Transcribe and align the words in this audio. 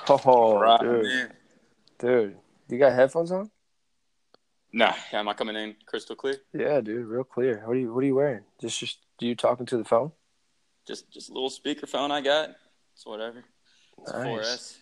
Oh, 0.08 0.58
Right, 0.58 0.80
dude, 0.80 1.02
man. 1.04 1.32
dude, 1.98 2.36
you 2.68 2.78
got 2.78 2.92
headphones 2.92 3.30
on? 3.32 3.50
Nah, 4.72 4.92
am 5.12 5.28
I 5.28 5.34
coming 5.34 5.54
in 5.56 5.76
crystal 5.86 6.16
clear? 6.16 6.36
Yeah, 6.52 6.80
dude, 6.80 7.06
real 7.06 7.22
clear. 7.24 7.62
What 7.64 7.76
are 7.76 7.78
you 7.78 7.94
What 7.94 8.02
are 8.02 8.06
you 8.06 8.14
wearing? 8.16 8.42
Just 8.60 8.80
just 8.80 8.98
you 9.20 9.34
talking 9.36 9.66
to 9.66 9.76
the 9.76 9.84
phone? 9.84 10.10
Just 10.86 11.10
just 11.10 11.30
a 11.30 11.32
little 11.32 11.50
speakerphone 11.50 12.10
I 12.10 12.20
got. 12.20 12.50
It's 12.94 13.06
whatever. 13.06 13.44
It's 14.02 14.12
Nice. 14.12 14.26
4S. 14.26 14.76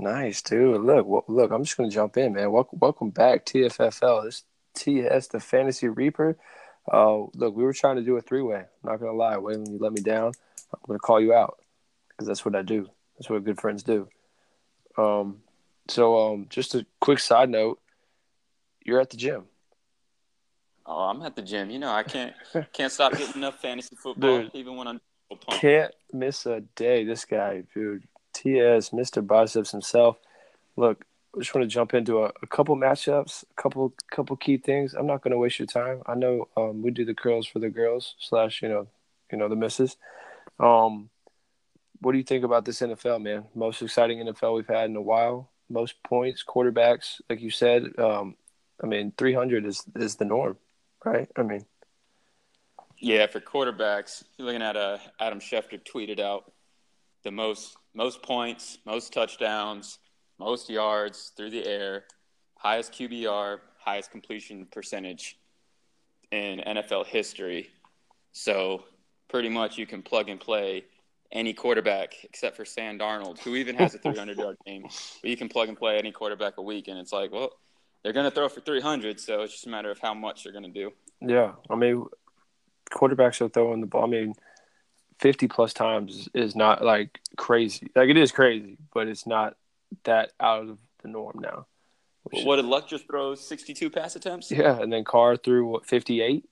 Nice, 0.00 0.42
dude. 0.42 0.82
Look, 0.82 1.24
look. 1.28 1.50
I'm 1.50 1.64
just 1.64 1.76
gonna 1.76 1.88
jump 1.90 2.18
in, 2.18 2.34
man. 2.34 2.52
Welcome, 2.52 2.78
welcome 2.80 3.10
back, 3.10 3.46
TFFL. 3.46 4.24
This 4.24 4.44
TS, 4.74 5.28
the 5.28 5.40
Fantasy 5.40 5.88
Reaper. 5.88 6.36
Uh, 6.92 7.24
look, 7.34 7.56
we 7.56 7.64
were 7.64 7.72
trying 7.72 7.96
to 7.96 8.02
do 8.02 8.16
a 8.16 8.20
three 8.20 8.42
way. 8.42 8.64
Not 8.84 9.00
gonna 9.00 9.12
lie, 9.12 9.36
Waylon, 9.36 9.70
you 9.70 9.78
let 9.78 9.92
me 9.92 10.02
down. 10.02 10.32
I'm 10.74 10.80
gonna 10.86 10.98
call 10.98 11.20
you 11.20 11.32
out 11.32 11.58
because 12.10 12.26
that's 12.28 12.44
what 12.44 12.54
I 12.54 12.62
do. 12.62 12.88
That's 13.16 13.30
what 13.30 13.44
good 13.44 13.60
friends 13.60 13.82
do. 13.82 14.08
Um, 14.98 15.38
so 15.88 16.32
um, 16.32 16.46
just 16.50 16.74
a 16.74 16.84
quick 17.00 17.20
side 17.20 17.48
note. 17.48 17.80
You're 18.84 19.00
at 19.00 19.10
the 19.10 19.16
gym. 19.16 19.44
Oh, 20.84 21.00
I'm 21.00 21.22
at 21.22 21.36
the 21.36 21.42
gym. 21.42 21.70
You 21.70 21.78
know, 21.78 21.92
I 21.92 22.02
can't 22.02 22.34
can't 22.72 22.92
stop 22.92 23.12
getting 23.12 23.36
enough 23.36 23.60
fantasy 23.60 23.96
football, 23.96 24.42
Dude. 24.42 24.50
even 24.54 24.76
when 24.76 24.88
I'm 24.88 25.00
pumped. 25.28 25.50
Can't 25.50 25.94
miss 26.12 26.46
a 26.46 26.60
day. 26.76 27.04
This 27.04 27.24
guy, 27.24 27.62
dude. 27.74 28.04
TS, 28.34 28.90
Mr. 28.90 29.26
Biceps 29.26 29.72
himself. 29.72 30.16
Look, 30.76 31.04
I 31.34 31.40
just 31.40 31.54
want 31.54 31.64
to 31.64 31.68
jump 31.74 31.92
into 31.92 32.24
a, 32.24 32.32
a 32.42 32.46
couple 32.46 32.76
matchups, 32.76 33.42
a 33.42 33.62
couple 33.62 33.92
couple 34.10 34.36
key 34.36 34.56
things. 34.56 34.94
I'm 34.94 35.06
not 35.06 35.22
going 35.22 35.32
to 35.32 35.38
waste 35.38 35.58
your 35.58 35.66
time. 35.66 36.02
I 36.06 36.14
know 36.14 36.48
um, 36.56 36.82
we 36.82 36.90
do 36.90 37.04
the 37.04 37.14
curls 37.14 37.46
for 37.46 37.58
the 37.58 37.68
girls 37.68 38.14
slash 38.18 38.62
you 38.62 38.68
know 38.68 38.88
you 39.30 39.38
know 39.38 39.48
the 39.48 39.56
misses. 39.56 39.96
Um, 40.58 41.10
what 42.00 42.12
do 42.12 42.18
you 42.18 42.24
think 42.24 42.44
about 42.44 42.64
this 42.64 42.80
NFL, 42.80 43.22
man? 43.22 43.44
Most 43.54 43.82
exciting 43.82 44.18
NFL 44.18 44.56
we've 44.56 44.68
had 44.68 44.90
in 44.90 44.96
a 44.96 45.02
while. 45.02 45.50
Most 45.68 46.02
points, 46.02 46.44
quarterbacks, 46.46 47.20
like 47.28 47.40
you 47.40 47.50
said. 47.50 47.84
Um, 47.98 48.36
I 48.82 48.86
mean, 48.86 49.12
300 49.18 49.66
is 49.66 49.84
is 49.96 50.16
the 50.16 50.24
norm, 50.24 50.56
right? 51.04 51.28
I 51.36 51.42
mean, 51.42 51.66
Yeah, 52.98 53.26
for 53.26 53.40
quarterbacks, 53.40 54.24
you're 54.36 54.46
looking 54.46 54.62
at 54.62 54.76
uh, 54.76 54.98
Adam 55.20 55.40
Schefter 55.40 55.80
tweeted 55.82 56.20
out 56.20 56.52
the 57.24 57.30
most 57.30 57.76
most 57.94 58.22
points, 58.22 58.78
most 58.86 59.12
touchdowns, 59.12 59.98
most 60.38 60.70
yards 60.70 61.32
through 61.36 61.50
the 61.50 61.66
air, 61.66 62.04
highest 62.56 62.92
QBR, 62.92 63.58
highest 63.78 64.10
completion 64.10 64.66
percentage 64.70 65.38
in 66.30 66.60
NFL 66.60 67.06
history. 67.06 67.70
So 68.32 68.84
pretty 69.28 69.48
much 69.48 69.78
you 69.78 69.86
can 69.86 70.02
plug 70.02 70.28
and 70.28 70.38
play 70.38 70.84
any 71.32 71.52
quarterback 71.52 72.14
except 72.24 72.56
for 72.56 72.64
Sam 72.64 72.98
Darnold, 72.98 73.38
who 73.40 73.54
even 73.56 73.76
has 73.76 73.94
a 73.94 73.98
300 73.98 74.38
yard 74.38 74.56
game. 74.66 74.82
But 74.82 75.30
you 75.30 75.36
can 75.36 75.48
plug 75.48 75.68
and 75.68 75.76
play 75.76 75.98
any 75.98 76.12
quarterback 76.12 76.58
a 76.58 76.62
week, 76.62 76.88
and 76.88 76.98
it's 76.98 77.12
like, 77.12 77.32
well, 77.32 77.52
they're 78.02 78.12
going 78.12 78.24
to 78.24 78.30
throw 78.30 78.48
for 78.48 78.60
300, 78.60 79.20
so 79.20 79.42
it's 79.42 79.52
just 79.52 79.66
a 79.66 79.70
matter 79.70 79.90
of 79.90 79.98
how 79.98 80.14
much 80.14 80.44
they're 80.44 80.52
going 80.52 80.64
to 80.64 80.70
do. 80.70 80.92
Yeah, 81.20 81.52
I 81.68 81.74
mean, 81.74 82.06
quarterbacks 82.90 83.40
are 83.40 83.48
throwing 83.48 83.80
the 83.80 83.86
ball. 83.86 84.04
I 84.04 84.06
mean, 84.06 84.34
fifty 85.18 85.48
plus 85.48 85.72
times 85.72 86.28
is, 86.34 86.54
not 86.54 86.84
like 86.84 87.20
crazy. 87.36 87.90
Like 87.94 88.08
it 88.08 88.16
is 88.16 88.32
crazy, 88.32 88.78
but 88.94 89.08
it's 89.08 89.26
not 89.26 89.56
that 90.04 90.32
out 90.40 90.68
of 90.68 90.78
the 91.02 91.08
norm 91.08 91.38
now. 91.40 91.66
What 92.44 92.56
did 92.56 92.66
Luck 92.66 92.88
just 92.88 93.06
throw? 93.06 93.34
62 93.34 93.90
pass 93.90 94.14
attempts? 94.14 94.50
yeah, 94.50 94.78
and 94.78 94.92
then 94.92 95.04
Carr 95.04 95.36
threw 95.36 95.66
what 95.66 95.86
fifty 95.86 96.20
eight. 96.20 96.47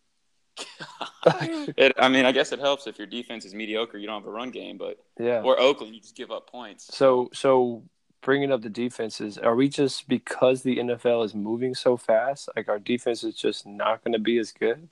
It, 1.77 1.93
I 1.99 2.09
mean, 2.09 2.25
I 2.25 2.33
guess 2.33 2.53
it 2.53 2.61
helps 2.61 2.87
if 2.87 2.99
your 2.99 3.07
defense 3.07 3.45
is 3.45 3.53
mediocre. 3.55 3.99
You 3.99 4.07
don't 4.07 4.21
have 4.21 4.29
a 4.29 4.31
run 4.33 4.51
game, 4.51 4.79
but 4.79 4.99
Yeah. 5.19 5.43
or 5.43 5.59
Oakland, 5.59 5.95
you 5.95 6.01
just 6.01 6.15
give 6.17 6.31
up 6.31 6.49
points. 6.49 6.95
So 6.95 7.31
so 7.33 7.83
bringing 8.23 8.53
up 8.53 8.62
the 8.62 8.71
defenses, 8.71 9.37
are 9.39 9.55
we 9.57 9.69
just 9.69 10.09
because 10.09 10.62
the 10.62 10.77
NFL 10.79 11.25
is 11.25 11.34
moving 11.34 11.75
so 11.75 11.97
fast, 11.97 12.49
like 12.57 12.69
our 12.69 12.79
defense 12.79 13.25
is 13.25 13.34
just 13.34 13.67
not 13.67 14.03
going 14.05 14.12
to 14.12 14.19
be 14.19 14.39
as 14.39 14.53
good? 14.53 14.89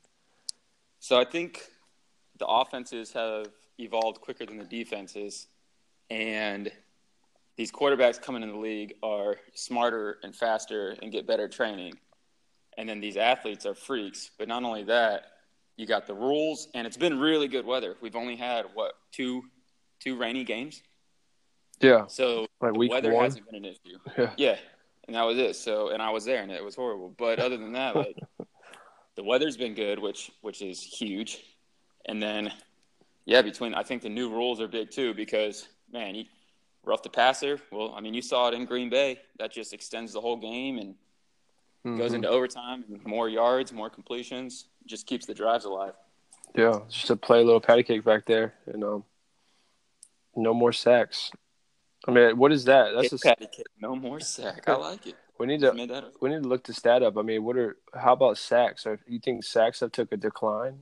So 0.98 1.18
I 1.18 1.24
think 1.24 1.62
the 2.38 2.46
offenses 2.46 3.12
have 3.12 3.46
evolved 3.78 4.20
quicker 4.20 4.44
than 4.46 4.58
the 4.58 4.64
defenses, 4.64 5.46
and 6.10 6.70
these 7.56 7.70
quarterbacks 7.70 8.20
coming 8.20 8.42
in 8.42 8.50
the 8.50 8.58
league 8.58 8.94
are 9.02 9.36
smarter 9.54 10.18
and 10.24 10.34
faster 10.34 10.96
and 11.00 11.12
get 11.12 11.26
better 11.26 11.46
training. 11.48 11.94
And 12.76 12.88
then 12.88 13.00
these 13.00 13.16
athletes 13.16 13.66
are 13.66 13.74
freaks. 13.74 14.30
But 14.36 14.48
not 14.48 14.64
only 14.64 14.82
that, 14.84 15.26
you 15.76 15.86
got 15.86 16.06
the 16.06 16.14
rules, 16.14 16.68
and 16.74 16.86
it's 16.86 16.96
been 16.96 17.18
really 17.18 17.48
good 17.48 17.66
weather. 17.66 17.96
We've 18.00 18.16
only 18.16 18.36
had 18.36 18.66
what 18.74 18.94
two 19.12 19.42
two 20.00 20.16
rainy 20.16 20.44
games, 20.44 20.82
Yeah, 21.80 22.06
so 22.06 22.46
like 22.60 22.74
the 22.74 22.88
weather 22.88 23.12
one. 23.12 23.24
hasn't 23.24 23.46
been 23.50 23.64
an 23.64 23.72
issue. 23.72 23.98
Yeah. 24.18 24.30
Yeah, 24.36 24.56
and 25.06 25.16
that 25.16 25.22
was 25.22 25.38
it. 25.38 25.56
So, 25.56 25.88
and 25.88 26.02
I 26.02 26.10
was 26.10 26.24
there, 26.24 26.42
and 26.42 26.50
it 26.52 26.62
was 26.62 26.74
horrible. 26.74 27.14
But 27.16 27.38
other 27.38 27.56
than 27.56 27.72
that, 27.72 27.96
like 27.96 28.16
the 29.16 29.24
weather's 29.24 29.56
been 29.56 29.74
good, 29.74 29.98
which 29.98 30.30
which 30.42 30.62
is 30.62 30.82
huge. 30.82 31.42
And 32.06 32.22
then, 32.22 32.52
yeah, 33.24 33.40
between 33.42 33.74
I 33.74 33.82
think 33.82 34.02
the 34.02 34.08
new 34.10 34.28
rules 34.30 34.60
are 34.60 34.68
big 34.68 34.90
too 34.90 35.14
because 35.14 35.68
man, 35.92 36.14
you 36.14 36.24
rough 36.84 37.02
the 37.02 37.08
passer. 37.10 37.58
Well, 37.72 37.94
I 37.96 38.00
mean, 38.00 38.12
you 38.14 38.20
saw 38.22 38.48
it 38.48 38.54
in 38.54 38.66
Green 38.66 38.90
Bay. 38.90 39.18
That 39.38 39.50
just 39.52 39.72
extends 39.72 40.12
the 40.12 40.20
whole 40.20 40.36
game 40.36 40.78
and 40.78 40.94
goes 41.98 42.12
Mhm. 42.12 42.16
into 42.16 42.28
overtime. 42.28 42.84
And 42.88 43.02
more 43.06 43.28
yards, 43.28 43.72
more 43.72 43.88
completions, 43.88 44.66
just 44.86 45.06
keeps 45.06 45.26
the 45.26 45.34
drives 45.34 45.64
alive. 45.64 45.94
Yeah, 46.54 46.80
just 46.88 47.08
to 47.08 47.16
play 47.16 47.40
a 47.40 47.44
little 47.44 47.60
patty 47.60 47.82
cake 47.82 48.04
back 48.04 48.26
there, 48.26 48.54
and 48.66 48.84
um, 48.84 49.04
no 50.36 50.54
more 50.54 50.72
sacks. 50.72 51.32
I 52.06 52.10
mean, 52.12 52.36
what 52.36 52.52
is 52.52 52.64
that? 52.66 52.92
That's 52.94 53.10
Hit 53.10 53.20
a, 53.20 53.28
patty 53.28 53.46
cake, 53.46 53.66
no 53.80 53.96
more 53.96 54.20
sack. 54.20 54.68
I 54.68 54.74
like 54.76 55.06
it. 55.06 55.16
we 55.38 55.46
need 55.46 55.60
Just 55.60 55.76
to 55.76 56.12
we 56.20 56.30
need 56.30 56.42
to 56.42 56.48
look 56.48 56.64
the 56.64 56.72
stat 56.72 57.02
up. 57.02 57.16
I 57.16 57.22
mean, 57.22 57.42
what 57.44 57.56
are 57.56 57.76
how 57.94 58.12
about 58.12 58.38
sacks? 58.38 58.86
Or 58.86 59.00
you 59.08 59.18
think 59.18 59.44
sacks 59.44 59.80
have 59.80 59.92
took 59.92 60.12
a 60.12 60.16
decline? 60.16 60.80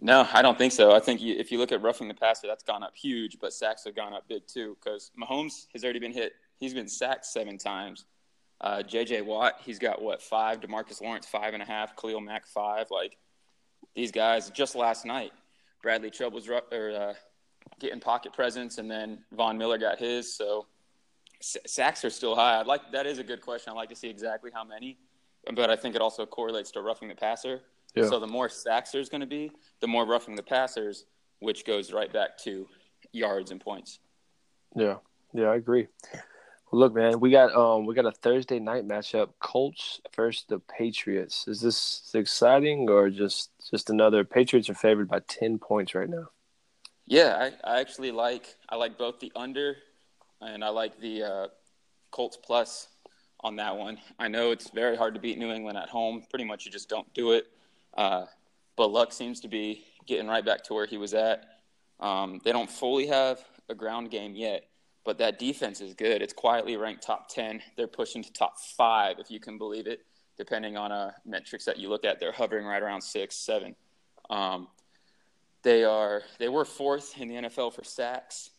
No, 0.00 0.26
I 0.32 0.42
don't 0.42 0.56
think 0.56 0.72
so. 0.72 0.94
I 0.94 1.00
think 1.00 1.20
you, 1.20 1.34
if 1.36 1.50
you 1.50 1.58
look 1.58 1.72
at 1.72 1.82
roughing 1.82 2.08
the 2.08 2.14
passer, 2.14 2.46
that's 2.46 2.62
gone 2.62 2.82
up 2.82 2.94
huge, 2.94 3.38
but 3.40 3.52
sacks 3.52 3.84
have 3.84 3.96
gone 3.96 4.12
up 4.12 4.28
big 4.28 4.46
too 4.46 4.76
because 4.82 5.10
Mahomes 5.20 5.66
has 5.72 5.84
already 5.84 5.98
been 5.98 6.12
hit. 6.12 6.32
He's 6.58 6.74
been 6.74 6.88
sacked 6.88 7.26
seven 7.26 7.58
times. 7.58 8.04
Uh, 8.60 8.82
J.J. 8.82 9.22
Watt, 9.22 9.60
he's 9.64 9.78
got 9.78 10.00
what 10.00 10.22
five? 10.22 10.60
Demarcus 10.60 11.00
Lawrence 11.02 11.26
five 11.26 11.54
and 11.54 11.62
a 11.62 11.66
half. 11.66 11.96
Khalil 11.96 12.20
Mack 12.20 12.46
five. 12.46 12.86
Like 12.90 13.16
these 13.94 14.10
guys, 14.10 14.50
just 14.50 14.74
last 14.74 15.04
night, 15.04 15.32
Bradley 15.82 16.10
Chubb 16.10 16.32
was 16.32 16.48
or, 16.48 16.62
uh, 16.72 17.14
getting 17.78 18.00
pocket 18.00 18.32
presence, 18.32 18.78
and 18.78 18.90
then 18.90 19.18
Von 19.32 19.58
Miller 19.58 19.78
got 19.78 19.98
his. 19.98 20.34
So 20.34 20.66
sacks 21.40 22.04
are 22.04 22.10
still 22.10 22.34
high. 22.34 22.60
I'd 22.60 22.66
like 22.66 22.92
that 22.92 23.06
is 23.06 23.18
a 23.18 23.24
good 23.24 23.40
question. 23.40 23.72
I'd 23.72 23.76
like 23.76 23.90
to 23.90 23.96
see 23.96 24.08
exactly 24.08 24.50
how 24.52 24.64
many, 24.64 24.98
but 25.54 25.70
I 25.70 25.76
think 25.76 25.94
it 25.94 26.00
also 26.00 26.24
correlates 26.24 26.70
to 26.72 26.82
roughing 26.82 27.08
the 27.08 27.14
passer. 27.14 27.60
Yeah. 27.94 28.08
So 28.08 28.18
the 28.18 28.26
more 28.26 28.48
sacks 28.48 28.90
there's 28.90 29.08
going 29.08 29.20
to 29.20 29.26
be, 29.26 29.52
the 29.80 29.86
more 29.86 30.04
roughing 30.06 30.34
the 30.34 30.42
passers, 30.42 31.04
which 31.40 31.64
goes 31.64 31.92
right 31.92 32.12
back 32.12 32.36
to 32.38 32.66
yards 33.12 33.50
and 33.50 33.60
points. 33.60 34.00
Yeah, 34.74 34.96
yeah, 35.32 35.46
I 35.46 35.56
agree. 35.56 35.86
Look, 36.74 36.92
man, 36.92 37.20
we 37.20 37.30
got 37.30 37.54
um 37.54 37.86
we 37.86 37.94
got 37.94 38.04
a 38.04 38.10
Thursday 38.10 38.58
night 38.58 38.86
matchup: 38.86 39.30
Colts 39.38 40.00
versus 40.16 40.44
the 40.48 40.58
Patriots. 40.58 41.46
Is 41.46 41.60
this 41.60 42.10
exciting 42.14 42.90
or 42.90 43.10
just 43.10 43.50
just 43.70 43.90
another? 43.90 44.24
Patriots 44.24 44.68
are 44.68 44.74
favored 44.74 45.08
by 45.08 45.20
ten 45.20 45.58
points 45.58 45.94
right 45.94 46.10
now. 46.10 46.30
Yeah, 47.06 47.50
I, 47.64 47.76
I 47.76 47.80
actually 47.80 48.10
like 48.10 48.56
I 48.68 48.74
like 48.74 48.98
both 48.98 49.20
the 49.20 49.30
under, 49.36 49.76
and 50.40 50.64
I 50.64 50.70
like 50.70 50.98
the 50.98 51.22
uh, 51.22 51.46
Colts 52.10 52.36
plus 52.42 52.88
on 53.40 53.54
that 53.56 53.76
one. 53.76 53.98
I 54.18 54.26
know 54.26 54.50
it's 54.50 54.70
very 54.70 54.96
hard 54.96 55.14
to 55.14 55.20
beat 55.20 55.38
New 55.38 55.52
England 55.52 55.78
at 55.78 55.88
home. 55.88 56.24
Pretty 56.28 56.44
much, 56.44 56.66
you 56.66 56.72
just 56.72 56.88
don't 56.88 57.12
do 57.14 57.32
it. 57.32 57.46
Uh, 57.96 58.24
but 58.76 58.88
Luck 58.88 59.12
seems 59.12 59.40
to 59.40 59.48
be 59.48 59.84
getting 60.06 60.26
right 60.26 60.44
back 60.44 60.64
to 60.64 60.74
where 60.74 60.86
he 60.86 60.96
was 60.96 61.14
at. 61.14 61.44
Um, 62.00 62.40
they 62.42 62.50
don't 62.50 62.70
fully 62.70 63.06
have 63.06 63.38
a 63.68 63.74
ground 63.76 64.10
game 64.10 64.34
yet, 64.34 64.64
but 65.04 65.18
that 65.18 65.38
defense 65.38 65.80
is 65.80 65.94
good. 65.94 66.22
It's 66.22 66.32
quietly 66.32 66.76
ranked 66.76 67.02
top 67.02 67.28
ten. 67.28 67.62
They're 67.76 67.86
pushing 67.86 68.22
to 68.22 68.32
top 68.32 68.58
five, 68.76 69.18
if 69.18 69.30
you 69.30 69.40
can 69.40 69.58
believe 69.58 69.86
it, 69.86 70.00
depending 70.36 70.76
on 70.76 70.92
uh, 70.92 71.12
metrics 71.24 71.64
that 71.66 71.78
you 71.78 71.88
look 71.88 72.04
at. 72.04 72.20
They're 72.20 72.32
hovering 72.32 72.66
right 72.66 72.82
around 72.82 73.02
six, 73.02 73.36
seven. 73.36 73.76
Um, 74.30 74.68
they 75.62 75.84
are 75.84 76.22
they 76.38 76.48
were 76.48 76.64
fourth 76.64 77.18
in 77.18 77.28
the 77.28 77.34
NFL 77.34 77.74
for 77.74 77.84
sacks. 77.84 78.50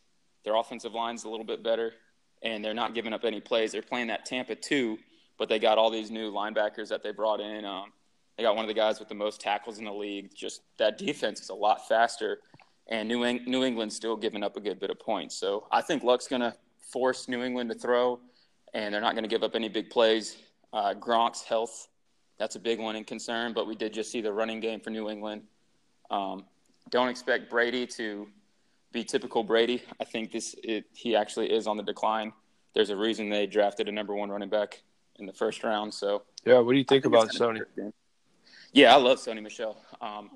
Their 0.43 0.55
offensive 0.55 0.93
line's 0.93 1.23
a 1.23 1.29
little 1.29 1.45
bit 1.45 1.63
better, 1.63 1.93
and 2.41 2.63
they're 2.63 2.73
not 2.73 2.93
giving 2.93 3.13
up 3.13 3.23
any 3.23 3.41
plays. 3.41 3.71
They're 3.71 3.81
playing 3.81 4.07
that 4.07 4.25
Tampa 4.25 4.55
two, 4.55 4.97
but 5.37 5.49
they 5.49 5.59
got 5.59 5.77
all 5.77 5.89
these 5.89 6.11
new 6.11 6.31
linebackers 6.31 6.89
that 6.89 7.01
they 7.01 7.11
brought 7.11 7.39
in. 7.39 7.65
Um, 7.65 7.91
they 8.37 8.43
got 8.43 8.55
one 8.55 8.65
of 8.65 8.67
the 8.67 8.73
guys 8.73 8.99
with 8.99 9.07
the 9.07 9.15
most 9.15 9.39
tackles 9.39 9.79
in 9.79 9.85
the 9.85 9.93
league. 9.93 10.29
Just 10.35 10.61
that 10.77 10.97
defense 10.97 11.41
is 11.41 11.49
a 11.49 11.55
lot 11.55 11.87
faster, 11.87 12.39
and 12.87 13.07
New 13.07 13.23
Eng- 13.23 13.43
New 13.45 13.63
England's 13.63 13.95
still 13.95 14.15
giving 14.15 14.43
up 14.43 14.57
a 14.57 14.59
good 14.59 14.79
bit 14.79 14.89
of 14.89 14.99
points. 14.99 15.35
So 15.35 15.67
I 15.71 15.81
think 15.81 16.03
Luck's 16.03 16.27
going 16.27 16.41
to 16.41 16.53
force 16.91 17.27
New 17.27 17.43
England 17.43 17.69
to 17.71 17.77
throw, 17.77 18.19
and 18.73 18.93
they're 18.93 19.01
not 19.01 19.13
going 19.13 19.23
to 19.23 19.29
give 19.29 19.43
up 19.43 19.55
any 19.55 19.69
big 19.69 19.89
plays. 19.89 20.37
Uh, 20.71 20.93
Gronk's 20.93 21.41
health, 21.43 21.87
that's 22.37 22.55
a 22.55 22.59
big 22.59 22.79
one 22.79 22.95
in 22.95 23.03
concern, 23.03 23.53
but 23.53 23.65
we 23.67 23.75
did 23.75 23.93
just 23.93 24.11
see 24.11 24.21
the 24.21 24.31
running 24.31 24.59
game 24.59 24.79
for 24.79 24.89
New 24.89 25.09
England. 25.09 25.43
Um, 26.11 26.45
don't 26.89 27.09
expect 27.09 27.49
Brady 27.49 27.87
to 27.87 28.27
be 28.91 29.03
typical 29.03 29.43
Brady. 29.43 29.83
I 29.99 30.03
think 30.03 30.31
this 30.31 30.55
it, 30.63 30.85
he 30.93 31.15
actually 31.15 31.51
is 31.51 31.67
on 31.67 31.77
the 31.77 31.83
decline. 31.83 32.31
There's 32.73 32.89
a 32.89 32.95
reason 32.95 33.29
they 33.29 33.47
drafted 33.47 33.87
a 33.87 33.91
number 33.91 34.13
one 34.13 34.29
running 34.29 34.49
back 34.49 34.81
in 35.17 35.25
the 35.25 35.33
first 35.33 35.63
round. 35.63 35.93
So 35.93 36.23
Yeah, 36.45 36.59
what 36.59 36.73
do 36.73 36.77
you 36.77 36.83
think, 36.83 37.03
think 37.03 37.13
about 37.13 37.29
Sony? 37.29 37.55
be 37.55 37.59
a 37.61 37.63
good 37.63 37.75
game. 37.75 37.93
Yeah, 38.73 38.93
I 38.93 38.97
love 38.97 39.17
Sony 39.19 39.41
Michel. 39.41 39.77
Um, 40.01 40.29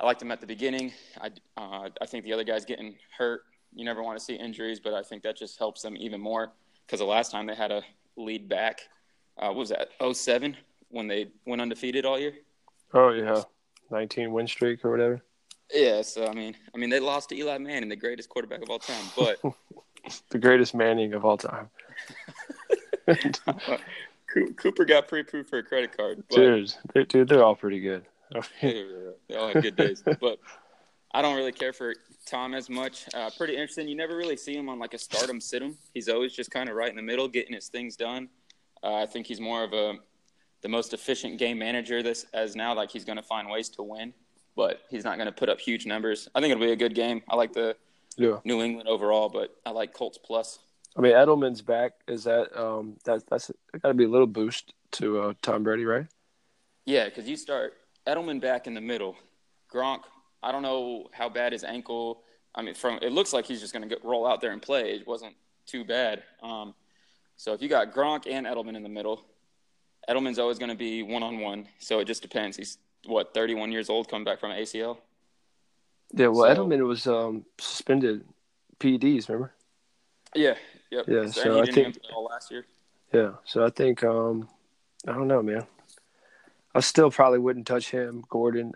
I 0.00 0.06
liked 0.06 0.20
him 0.20 0.32
at 0.32 0.40
the 0.40 0.46
beginning. 0.46 0.92
I, 1.20 1.30
uh, 1.56 1.88
I 2.00 2.06
think 2.06 2.24
the 2.24 2.32
other 2.32 2.44
guy's 2.44 2.64
getting 2.64 2.96
hurt. 3.16 3.42
You 3.74 3.84
never 3.84 4.02
want 4.02 4.18
to 4.18 4.24
see 4.24 4.34
injuries, 4.34 4.80
but 4.80 4.92
I 4.92 5.02
think 5.02 5.22
that 5.22 5.36
just 5.36 5.58
helps 5.58 5.82
them 5.82 5.96
even 5.96 6.20
more 6.20 6.52
because 6.86 7.00
the 7.00 7.06
last 7.06 7.30
time 7.30 7.46
they 7.46 7.54
had 7.54 7.70
a 7.72 7.82
lead 8.16 8.48
back, 8.48 8.80
uh, 9.38 9.46
what 9.46 9.56
was 9.56 9.68
that, 9.70 9.88
07, 10.12 10.56
when 10.88 11.08
they 11.08 11.28
went 11.46 11.60
undefeated 11.60 12.04
all 12.04 12.18
year? 12.18 12.34
Oh 12.92 13.10
yeah, 13.10 13.42
19 13.90 14.32
win 14.32 14.46
streak 14.46 14.84
or 14.84 14.90
whatever. 14.90 15.22
Yeah, 15.72 16.02
so 16.02 16.26
I 16.26 16.34
mean, 16.34 16.54
I 16.74 16.78
mean, 16.78 16.90
they 16.90 17.00
lost 17.00 17.30
to 17.30 17.36
Eli 17.36 17.58
Manning, 17.58 17.88
the 17.88 17.96
greatest 17.96 18.28
quarterback 18.28 18.62
of 18.62 18.70
all 18.70 18.78
time. 18.78 19.04
But 19.16 19.40
The 20.30 20.38
greatest 20.38 20.74
Manning 20.74 21.14
of 21.14 21.24
all 21.24 21.36
time. 21.36 21.70
Cooper 24.56 24.84
got 24.84 25.08
pre-approved 25.08 25.48
for 25.48 25.58
a 25.58 25.62
credit 25.62 25.96
card. 25.96 26.22
But 26.28 26.36
dude, 26.36 26.74
they, 26.92 27.04
dude, 27.04 27.28
they're 27.28 27.44
all 27.44 27.54
pretty 27.54 27.80
good. 27.80 28.04
they 28.62 29.36
all 29.36 29.48
had 29.48 29.62
good 29.62 29.76
days. 29.76 30.02
But 30.20 30.38
I 31.12 31.22
don't 31.22 31.36
really 31.36 31.52
care 31.52 31.72
for 31.72 31.94
Tom 32.26 32.54
as 32.54 32.68
much. 32.68 33.06
Uh, 33.14 33.30
pretty 33.36 33.54
interesting. 33.54 33.88
You 33.88 33.96
never 33.96 34.16
really 34.16 34.36
see 34.36 34.54
him 34.54 34.68
on 34.68 34.78
like 34.78 34.94
a 34.94 34.98
stardom 34.98 35.40
sit 35.40 35.62
him. 35.62 35.76
He's 35.92 36.08
always 36.08 36.32
just 36.34 36.50
kind 36.50 36.68
of 36.68 36.74
right 36.74 36.90
in 36.90 36.96
the 36.96 37.02
middle, 37.02 37.28
getting 37.28 37.54
his 37.54 37.68
things 37.68 37.96
done. 37.96 38.28
Uh, 38.82 38.96
I 38.96 39.06
think 39.06 39.26
he's 39.26 39.40
more 39.40 39.62
of 39.62 39.72
a 39.72 39.94
the 40.62 40.68
most 40.68 40.94
efficient 40.94 41.38
game 41.38 41.58
manager 41.58 42.02
this 42.02 42.26
as 42.34 42.56
now. 42.56 42.74
Like 42.74 42.90
he's 42.90 43.04
going 43.04 43.16
to 43.16 43.22
find 43.22 43.48
ways 43.48 43.68
to 43.70 43.82
win, 43.82 44.12
but 44.56 44.82
he's 44.90 45.04
not 45.04 45.16
going 45.16 45.26
to 45.26 45.32
put 45.32 45.48
up 45.48 45.60
huge 45.60 45.86
numbers. 45.86 46.28
I 46.34 46.40
think 46.40 46.50
it'll 46.52 46.64
be 46.64 46.72
a 46.72 46.76
good 46.76 46.94
game. 46.94 47.22
I 47.28 47.36
like 47.36 47.52
the 47.52 47.76
yeah. 48.16 48.38
New 48.44 48.62
England 48.62 48.88
overall, 48.88 49.28
but 49.28 49.54
I 49.64 49.70
like 49.70 49.92
Colts 49.92 50.18
plus. 50.18 50.58
I 50.96 51.00
mean, 51.00 51.12
Edelman's 51.12 51.62
back. 51.62 51.92
Is 52.08 52.24
that 52.24 52.56
um 52.58 52.96
that 53.04 53.22
that's 53.28 53.50
got 53.80 53.88
to 53.88 53.94
be 53.94 54.04
a 54.04 54.08
little 54.08 54.26
boost 54.26 54.74
to 54.92 55.20
uh, 55.20 55.32
Tom 55.42 55.62
Brady, 55.62 55.84
right? 55.84 56.06
Yeah, 56.86 57.04
because 57.06 57.28
you 57.28 57.36
start 57.36 57.74
Edelman 58.06 58.40
back 58.40 58.66
in 58.66 58.74
the 58.74 58.80
middle. 58.80 59.16
Gronk, 59.72 60.00
I 60.42 60.52
don't 60.52 60.62
know 60.62 61.08
how 61.12 61.28
bad 61.28 61.52
his 61.52 61.64
ankle. 61.64 62.22
I 62.54 62.62
mean, 62.62 62.74
from 62.74 62.98
it 63.02 63.12
looks 63.12 63.32
like 63.32 63.46
he's 63.46 63.60
just 63.60 63.72
going 63.72 63.88
to 63.88 63.96
roll 64.04 64.26
out 64.26 64.40
there 64.40 64.52
and 64.52 64.60
play. 64.62 64.92
It 64.92 65.06
wasn't 65.06 65.34
too 65.66 65.84
bad. 65.84 66.22
Um, 66.42 66.74
so 67.36 67.52
if 67.52 67.62
you 67.62 67.68
got 67.68 67.92
Gronk 67.92 68.26
and 68.30 68.46
Edelman 68.46 68.76
in 68.76 68.82
the 68.82 68.88
middle, 68.88 69.24
Edelman's 70.08 70.38
always 70.38 70.58
going 70.58 70.68
to 70.70 70.76
be 70.76 71.02
one 71.02 71.22
on 71.22 71.40
one. 71.40 71.66
So 71.78 71.98
it 71.98 72.04
just 72.04 72.22
depends. 72.22 72.56
He's 72.56 72.78
what 73.06 73.34
31 73.34 73.72
years 73.72 73.90
old, 73.90 74.08
coming 74.08 74.24
back 74.24 74.38
from 74.38 74.50
ACL. 74.50 74.98
Yeah. 76.12 76.28
Well, 76.28 76.54
So- 76.54 76.62
Edelman 76.64 76.86
was 76.86 77.06
um 77.06 77.44
suspended 77.58 78.24
PEDs. 78.78 79.28
Remember? 79.28 79.52
Yeah. 80.34 80.54
Yep. 80.90 81.04
Yeah, 81.08 81.20
And 81.22 81.34
so 81.34 81.60
I 81.60 81.66
think- 81.66 81.98
all 82.14 82.24
last 82.24 82.50
year. 82.50 82.66
Yeah. 83.12 83.32
So 83.44 83.64
I 83.64 83.70
think 83.70 84.04
um 84.04 84.48
I 85.08 85.12
don't 85.12 85.26
know, 85.28 85.42
man. 85.42 85.66
I 86.74 86.80
still 86.80 87.10
probably 87.10 87.38
wouldn't 87.38 87.66
touch 87.66 87.90
him. 87.90 88.24
Gordon, 88.28 88.72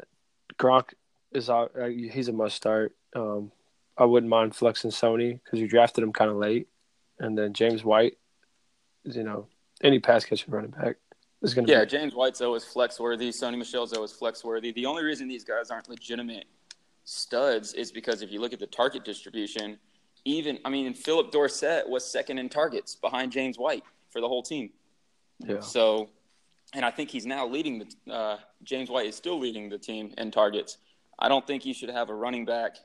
Gronk 0.58 0.94
is 1.32 1.50
out. 1.50 1.72
uh, 1.78 1.86
He's 1.86 2.28
a 2.28 2.32
must 2.32 2.56
start. 2.56 2.94
Um, 3.14 3.50
I 3.96 4.04
wouldn't 4.04 4.30
mind 4.30 4.54
flexing 4.54 4.90
Sony 4.92 5.40
because 5.42 5.58
you 5.58 5.68
drafted 5.68 6.04
him 6.04 6.12
kind 6.12 6.30
of 6.30 6.36
late, 6.36 6.68
and 7.18 7.36
then 7.36 7.52
James 7.52 7.84
White, 7.84 8.16
is, 9.04 9.16
you 9.16 9.24
know, 9.24 9.46
any 9.82 9.98
pass 9.98 10.24
catching 10.24 10.52
running 10.52 10.70
back 10.70 10.96
is 11.42 11.54
going 11.54 11.66
to 11.66 11.72
Yeah, 11.72 11.80
be. 11.84 11.90
James 11.90 12.14
White's 12.14 12.40
always 12.40 12.64
flex 12.64 13.00
worthy. 13.00 13.30
Sony 13.30 13.58
Michel's 13.58 13.92
always 13.92 14.12
flex 14.12 14.44
worthy. 14.44 14.72
The 14.72 14.86
only 14.86 15.02
reason 15.02 15.26
these 15.26 15.44
guys 15.44 15.70
aren't 15.70 15.88
legitimate 15.88 16.44
studs 17.04 17.74
is 17.74 17.90
because 17.90 18.22
if 18.22 18.30
you 18.30 18.40
look 18.40 18.52
at 18.52 18.58
the 18.60 18.66
target 18.66 19.04
distribution, 19.04 19.78
even 20.24 20.58
I 20.64 20.68
mean 20.70 20.92
Phillip 20.94 21.30
Dorsett 21.32 21.88
was 21.88 22.04
second 22.04 22.38
in 22.38 22.48
targets 22.48 22.94
behind 22.94 23.32
James 23.32 23.58
White 23.58 23.82
for 24.10 24.20
the 24.20 24.28
whole 24.28 24.42
team. 24.42 24.70
Yeah. 25.40 25.60
So, 25.60 26.10
and 26.74 26.84
I 26.84 26.90
think 26.90 27.10
he's 27.10 27.26
now 27.26 27.46
leading 27.46 27.78
the 28.06 28.12
uh, 28.12 28.36
James 28.62 28.90
White 28.90 29.06
is 29.06 29.16
still 29.16 29.38
leading 29.38 29.68
the 29.68 29.78
team 29.78 30.12
in 30.18 30.30
targets. 30.30 30.78
I 31.18 31.28
don't 31.28 31.46
think 31.46 31.64
you 31.64 31.74
should 31.74 31.90
have 31.90 32.10
a 32.10 32.14
running 32.14 32.44
back 32.44 32.76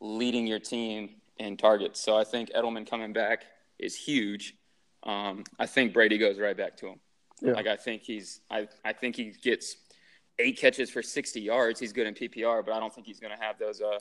leading 0.00 0.46
your 0.46 0.58
team 0.58 1.10
in 1.38 1.56
targets. 1.56 2.00
So 2.00 2.16
I 2.16 2.24
think 2.24 2.50
Edelman 2.52 2.88
coming 2.88 3.12
back 3.12 3.44
is 3.78 3.96
huge. 3.96 4.54
Um, 5.02 5.44
I 5.58 5.66
think 5.66 5.92
Brady 5.92 6.18
goes 6.18 6.38
right 6.38 6.56
back 6.56 6.76
to 6.78 6.88
him. 6.88 7.00
Yeah. 7.40 7.52
Like 7.52 7.66
I 7.66 7.76
think 7.76 8.02
he's 8.02 8.40
I, 8.50 8.68
I 8.84 8.92
think 8.92 9.16
he 9.16 9.32
gets 9.42 9.76
eight 10.38 10.58
catches 10.58 10.90
for 10.90 11.02
60 11.02 11.40
yards. 11.40 11.80
He's 11.80 11.92
good 11.92 12.06
in 12.06 12.14
PPR, 12.14 12.64
but 12.64 12.74
I 12.74 12.80
don't 12.80 12.94
think 12.94 13.06
he's 13.06 13.20
going 13.20 13.36
to 13.36 13.42
have 13.42 13.58
those. 13.58 13.80
Uh, 13.80 13.98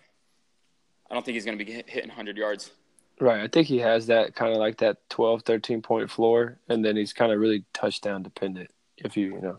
I 1.09 1.13
don't 1.13 1.25
think 1.25 1.35
he's 1.35 1.45
going 1.45 1.57
to 1.57 1.63
be 1.63 1.71
hit- 1.71 1.89
hitting 1.89 2.09
100 2.09 2.37
yards. 2.37 2.71
Right. 3.19 3.41
I 3.41 3.47
think 3.47 3.67
he 3.67 3.79
has 3.79 4.07
that 4.07 4.35
kind 4.35 4.53
of 4.53 4.59
like 4.59 4.77
that 4.77 4.97
12, 5.09 5.43
13 5.43 5.81
point 5.81 6.09
floor, 6.09 6.59
and 6.69 6.83
then 6.83 6.95
he's 6.95 7.13
kind 7.13 7.31
of 7.31 7.39
really 7.39 7.65
touchdown 7.73 8.23
dependent. 8.23 8.69
If 9.03 9.17
you, 9.17 9.35
you 9.35 9.41
know, 9.41 9.57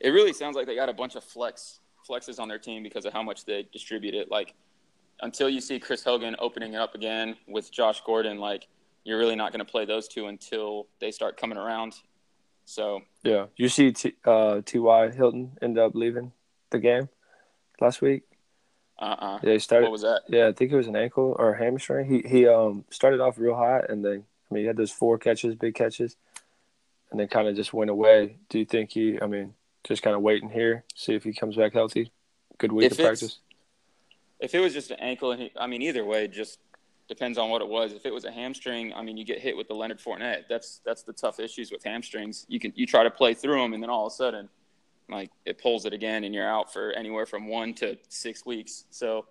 It 0.00 0.10
really 0.10 0.32
sounds 0.32 0.56
like 0.56 0.66
they 0.66 0.74
got 0.74 0.88
a 0.88 0.92
bunch 0.94 1.14
of 1.14 1.24
flex 1.24 1.80
flexes 2.08 2.40
on 2.40 2.48
their 2.48 2.58
team 2.58 2.82
because 2.82 3.04
of 3.04 3.12
how 3.12 3.22
much 3.22 3.44
they 3.44 3.68
distribute 3.72 4.14
it. 4.14 4.30
Like 4.30 4.54
until 5.20 5.48
you 5.48 5.60
see 5.60 5.78
Chris 5.78 6.02
Hogan 6.02 6.34
opening 6.38 6.74
it 6.74 6.78
up 6.78 6.94
again 6.94 7.36
with 7.46 7.70
Josh 7.70 8.02
Gordon, 8.04 8.38
like 8.38 8.68
you're 9.04 9.18
really 9.18 9.36
not 9.36 9.52
going 9.52 9.64
to 9.64 9.70
play 9.70 9.84
those 9.84 10.08
two 10.08 10.26
until 10.26 10.86
they 11.00 11.10
start 11.10 11.36
coming 11.36 11.58
around. 11.58 11.94
So 12.64 13.02
yeah. 13.22 13.46
You 13.56 13.68
see, 13.68 13.92
T, 13.92 14.14
uh, 14.24 14.62
T.Y. 14.64 15.10
Hilton 15.10 15.52
end 15.60 15.78
up 15.78 15.94
leaving 15.94 16.32
the 16.70 16.78
game 16.78 17.08
last 17.80 18.02
week. 18.02 18.22
uh 18.98 19.04
uh 19.18 19.38
Yeah, 19.42 19.52
he 19.52 19.58
started. 19.58 19.84
What 19.84 19.92
was 19.92 20.02
that? 20.02 20.22
Yeah, 20.28 20.48
I 20.48 20.52
think 20.52 20.72
it 20.72 20.76
was 20.76 20.86
an 20.88 20.96
ankle 20.96 21.36
or 21.38 21.54
a 21.54 21.58
hamstring. 21.58 22.06
He 22.06 22.28
he 22.28 22.46
um 22.46 22.84
started 22.90 23.20
off 23.20 23.38
real 23.38 23.54
hot, 23.54 23.90
and 23.90 24.04
then 24.04 24.24
I 24.50 24.54
mean 24.54 24.62
he 24.62 24.66
had 24.66 24.76
those 24.76 24.92
four 24.92 25.18
catches, 25.18 25.54
big 25.54 25.74
catches, 25.74 26.16
and 27.12 27.20
then 27.20 27.28
kind 27.28 27.46
of 27.46 27.54
just 27.54 27.72
went 27.72 27.90
away. 27.90 28.38
Do 28.48 28.58
you 28.58 28.64
think 28.64 28.90
he? 28.92 29.20
I 29.20 29.26
mean, 29.26 29.54
just 29.84 30.02
kind 30.02 30.16
of 30.16 30.22
waiting 30.22 30.48
here, 30.48 30.84
see 30.94 31.14
if 31.14 31.22
he 31.22 31.32
comes 31.32 31.56
back 31.56 31.74
healthy. 31.74 32.10
Good 32.58 32.72
week 32.72 32.86
If 32.86 32.92
of 32.92 32.98
practice. 33.04 33.38
If 34.40 34.54
it 34.54 34.60
was 34.60 34.72
just 34.72 34.90
an 34.90 34.98
ankle, 34.98 35.32
and 35.32 35.42
he, 35.42 35.52
I 35.56 35.66
mean, 35.66 35.82
either 35.82 36.04
way, 36.04 36.26
just 36.26 36.58
depends 37.08 37.38
on 37.38 37.50
what 37.50 37.60
it 37.60 37.68
was. 37.68 37.92
If 37.92 38.06
it 38.06 38.12
was 38.12 38.24
a 38.24 38.32
hamstring, 38.32 38.92
I 38.94 39.02
mean, 39.02 39.16
you 39.16 39.24
get 39.24 39.38
hit 39.38 39.56
with 39.56 39.68
the 39.68 39.74
Leonard 39.74 40.00
Fournette. 40.00 40.44
That's 40.48 40.80
that's 40.84 41.02
the 41.02 41.12
tough 41.12 41.38
issues 41.38 41.70
with 41.70 41.84
hamstrings. 41.84 42.46
You 42.48 42.58
can 42.58 42.72
you 42.74 42.86
try 42.86 43.04
to 43.04 43.10
play 43.10 43.34
through 43.34 43.60
them, 43.60 43.74
and 43.74 43.82
then 43.82 43.90
all 43.90 44.06
of 44.06 44.12
a 44.12 44.16
sudden, 44.16 44.48
like 45.10 45.30
it 45.44 45.60
pulls 45.60 45.84
it 45.84 45.92
again, 45.92 46.24
and 46.24 46.34
you're 46.34 46.48
out 46.48 46.72
for 46.72 46.92
anywhere 46.92 47.26
from 47.26 47.46
one 47.46 47.74
to 47.74 47.98
six 48.08 48.46
weeks. 48.46 48.84
So, 48.90 49.26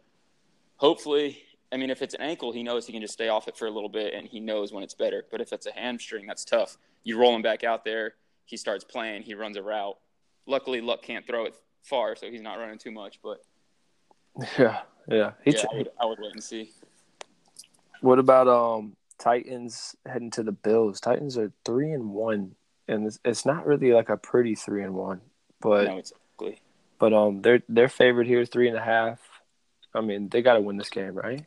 hopefully, 0.78 1.40
I 1.74 1.78
mean, 1.78 1.90
if 1.90 2.02
it's 2.02 2.14
an 2.14 2.22
ankle, 2.22 2.52
he 2.52 2.64
knows 2.64 2.86
he 2.86 2.92
can 2.94 3.02
just 3.02 3.14
stay 3.14 3.30
off 3.30 3.48
it 3.48 3.56
for 3.58 3.66
a 3.66 3.72
little 3.72 3.90
bit, 3.90 4.14
and 4.14 4.28
he 4.28 4.40
knows 4.40 4.74
when 4.74 4.84
it's 4.84 4.94
better. 4.94 5.24
But 5.32 5.40
if 5.42 5.54
it's 5.54 5.66
a 5.66 5.72
hamstring, 5.72 6.26
that's 6.28 6.44
tough. 6.44 6.78
You 7.04 7.18
roll 7.18 7.36
him 7.36 7.42
back 7.42 7.64
out 7.64 7.86
there, 7.86 8.16
he 8.46 8.58
starts 8.58 8.84
playing, 8.84 9.24
he 9.24 9.34
runs 9.34 9.56
a 9.58 9.64
route. 9.64 9.98
Luckily, 10.46 10.82
Luck 10.82 11.02
can't 11.02 11.26
throw 11.26 11.46
it 11.46 11.56
far, 11.84 12.16
so 12.16 12.30
he's 12.30 12.42
not 12.42 12.56
running 12.56 12.78
too 12.78 12.92
much. 12.92 13.20
But 13.24 13.42
Yeah, 14.60 14.82
yeah. 15.08 15.32
He 15.46 15.52
yeah, 15.52 15.66
I 15.72 15.78
would, 15.78 15.90
I 16.02 16.06
would 16.06 16.20
wait 16.20 16.34
and 16.34 16.44
see. 16.44 16.72
What 18.02 18.20
about 18.20 18.48
um 18.48 18.96
Titans 19.20 19.96
heading 20.06 20.32
to 20.32 20.44
the 20.44 20.52
Bills? 20.52 21.00
Titans 21.00 21.38
are 21.38 21.52
three 21.66 21.92
and 21.92 22.10
one, 22.10 22.56
and 22.88 23.06
it's, 23.06 23.20
it's 23.24 23.46
not 23.46 23.66
really 23.66 23.94
like 23.94 24.10
a 24.10 24.18
pretty 24.18 24.56
three 24.56 24.84
and 24.84 24.94
one, 24.94 25.22
but 25.62 25.86
no, 25.88 25.98
it's 25.98 26.12
ugly. 26.36 26.60
but 27.00 27.14
um 27.14 27.42
they're 27.42 27.62
they're 27.70 27.90
favored 27.90 28.28
here 28.28 28.44
three 28.46 28.68
and 28.68 28.78
a 28.78 28.82
half. 28.82 29.20
I 29.94 30.02
mean 30.02 30.30
they 30.30 30.42
got 30.42 30.54
to 30.56 30.62
win 30.62 30.78
this 30.78 30.90
game, 30.90 31.14
right? 31.14 31.46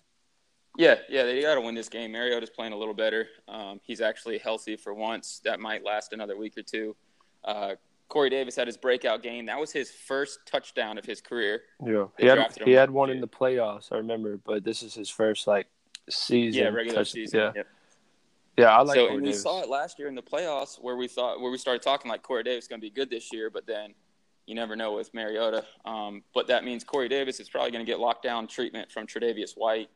Yeah, 0.76 0.96
yeah, 1.08 1.22
they 1.24 1.40
got 1.40 1.54
to 1.54 1.60
win 1.60 1.74
this 1.74 1.88
game. 1.88 2.10
Mariota's 2.12 2.50
playing 2.50 2.72
a 2.72 2.76
little 2.76 2.94
better. 2.94 3.28
Um, 3.48 3.80
he's 3.84 4.00
actually 4.00 4.38
healthy 4.38 4.76
for 4.76 4.92
once. 4.92 5.40
That 5.44 5.60
might 5.60 5.84
last 5.84 6.12
another 6.12 6.36
week 6.36 6.58
or 6.58 6.62
two. 6.62 6.96
Uh, 7.44 7.74
Corey 8.08 8.28
Davis 8.30 8.56
had 8.56 8.66
his 8.66 8.76
breakout 8.76 9.22
game. 9.22 9.46
That 9.46 9.58
was 9.58 9.70
his 9.72 9.90
first 9.90 10.40
touchdown 10.46 10.98
of 10.98 11.04
his 11.04 11.20
career. 11.20 11.62
Yeah, 11.84 12.06
They 12.18 12.24
he 12.24 12.28
had 12.28 12.56
he 12.64 12.72
had 12.72 12.90
one 12.90 13.10
in 13.10 13.20
the 13.20 13.28
playoffs. 13.28 13.92
I 13.92 13.96
remember, 13.96 14.36
but 14.44 14.64
this 14.64 14.82
is 14.82 14.94
his 14.94 15.08
first 15.08 15.46
like 15.46 15.66
season. 16.10 16.62
Yeah, 16.64 16.68
regular 16.70 16.98
touch- 17.00 17.12
season. 17.12 17.38
Yeah, 17.40 17.52
Yep. 17.54 17.66
yeah. 18.58 18.76
I 18.76 18.82
like 18.82 18.94
so, 18.96 19.00
Corey 19.06 19.14
and 19.14 19.22
we 19.22 19.28
Davis. 19.30 19.42
saw 19.42 19.62
it 19.62 19.68
last 19.68 19.98
year 19.98 20.08
in 20.08 20.14
the 20.14 20.22
playoffs 20.22 20.76
where 20.82 20.96
we 20.96 21.06
thought 21.08 21.40
where 21.40 21.50
we 21.50 21.58
started 21.58 21.82
talking 21.82 22.10
like 22.10 22.22
Corey 22.22 22.42
Davis 22.42 22.64
is 22.64 22.68
going 22.68 22.80
to 22.80 22.84
be 22.84 22.90
good 22.90 23.10
this 23.10 23.32
year, 23.32 23.48
but 23.48 23.66
then 23.66 23.94
you 24.46 24.54
never 24.54 24.74
know 24.76 24.92
with 24.92 25.12
Mariota. 25.14 25.64
Um, 25.84 26.22
but 26.34 26.46
that 26.48 26.64
means 26.64 26.84
Corey 26.84 27.08
Davis 27.08 27.40
is 27.40 27.48
probably 27.48 27.70
going 27.70 27.84
to 27.84 27.90
get 27.90 27.98
lockdown 28.00 28.48
treatment 28.48 28.90
from 28.92 29.06
Tre'Davious 29.06 29.52
White. 29.56 29.88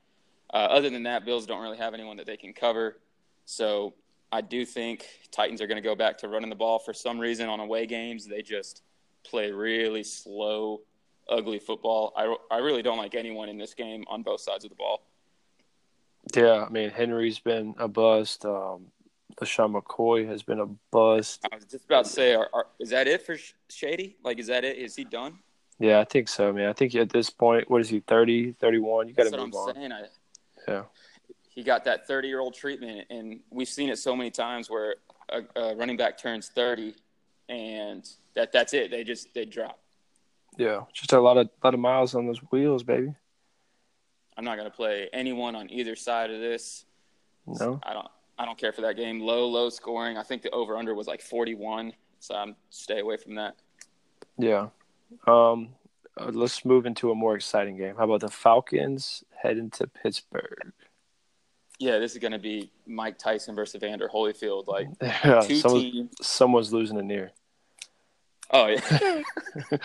Uh, 0.52 0.56
other 0.56 0.90
than 0.90 1.02
that, 1.02 1.24
Bills 1.24 1.46
don't 1.46 1.60
really 1.60 1.76
have 1.76 1.94
anyone 1.94 2.16
that 2.16 2.26
they 2.26 2.36
can 2.36 2.52
cover. 2.52 2.98
So 3.44 3.94
I 4.32 4.40
do 4.40 4.64
think 4.64 5.06
Titans 5.30 5.60
are 5.60 5.66
going 5.66 5.76
to 5.76 5.86
go 5.86 5.94
back 5.94 6.18
to 6.18 6.28
running 6.28 6.50
the 6.50 6.56
ball 6.56 6.78
for 6.78 6.92
some 6.92 7.18
reason 7.18 7.48
on 7.48 7.60
away 7.60 7.86
games. 7.86 8.26
They 8.26 8.42
just 8.42 8.82
play 9.24 9.50
really 9.50 10.02
slow, 10.02 10.80
ugly 11.28 11.58
football. 11.58 12.12
I, 12.16 12.34
I 12.50 12.58
really 12.58 12.82
don't 12.82 12.98
like 12.98 13.14
anyone 13.14 13.48
in 13.48 13.58
this 13.58 13.74
game 13.74 14.04
on 14.08 14.22
both 14.22 14.40
sides 14.40 14.64
of 14.64 14.70
the 14.70 14.76
ball. 14.76 15.02
Yeah, 16.34 16.64
I 16.66 16.68
mean 16.68 16.90
Henry's 16.90 17.38
been 17.38 17.74
a 17.78 17.88
bust. 17.88 18.44
Um, 18.44 18.86
LeSean 19.40 19.80
McCoy 19.80 20.26
has 20.26 20.42
been 20.42 20.60
a 20.60 20.66
bust. 20.90 21.46
I 21.50 21.54
was 21.54 21.64
just 21.64 21.84
about 21.84 22.04
to 22.04 22.10
say, 22.10 22.34
are, 22.34 22.48
are, 22.52 22.66
is 22.80 22.90
that 22.90 23.06
it 23.06 23.24
for 23.24 23.36
Shady? 23.68 24.16
Like, 24.24 24.38
is 24.38 24.48
that 24.48 24.64
it? 24.64 24.76
Is 24.76 24.96
he 24.96 25.04
done? 25.04 25.38
Yeah, 25.78 26.00
I 26.00 26.04
think 26.04 26.28
so, 26.28 26.52
man. 26.52 26.68
I 26.68 26.72
think 26.72 26.94
at 26.96 27.10
this 27.10 27.30
point, 27.30 27.70
what 27.70 27.80
is 27.80 27.88
he, 27.88 28.00
30, 28.00 28.52
31? 28.52 29.08
You 29.08 29.14
got 29.14 29.24
to 29.24 29.30
move 29.30 29.40
I'm 29.40 29.54
on. 29.54 29.74
saying. 29.74 29.92
I, 29.92 30.06
Yeah. 30.68 30.82
He 31.48 31.62
got 31.62 31.84
that 31.84 32.06
30 32.06 32.28
year 32.28 32.40
old 32.40 32.54
treatment, 32.54 33.06
and 33.10 33.40
we've 33.50 33.68
seen 33.68 33.88
it 33.88 33.98
so 33.98 34.14
many 34.14 34.30
times 34.30 34.70
where 34.70 34.96
a, 35.28 35.42
a 35.60 35.76
running 35.76 35.96
back 35.96 36.16
turns 36.18 36.48
30, 36.48 36.94
and 37.48 38.08
that 38.34 38.52
that's 38.52 38.74
it. 38.74 38.90
They 38.90 39.04
just 39.04 39.34
they 39.34 39.44
drop. 39.44 39.78
Yeah, 40.56 40.82
just 40.92 41.12
a 41.12 41.20
lot 41.20 41.36
of 41.36 41.48
lot 41.62 41.74
of 41.74 41.80
miles 41.80 42.14
on 42.14 42.26
those 42.26 42.38
wheels, 42.50 42.82
baby. 42.82 43.12
I'm 44.36 44.44
not 44.44 44.56
going 44.56 44.70
to 44.70 44.76
play 44.76 45.08
anyone 45.12 45.56
on 45.56 45.68
either 45.70 45.96
side 45.96 46.30
of 46.30 46.40
this. 46.40 46.84
No, 47.46 47.80
I 47.82 47.92
don't. 47.92 48.08
I 48.38 48.44
don't 48.44 48.56
care 48.56 48.72
for 48.72 48.82
that 48.82 48.96
game. 48.96 49.20
Low, 49.20 49.48
low 49.48 49.68
scoring. 49.68 50.16
I 50.16 50.22
think 50.22 50.42
the 50.42 50.50
over 50.50 50.76
under 50.76 50.94
was 50.94 51.08
like 51.08 51.20
41, 51.20 51.92
so 52.20 52.36
I'm 52.36 52.54
stay 52.70 53.00
away 53.00 53.16
from 53.16 53.34
that. 53.34 53.56
yeah. 54.38 54.68
Um, 55.26 55.70
uh, 56.18 56.30
let's 56.32 56.64
move 56.64 56.86
into 56.86 57.10
a 57.10 57.14
more 57.14 57.34
exciting 57.34 57.76
game. 57.76 57.94
How 57.96 58.04
about 58.04 58.20
the 58.20 58.28
Falcons 58.28 59.24
heading 59.42 59.70
to 59.70 59.86
Pittsburgh? 59.86 60.72
Yeah, 61.78 61.98
this 61.98 62.12
is 62.12 62.18
going 62.18 62.32
to 62.32 62.38
be 62.38 62.70
Mike 62.86 63.18
Tyson 63.18 63.54
versus 63.54 63.76
Evander 63.76 64.08
Holyfield. 64.12 64.66
Like 64.66 64.88
Yeah, 65.02 65.40
two 65.40 65.56
someone's, 65.56 65.84
teams. 65.84 66.10
someone's 66.20 66.72
losing 66.72 66.98
an 66.98 67.10
ear. 67.10 67.30
Oh 68.50 68.66
yeah. 68.66 69.22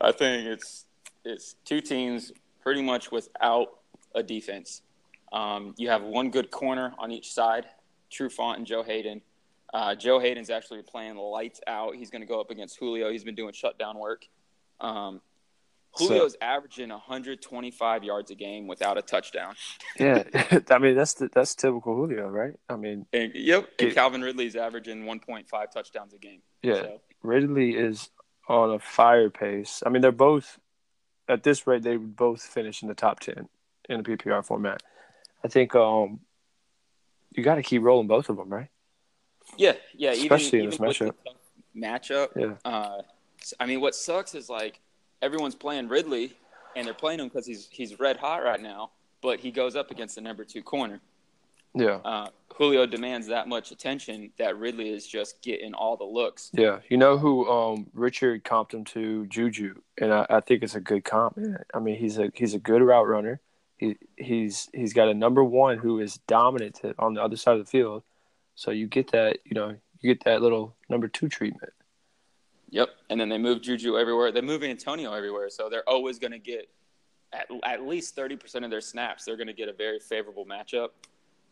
I 0.00 0.12
think 0.12 0.46
it's 0.46 0.86
it's 1.24 1.54
two 1.64 1.80
teams 1.80 2.32
pretty 2.62 2.82
much 2.82 3.10
without 3.10 3.68
a 4.14 4.22
defense. 4.22 4.82
Um, 5.32 5.74
you 5.78 5.88
have 5.88 6.02
one 6.02 6.30
good 6.30 6.50
corner 6.50 6.92
on 6.98 7.10
each 7.10 7.32
side, 7.32 7.66
Trufant 8.10 8.56
and 8.56 8.66
Joe 8.66 8.82
Haden. 8.82 9.22
Uh, 9.72 9.94
Joe 9.94 10.18
Haden's 10.18 10.50
actually 10.50 10.82
playing 10.82 11.16
lights 11.16 11.60
out. 11.66 11.94
He's 11.94 12.10
going 12.10 12.22
to 12.22 12.26
go 12.26 12.40
up 12.40 12.50
against 12.50 12.78
Julio. 12.78 13.10
He's 13.12 13.22
been 13.22 13.36
doing 13.36 13.52
shutdown 13.52 13.98
work. 13.98 14.26
Um, 14.80 15.20
So- 15.96 16.06
Julio's 16.06 16.36
averaging 16.40 16.90
125 16.90 18.04
yards 18.04 18.30
a 18.30 18.34
game 18.36 18.66
without 18.68 18.96
a 18.96 19.02
touchdown. 19.02 19.54
Yeah, 19.98 20.22
I 20.70 20.78
mean 20.78 20.94
that's 20.94 21.14
the, 21.14 21.28
that's 21.34 21.54
typical 21.56 21.94
Julio, 21.96 22.28
right? 22.28 22.54
I 22.68 22.76
mean, 22.76 23.06
And, 23.12 23.32
yep. 23.34 23.68
And 23.78 23.88
Yeah. 23.88 23.94
Calvin 23.94 24.22
Ridley's 24.22 24.54
averaging 24.56 25.04
1.5 25.04 25.70
touchdowns 25.72 26.14
a 26.14 26.18
game. 26.18 26.42
yeah, 26.62 26.74
So, 26.74 27.00
Ridley 27.22 27.74
is 27.76 28.08
on 28.48 28.70
a 28.70 28.78
fire 28.78 29.30
pace. 29.30 29.82
I 29.84 29.88
mean, 29.90 30.00
they're 30.02 30.12
both 30.12 30.58
at 31.28 31.42
this 31.42 31.66
rate 31.66 31.82
they 31.82 31.96
would 31.96 32.16
both 32.16 32.42
finish 32.42 32.82
in 32.82 32.88
the 32.88 32.94
top 32.94 33.20
ten 33.20 33.48
in 33.88 34.02
the 34.02 34.16
PPR 34.16 34.44
format. 34.44 34.82
I 35.44 35.48
think 35.48 35.74
um, 35.74 36.20
you 37.36 37.42
got 37.42 37.56
to 37.56 37.62
keep 37.62 37.82
rolling 37.82 38.06
both 38.08 38.28
of 38.28 38.36
them, 38.36 38.48
right? 38.48 38.68
Yeah, 39.56 39.72
yeah. 39.94 40.10
Especially 40.12 40.60
in 40.60 40.66
even, 40.72 40.86
this 40.86 40.96
even 41.00 41.14
the 41.74 41.76
matchup. 41.76 42.28
matchup. 42.36 42.58
Yeah. 42.64 42.70
Uh, 42.70 43.02
I 43.58 43.66
mean, 43.66 43.80
what 43.80 43.94
sucks 43.94 44.34
is 44.34 44.48
like 44.48 44.80
everyone's 45.22 45.54
playing 45.54 45.88
Ridley, 45.88 46.36
and 46.76 46.86
they're 46.86 46.94
playing 46.94 47.20
him 47.20 47.28
because 47.28 47.46
he's 47.46 47.68
he's 47.70 47.98
red 47.98 48.16
hot 48.16 48.42
right 48.42 48.60
now. 48.60 48.90
But 49.22 49.40
he 49.40 49.50
goes 49.50 49.76
up 49.76 49.90
against 49.90 50.14
the 50.14 50.20
number 50.22 50.44
two 50.44 50.62
corner. 50.62 51.00
Yeah, 51.74 52.00
Uh, 52.04 52.28
Julio 52.56 52.84
demands 52.84 53.28
that 53.28 53.46
much 53.46 53.70
attention 53.70 54.32
that 54.38 54.58
Ridley 54.58 54.90
is 54.90 55.06
just 55.06 55.40
getting 55.40 55.72
all 55.72 55.96
the 55.96 56.04
looks. 56.04 56.50
yeah. 56.52 56.80
You 56.88 56.96
know 56.96 57.16
who 57.16 57.48
um, 57.48 57.86
Richard 57.94 58.42
comped 58.44 58.74
him 58.74 58.84
to 58.86 59.26
Juju, 59.26 59.80
and 59.98 60.12
I, 60.12 60.26
I 60.28 60.40
think 60.40 60.64
it's 60.64 60.74
a 60.74 60.80
good 60.80 61.04
comp. 61.04 61.38
I 61.72 61.78
mean, 61.78 61.96
he's 61.96 62.18
a 62.18 62.30
he's 62.34 62.54
a 62.54 62.58
good 62.58 62.82
route 62.82 63.06
runner. 63.06 63.40
He 63.78 63.96
he's 64.16 64.68
he's 64.74 64.92
got 64.92 65.08
a 65.08 65.14
number 65.14 65.44
one 65.44 65.78
who 65.78 66.00
is 66.00 66.18
dominant 66.26 66.74
to, 66.76 66.94
on 66.98 67.14
the 67.14 67.22
other 67.22 67.36
side 67.36 67.56
of 67.56 67.64
the 67.64 67.70
field. 67.70 68.02
So 68.56 68.72
you 68.72 68.88
get 68.88 69.12
that, 69.12 69.38
you 69.44 69.54
know, 69.54 69.76
you 70.00 70.14
get 70.14 70.24
that 70.24 70.42
little 70.42 70.74
number 70.88 71.08
two 71.08 71.28
treatment. 71.28 71.72
Yep. 72.70 72.88
And 73.10 73.20
then 73.20 73.28
they 73.28 73.38
move 73.38 73.62
Juju 73.62 73.96
everywhere. 73.98 74.32
They 74.32 74.40
move 74.40 74.62
Antonio 74.62 75.12
everywhere. 75.12 75.50
So 75.50 75.68
they're 75.68 75.88
always 75.88 76.18
going 76.18 76.32
to 76.32 76.38
get 76.38 76.68
at, 77.32 77.48
at 77.64 77.86
least 77.86 78.16
30% 78.16 78.64
of 78.64 78.70
their 78.70 78.80
snaps. 78.80 79.24
They're 79.24 79.36
going 79.36 79.48
to 79.48 79.52
get 79.52 79.68
a 79.68 79.72
very 79.72 79.98
favorable 79.98 80.46
matchup. 80.46 80.88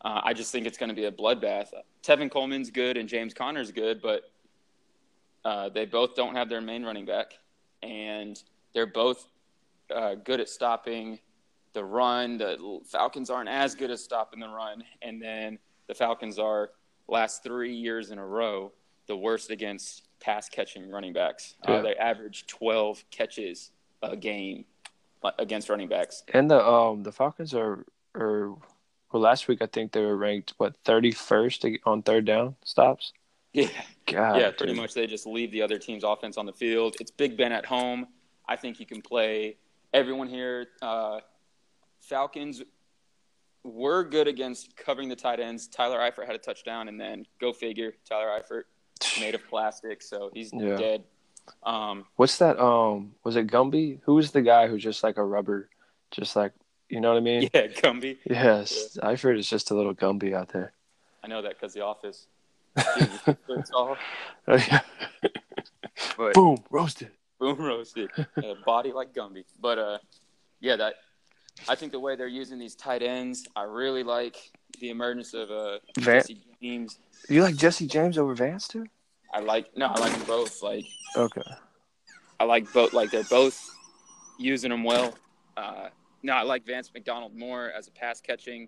Uh, 0.01 0.21
I 0.23 0.33
just 0.33 0.51
think 0.51 0.65
it's 0.65 0.77
going 0.77 0.89
to 0.89 0.95
be 0.95 1.05
a 1.05 1.11
bloodbath. 1.11 1.67
Tevin 2.03 2.31
Coleman's 2.31 2.71
good 2.71 2.95
and 2.95 3.09
James 3.09 3.33
Conner's 3.33 3.71
good, 3.71 4.01
but 4.01 4.31
uh, 5.43 5.69
they 5.69 5.85
both 5.85 6.15
don't 6.15 6.35
have 6.35 6.47
their 6.47 6.61
main 6.61 6.83
running 6.83 7.05
back. 7.05 7.33
And 7.83 8.41
they're 8.73 8.87
both 8.87 9.27
uh, 9.93 10.15
good 10.15 10.39
at 10.39 10.47
stopping 10.47 11.19
the 11.73 11.83
run. 11.83 12.37
The 12.37 12.79
Falcons 12.85 13.29
aren't 13.29 13.49
as 13.49 13.75
good 13.75 13.91
at 13.91 13.99
stopping 13.99 14.39
the 14.39 14.49
run. 14.49 14.83
And 15.01 15.21
then 15.21 15.59
the 15.87 15.93
Falcons 15.93 16.39
are, 16.39 16.71
last 17.07 17.43
three 17.43 17.73
years 17.73 18.11
in 18.11 18.19
a 18.19 18.25
row, 18.25 18.71
the 19.07 19.17
worst 19.17 19.49
against 19.49 20.03
pass 20.19 20.49
catching 20.49 20.89
running 20.89 21.13
backs. 21.13 21.55
Yeah. 21.67 21.75
Uh, 21.75 21.81
they 21.81 21.95
average 21.95 22.47
12 22.47 23.03
catches 23.11 23.71
a 24.01 24.15
game 24.15 24.65
uh, 25.23 25.31
against 25.39 25.69
running 25.69 25.87
backs. 25.87 26.23
And 26.33 26.49
the 26.49 26.65
um 26.65 27.03
the 27.03 27.11
Falcons 27.11 27.53
are 27.53 27.85
are 28.15 28.49
well 29.11 29.21
last 29.21 29.47
week 29.47 29.61
I 29.61 29.65
think 29.65 29.91
they 29.91 30.01
were 30.01 30.17
ranked 30.17 30.53
what 30.57 30.75
thirty 30.85 31.11
first 31.11 31.65
on 31.85 32.01
third 32.03 32.25
down 32.25 32.55
stops. 32.63 33.13
Yeah. 33.53 33.67
God, 34.05 34.39
yeah, 34.39 34.51
pretty 34.51 34.73
dude. 34.73 34.81
much 34.81 34.93
they 34.93 35.07
just 35.07 35.25
leave 35.25 35.51
the 35.51 35.61
other 35.61 35.77
team's 35.77 36.03
offense 36.03 36.37
on 36.37 36.45
the 36.45 36.53
field. 36.53 36.95
It's 36.99 37.11
Big 37.11 37.35
Ben 37.37 37.51
at 37.51 37.65
home. 37.65 38.07
I 38.47 38.55
think 38.55 38.79
you 38.79 38.85
can 38.85 39.01
play 39.01 39.57
everyone 39.93 40.27
here. 40.27 40.67
Uh, 40.81 41.19
Falcons 41.99 42.63
were 43.63 44.03
good 44.03 44.27
against 44.27 44.75
covering 44.75 45.09
the 45.09 45.15
tight 45.15 45.39
ends. 45.39 45.67
Tyler 45.67 45.99
Eifert 45.99 46.25
had 46.25 46.35
a 46.35 46.39
touchdown, 46.39 46.87
and 46.87 46.99
then 46.99 47.25
go 47.39 47.51
figure, 47.51 47.93
Tyler 48.07 48.27
Eifert 48.39 48.63
made 49.19 49.35
of 49.35 49.47
plastic, 49.47 50.01
so 50.01 50.29
he's 50.33 50.51
Yeah. 50.53 50.75
dead. 50.77 51.03
Um, 51.63 52.05
What's 52.15 52.37
that? 52.37 52.59
Um, 52.59 53.15
was 53.23 53.35
it 53.35 53.47
Gumby? 53.47 53.99
Who 54.03 54.15
was 54.15 54.31
the 54.31 54.41
guy 54.41 54.67
who's 54.67 54.83
just 54.83 55.03
like 55.03 55.17
a 55.17 55.23
rubber, 55.23 55.69
just 56.11 56.35
like 56.35 56.53
you 56.89 56.99
know 57.01 57.09
what 57.09 57.17
I 57.17 57.21
mean? 57.21 57.49
yeah, 57.53 57.67
Gumby. 57.67 58.17
Yes, 58.25 58.97
I 59.01 59.15
heard 59.15 59.37
it's 59.37 59.49
just 59.49 59.71
a 59.71 59.75
little 59.75 59.93
Gumby 59.95 60.33
out 60.33 60.49
there. 60.49 60.73
I 61.23 61.27
know 61.27 61.41
that 61.41 61.53
because 61.59 61.73
The 61.73 61.81
Office. 61.81 62.27
But 66.17 66.33
Boom, 66.33 66.63
roasted. 66.69 67.11
boom 67.39 67.57
roasted, 67.59 68.09
uh, 68.37 68.53
body 68.65 68.91
like 68.91 69.13
Gumby. 69.13 69.45
But 69.59 69.77
uh, 69.79 69.97
yeah, 70.59 70.75
that 70.77 70.95
I 71.67 71.75
think 71.75 71.91
the 71.91 71.99
way 71.99 72.15
they're 72.15 72.27
using 72.27 72.57
these 72.59 72.75
tight 72.75 73.01
ends, 73.03 73.47
I 73.55 73.63
really 73.63 74.03
like 74.03 74.37
the 74.79 74.89
emergence 74.89 75.33
of 75.33 75.51
uh, 75.51 75.79
Van- 75.97 76.21
Jesse 76.21 76.41
James. 76.61 76.99
You 77.27 77.43
like 77.43 77.55
Jesse 77.55 77.87
James 77.87 78.17
over 78.17 78.33
Vance 78.33 78.67
too? 78.67 78.85
I 79.33 79.39
like 79.39 79.75
no, 79.77 79.87
I 79.87 79.99
like 79.99 80.11
them 80.13 80.25
both. 80.25 80.63
Like 80.63 80.85
Okay. 81.15 81.41
I 82.39 82.45
like 82.45 82.71
both. 82.73 82.93
Like 82.93 83.11
they're 83.11 83.23
both 83.23 83.69
using 84.37 84.69
them 84.69 84.83
well. 84.83 85.13
Uh, 85.57 85.89
no, 86.23 86.33
I 86.33 86.43
like 86.43 86.65
Vance 86.65 86.91
McDonald 86.93 87.35
more 87.35 87.69
as 87.71 87.87
a 87.87 87.91
pass 87.91 88.21
catching, 88.21 88.67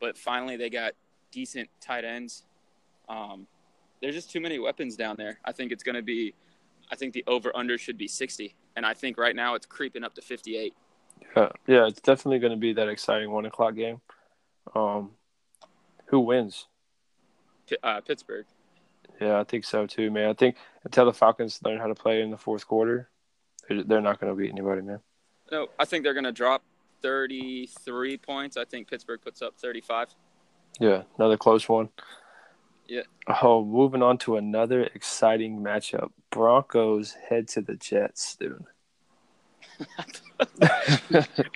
but 0.00 0.16
finally 0.16 0.56
they 0.56 0.70
got 0.70 0.92
decent 1.32 1.68
tight 1.80 2.04
ends. 2.04 2.44
Um, 3.08 3.46
there's 4.00 4.14
just 4.14 4.30
too 4.30 4.40
many 4.40 4.58
weapons 4.58 4.96
down 4.96 5.16
there. 5.18 5.38
I 5.44 5.52
think 5.52 5.72
it's 5.72 5.82
going 5.82 5.96
to 5.96 6.02
be. 6.02 6.34
I 6.90 6.96
think 6.96 7.14
the 7.14 7.24
over 7.26 7.50
under 7.56 7.78
should 7.78 7.96
be 7.96 8.06
60, 8.06 8.54
and 8.76 8.84
I 8.84 8.92
think 8.94 9.16
right 9.18 9.34
now 9.34 9.54
it's 9.54 9.64
creeping 9.66 10.04
up 10.04 10.14
to 10.14 10.22
58. 10.22 10.74
Yeah, 11.36 11.48
yeah, 11.66 11.86
it's 11.86 12.00
definitely 12.00 12.38
going 12.38 12.52
to 12.52 12.58
be 12.58 12.72
that 12.74 12.88
exciting 12.88 13.30
one 13.30 13.46
o'clock 13.46 13.74
game. 13.74 14.00
Um, 14.74 15.12
who 16.06 16.20
wins? 16.20 16.66
Uh, 17.82 18.00
Pittsburgh. 18.00 18.46
Yeah, 19.20 19.40
I 19.40 19.44
think 19.44 19.64
so 19.64 19.86
too, 19.86 20.10
man. 20.10 20.28
I 20.28 20.34
think 20.34 20.56
until 20.84 21.06
the 21.06 21.12
Falcons 21.12 21.60
learn 21.64 21.78
how 21.78 21.86
to 21.86 21.94
play 21.94 22.22
in 22.22 22.30
the 22.30 22.36
fourth 22.36 22.66
quarter, 22.66 23.08
they're, 23.68 23.82
they're 23.84 24.00
not 24.00 24.20
going 24.20 24.32
to 24.32 24.36
beat 24.36 24.50
anybody, 24.50 24.82
man. 24.82 25.00
No, 25.50 25.68
I 25.78 25.84
think 25.84 26.04
they're 26.04 26.14
going 26.14 26.24
to 26.24 26.32
drop 26.32 26.62
33 27.02 28.16
points. 28.18 28.56
I 28.56 28.64
think 28.64 28.88
Pittsburgh 28.88 29.20
puts 29.20 29.42
up 29.42 29.54
35. 29.58 30.08
Yeah, 30.80 31.02
another 31.18 31.36
close 31.36 31.68
one. 31.68 31.90
Yeah. 32.86 33.02
Oh, 33.42 33.64
moving 33.64 34.02
on 34.02 34.18
to 34.18 34.36
another 34.36 34.84
exciting 34.94 35.60
matchup. 35.60 36.10
Broncos 36.30 37.16
head 37.28 37.48
to 37.48 37.62
the 37.62 37.76
Jets, 37.76 38.36
dude. 38.36 38.64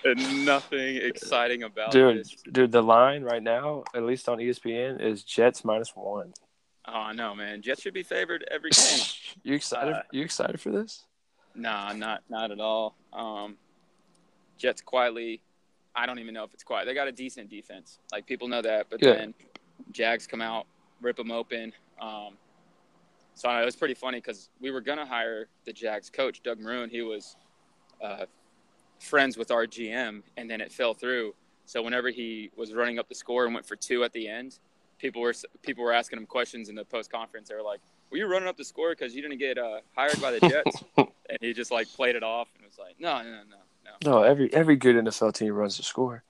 Nothing 0.05 0.97
exciting 0.97 1.63
about 1.63 1.91
dude, 1.91 2.19
this. 2.19 2.35
dude, 2.51 2.71
the 2.71 2.81
line 2.81 3.23
right 3.23 3.41
now, 3.43 3.83
at 3.95 4.03
least 4.03 4.27
on 4.29 4.37
ESPN, 4.37 5.01
is 5.01 5.23
Jets 5.23 5.63
minus 5.65 5.91
one. 5.95 6.33
Oh, 6.87 6.93
I 6.93 7.13
know, 7.13 7.35
man. 7.35 7.61
Jets 7.61 7.81
should 7.81 7.93
be 7.93 8.03
favored 8.03 8.45
every 8.49 8.69
game. 8.75 8.99
you 9.43 9.53
excited? 9.55 9.93
Uh, 9.93 10.01
you 10.11 10.23
excited 10.23 10.59
for 10.59 10.71
this? 10.71 11.05
Nah, 11.55 11.93
not 11.93 12.21
not 12.29 12.51
at 12.51 12.59
all. 12.59 12.95
Um, 13.13 13.57
Jets 14.57 14.81
quietly. 14.81 15.41
I 15.95 16.05
don't 16.05 16.19
even 16.19 16.33
know 16.33 16.43
if 16.43 16.53
it's 16.53 16.63
quiet. 16.63 16.85
They 16.85 16.93
got 16.93 17.07
a 17.07 17.11
decent 17.11 17.49
defense. 17.49 17.99
Like 18.11 18.25
people 18.25 18.47
know 18.47 18.61
that, 18.61 18.87
but 18.89 19.01
Yeah. 19.03 19.13
then 19.15 19.33
Jags 19.91 20.27
come 20.27 20.41
out, 20.41 20.67
rip 21.01 21.17
them 21.17 21.31
open. 21.31 21.73
Um, 21.99 22.37
so 23.33 23.49
it 23.49 23.65
was 23.65 23.75
pretty 23.75 23.93
funny 23.95 24.17
because 24.19 24.49
we 24.61 24.71
were 24.71 24.81
gonna 24.81 25.05
hire 25.05 25.47
the 25.65 25.73
Jags 25.73 26.09
coach, 26.09 26.41
Doug 26.43 26.59
Marrone. 26.59 26.89
He 26.89 27.01
was 27.01 27.35
uh, 28.01 28.25
friends 28.99 29.37
with 29.37 29.51
our 29.51 29.65
GM, 29.65 30.23
and 30.37 30.49
then 30.49 30.61
it 30.61 30.71
fell 30.71 30.93
through. 30.93 31.33
So 31.65 31.81
whenever 31.81 32.09
he 32.09 32.49
was 32.55 32.73
running 32.73 32.99
up 32.99 33.07
the 33.07 33.15
score 33.15 33.45
and 33.45 33.53
went 33.53 33.65
for 33.65 33.75
two 33.75 34.03
at 34.03 34.13
the 34.13 34.27
end, 34.27 34.59
people 34.97 35.21
were 35.21 35.33
people 35.61 35.83
were 35.83 35.93
asking 35.93 36.19
him 36.19 36.25
questions 36.25 36.69
in 36.69 36.75
the 36.75 36.85
post 36.85 37.11
conference. 37.11 37.49
They 37.49 37.55
were 37.55 37.61
like, 37.61 37.79
"Were 38.11 38.17
you 38.17 38.27
running 38.27 38.49
up 38.49 38.57
the 38.57 38.65
score 38.65 38.89
because 38.91 39.15
you 39.15 39.21
didn't 39.21 39.37
get 39.37 39.57
uh, 39.57 39.79
hired 39.95 40.19
by 40.21 40.31
the 40.31 40.39
Jets?" 40.39 40.83
and 40.97 41.37
he 41.41 41.53
just 41.53 41.71
like 41.71 41.87
played 41.93 42.15
it 42.15 42.23
off 42.23 42.47
and 42.55 42.65
was 42.65 42.77
like, 42.79 42.95
"No, 42.99 43.21
no, 43.21 43.29
no, 43.29 43.43
no." 43.43 43.59
No, 44.05 44.23
every 44.23 44.53
every 44.53 44.75
good 44.75 44.95
NFL 44.95 45.33
team 45.33 45.53
runs 45.53 45.77
the 45.77 45.83
score. 45.83 46.23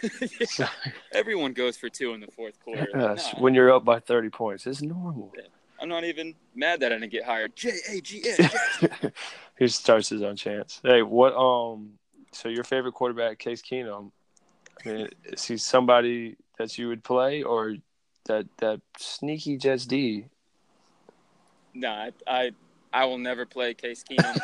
yeah. 0.58 0.68
Everyone 1.12 1.52
goes 1.52 1.76
for 1.76 1.88
two 1.88 2.14
in 2.14 2.20
the 2.20 2.28
fourth 2.28 2.58
quarter. 2.60 2.86
Yes, 2.94 3.34
when 3.38 3.54
you're 3.54 3.72
up 3.72 3.84
by 3.84 3.98
30 3.98 4.30
points, 4.30 4.66
it's 4.66 4.80
normal. 4.82 5.32
I'm 5.80 5.88
not 5.88 6.04
even 6.04 6.34
mad 6.54 6.80
that 6.80 6.92
I 6.92 6.96
didn't 6.96 7.10
get 7.10 7.24
hired. 7.24 7.56
J 7.56 7.72
A 7.90 8.00
G 8.00 8.22
S. 8.24 8.54
he 9.62 9.68
starts 9.68 10.08
his 10.08 10.22
own 10.22 10.36
chance. 10.36 10.80
Hey, 10.82 11.02
what? 11.02 11.34
Um, 11.34 11.92
so 12.32 12.48
your 12.48 12.64
favorite 12.64 12.92
quarterback, 12.92 13.38
Case 13.38 13.62
Keenum. 13.62 14.10
I 14.84 14.88
mean, 14.88 15.08
is 15.24 15.44
he 15.44 15.56
somebody 15.56 16.36
that 16.58 16.76
you 16.76 16.88
would 16.88 17.04
play, 17.04 17.42
or 17.42 17.76
that 18.26 18.46
that 18.58 18.80
sneaky 18.98 19.56
Jets 19.56 19.86
D? 19.86 20.26
No, 21.74 21.90
I, 21.90 22.12
I 22.26 22.50
I 22.92 23.04
will 23.04 23.18
never 23.18 23.46
play 23.46 23.74
Case 23.74 24.02
Keenum 24.02 24.36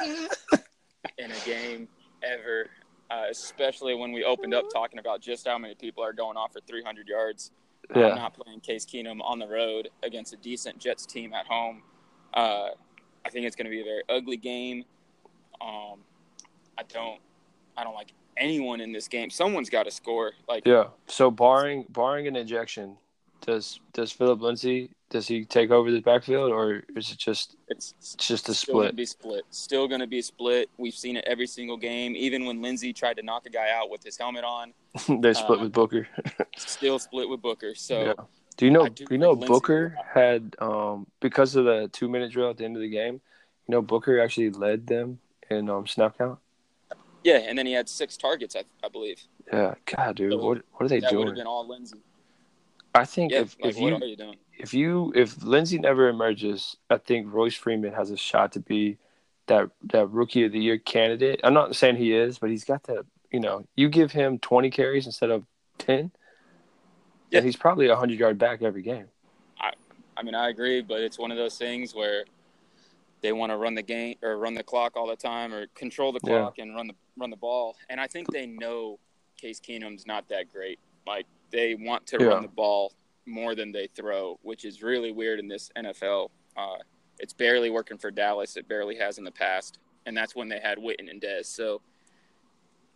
in 1.18 1.30
a 1.30 1.44
game 1.44 1.88
ever. 2.22 2.68
Uh, 3.10 3.24
especially 3.30 3.94
when 3.94 4.12
we 4.12 4.22
opened 4.22 4.52
up 4.52 4.66
talking 4.70 4.98
about 4.98 5.22
just 5.22 5.48
how 5.48 5.56
many 5.56 5.74
people 5.74 6.04
are 6.04 6.12
going 6.12 6.36
off 6.36 6.52
for 6.52 6.60
300 6.60 7.08
yards. 7.08 7.52
Yeah. 7.96 8.08
I'm 8.08 8.16
not 8.16 8.34
playing 8.34 8.60
Case 8.60 8.84
Keenum 8.84 9.20
on 9.22 9.38
the 9.38 9.48
road 9.48 9.88
against 10.02 10.34
a 10.34 10.36
decent 10.36 10.78
Jets 10.78 11.06
team 11.06 11.32
at 11.32 11.46
home. 11.46 11.82
Uh, 12.34 12.68
I 13.24 13.30
think 13.30 13.46
it's 13.46 13.56
going 13.56 13.64
to 13.64 13.70
be 13.70 13.80
a 13.80 13.84
very 13.84 14.02
ugly 14.10 14.36
game. 14.36 14.84
Um, 15.60 16.00
I 16.76 16.82
don't, 16.88 17.20
I 17.76 17.84
don't 17.84 17.94
like 17.94 18.12
anyone 18.36 18.80
in 18.80 18.92
this 18.92 19.08
game. 19.08 19.30
Someone's 19.30 19.70
got 19.70 19.84
to 19.84 19.90
score. 19.90 20.32
Like 20.48 20.66
yeah. 20.66 20.84
So 21.06 21.30
barring 21.30 21.86
barring 21.88 22.26
an 22.26 22.36
injection, 22.36 22.96
does 23.40 23.80
does 23.92 24.12
Phillip 24.12 24.40
Lindsay 24.40 24.90
does 25.10 25.26
he 25.26 25.44
take 25.44 25.70
over 25.70 25.90
the 25.90 26.00
backfield 26.00 26.50
or 26.50 26.82
is 26.94 27.10
it 27.10 27.18
just 27.18 27.56
it's, 27.68 27.94
it's 27.98 28.14
just 28.16 28.48
a 28.48 28.54
still 28.54 28.74
split? 28.74 28.84
Gonna 28.88 28.92
be 28.92 29.06
split. 29.06 29.44
Still 29.50 29.88
going 29.88 30.00
to 30.00 30.06
be 30.06 30.20
split. 30.20 30.68
We've 30.76 30.94
seen 30.94 31.16
it 31.16 31.24
every 31.26 31.46
single 31.46 31.76
game. 31.76 32.14
Even 32.14 32.44
when 32.44 32.60
Lindsay 32.60 32.92
tried 32.92 33.16
to 33.16 33.22
knock 33.22 33.46
a 33.46 33.50
guy 33.50 33.68
out 33.74 33.90
with 33.90 34.02
his 34.04 34.16
helmet 34.18 34.44
on, 34.44 34.72
they 35.20 35.32
split 35.32 35.60
uh, 35.60 35.62
with 35.62 35.72
Booker. 35.72 36.06
still 36.56 36.98
split 36.98 37.28
with 37.28 37.40
Booker. 37.40 37.74
So. 37.74 38.04
Yeah. 38.04 38.24
Do 38.56 38.64
you 38.64 38.72
know? 38.72 38.88
Do, 38.88 39.04
do, 39.04 39.14
you 39.14 39.18
know 39.18 39.36
Booker 39.36 39.96
had 40.12 40.56
um, 40.58 41.06
because 41.20 41.54
of 41.54 41.64
the 41.64 41.88
two 41.92 42.08
minute 42.08 42.32
drill 42.32 42.50
at 42.50 42.56
the 42.56 42.64
end 42.64 42.76
of 42.76 42.82
the 42.82 42.88
game? 42.88 43.20
You 43.68 43.72
know, 43.72 43.82
Booker 43.82 44.20
actually 44.20 44.50
led 44.50 44.86
them 44.86 45.20
in 45.50 45.68
um, 45.68 45.86
snap 45.86 46.18
count. 46.18 46.38
Yeah, 47.24 47.38
and 47.38 47.58
then 47.58 47.66
he 47.66 47.72
had 47.72 47.88
six 47.88 48.16
targets, 48.16 48.56
I, 48.56 48.64
I 48.84 48.88
believe. 48.88 49.20
Yeah, 49.52 49.74
God, 49.84 50.16
dude, 50.16 50.32
so 50.32 50.38
what 50.38 50.62
what 50.72 50.84
are 50.84 50.88
they 50.88 51.00
that 51.00 51.10
doing? 51.10 51.24
That 51.24 51.30
would 51.30 51.36
have 51.36 51.36
been 51.36 51.46
all 51.46 51.68
Lindsay. 51.68 51.98
I 52.94 53.04
think 53.04 53.32
yeah, 53.32 53.40
if, 53.40 53.56
like, 53.60 53.70
if 53.70 53.78
you, 53.78 53.98
you 53.98 54.34
if 54.58 54.74
you 54.74 55.12
if 55.14 55.42
Lindsay 55.42 55.78
never 55.78 56.08
emerges, 56.08 56.76
I 56.90 56.98
think 56.98 57.32
Royce 57.32 57.54
Freeman 57.54 57.92
has 57.92 58.10
a 58.10 58.16
shot 58.16 58.52
to 58.52 58.60
be 58.60 58.98
that 59.46 59.70
that 59.84 60.10
rookie 60.10 60.44
of 60.44 60.52
the 60.52 60.58
year 60.58 60.78
candidate. 60.78 61.40
I'm 61.44 61.54
not 61.54 61.76
saying 61.76 61.96
he 61.96 62.14
is, 62.14 62.38
but 62.38 62.50
he's 62.50 62.64
got 62.64 62.84
that. 62.84 63.04
You 63.30 63.40
know, 63.40 63.66
you 63.76 63.90
give 63.90 64.10
him 64.10 64.38
20 64.38 64.70
carries 64.70 65.04
instead 65.04 65.28
of 65.28 65.44
10, 65.78 66.10
yeah. 67.30 67.38
and 67.38 67.46
he's 67.46 67.56
probably 67.56 67.88
a 67.88 67.96
hundred 67.96 68.18
yard 68.18 68.38
back 68.38 68.62
every 68.62 68.82
game. 68.82 69.06
I 69.60 69.72
I 70.16 70.22
mean 70.22 70.34
I 70.34 70.48
agree, 70.48 70.82
but 70.82 71.00
it's 71.00 71.18
one 71.18 71.30
of 71.30 71.36
those 71.36 71.58
things 71.58 71.94
where 71.94 72.24
they 73.20 73.32
want 73.32 73.50
to 73.50 73.56
run 73.56 73.74
the 73.74 73.82
game 73.82 74.16
or 74.22 74.38
run 74.38 74.54
the 74.54 74.62
clock 74.62 74.96
all 74.96 75.06
the 75.06 75.16
time 75.16 75.52
or 75.52 75.66
control 75.74 76.12
the 76.12 76.20
clock 76.20 76.54
yeah. 76.56 76.64
and 76.64 76.74
run 76.74 76.86
the 76.86 76.94
run 77.16 77.30
the 77.30 77.36
ball. 77.36 77.76
And 77.88 78.00
I 78.00 78.06
think 78.06 78.30
they 78.30 78.46
know 78.46 78.98
Case 79.36 79.60
Keenum's 79.60 80.06
not 80.06 80.28
that 80.28 80.52
great. 80.52 80.78
Like 81.06 81.26
they 81.50 81.74
want 81.74 82.06
to 82.08 82.18
yeah. 82.20 82.26
run 82.26 82.42
the 82.42 82.48
ball 82.48 82.92
more 83.26 83.54
than 83.54 83.72
they 83.72 83.88
throw, 83.94 84.38
which 84.42 84.64
is 84.64 84.82
really 84.82 85.12
weird 85.12 85.38
in 85.38 85.48
this 85.48 85.70
NFL. 85.76 86.30
Uh, 86.56 86.76
it's 87.18 87.32
barely 87.32 87.70
working 87.70 87.98
for 87.98 88.10
Dallas. 88.10 88.56
It 88.56 88.68
barely 88.68 88.96
has 88.96 89.18
in 89.18 89.24
the 89.24 89.32
past, 89.32 89.78
and 90.06 90.16
that's 90.16 90.34
when 90.36 90.48
they 90.48 90.60
had 90.60 90.78
Witten 90.78 91.10
and 91.10 91.20
Dez. 91.20 91.46
So 91.46 91.80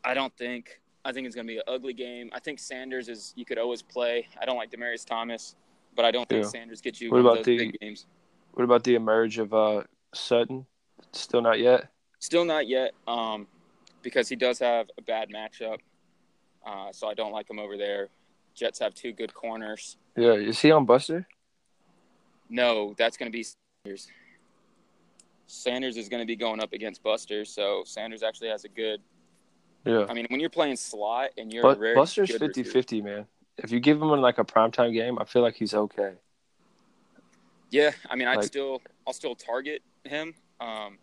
I 0.04 0.14
don't 0.14 0.34
think 0.36 0.80
I 1.04 1.12
think 1.12 1.26
it's 1.26 1.34
going 1.34 1.46
to 1.46 1.52
be 1.52 1.58
an 1.58 1.64
ugly 1.66 1.92
game. 1.92 2.30
I 2.32 2.38
think 2.38 2.58
Sanders 2.58 3.08
is 3.08 3.32
you 3.36 3.44
could 3.44 3.58
always 3.58 3.82
play. 3.82 4.28
I 4.40 4.44
don't 4.44 4.56
like 4.56 4.70
Demaryius 4.70 5.04
Thomas, 5.04 5.56
but 5.96 6.04
I 6.04 6.10
don't 6.10 6.28
think 6.28 6.44
yeah. 6.44 6.50
Sanders 6.50 6.80
gets 6.80 7.00
you 7.00 7.10
what 7.10 7.20
about 7.20 7.36
those 7.36 7.46
the, 7.46 7.58
big 7.58 7.80
games. 7.80 8.06
What 8.52 8.64
about 8.64 8.84
the 8.84 8.94
emerge 8.94 9.38
of 9.38 9.52
uh, 9.54 9.82
Sutton? 10.14 10.66
Still 11.12 11.42
not 11.42 11.58
yet. 11.58 11.88
Still 12.18 12.44
not 12.44 12.68
yet, 12.68 12.92
um, 13.06 13.46
because 14.02 14.28
he 14.28 14.36
does 14.36 14.58
have 14.58 14.88
a 14.98 15.02
bad 15.02 15.28
matchup. 15.30 15.78
Uh, 16.64 16.92
so 16.92 17.08
I 17.08 17.14
don't 17.14 17.32
like 17.32 17.50
him 17.50 17.58
over 17.58 17.76
there. 17.76 18.08
Jets 18.54 18.78
have 18.78 18.94
two 18.94 19.12
good 19.12 19.34
corners. 19.34 19.96
Yeah, 20.16 20.32
is 20.32 20.60
he 20.60 20.70
on 20.70 20.84
Buster? 20.84 21.26
No, 22.48 22.94
that's 22.98 23.16
going 23.16 23.30
to 23.30 23.36
be 23.36 23.44
Sanders. 23.44 24.08
Sanders 25.46 25.96
is 25.96 26.08
going 26.08 26.22
to 26.22 26.26
be 26.26 26.36
going 26.36 26.62
up 26.62 26.72
against 26.72 27.02
Buster, 27.02 27.44
so 27.44 27.82
Sanders 27.84 28.22
actually 28.22 28.48
has 28.48 28.64
a 28.64 28.68
good. 28.68 29.00
Yeah. 29.84 30.06
I 30.08 30.14
mean, 30.14 30.26
when 30.30 30.38
you're 30.38 30.50
playing 30.50 30.76
slot 30.76 31.30
and 31.36 31.52
you're 31.52 31.62
but 31.62 31.80
Buster's 31.94 32.30
50-50, 32.30 33.02
man. 33.02 33.26
If 33.58 33.70
you 33.70 33.80
give 33.80 34.00
him 34.00 34.10
in 34.10 34.20
like 34.20 34.38
a 34.38 34.44
primetime 34.44 34.92
game, 34.92 35.18
I 35.18 35.24
feel 35.24 35.42
like 35.42 35.56
he's 35.56 35.74
okay. 35.74 36.12
Yeah, 37.72 37.90
I 38.10 38.16
mean, 38.16 38.28
I'd 38.28 38.36
like, 38.36 38.44
still, 38.44 38.82
I'll 39.06 39.14
still 39.14 39.34
target 39.34 39.82
him. 40.04 40.34
Um, 40.60 40.98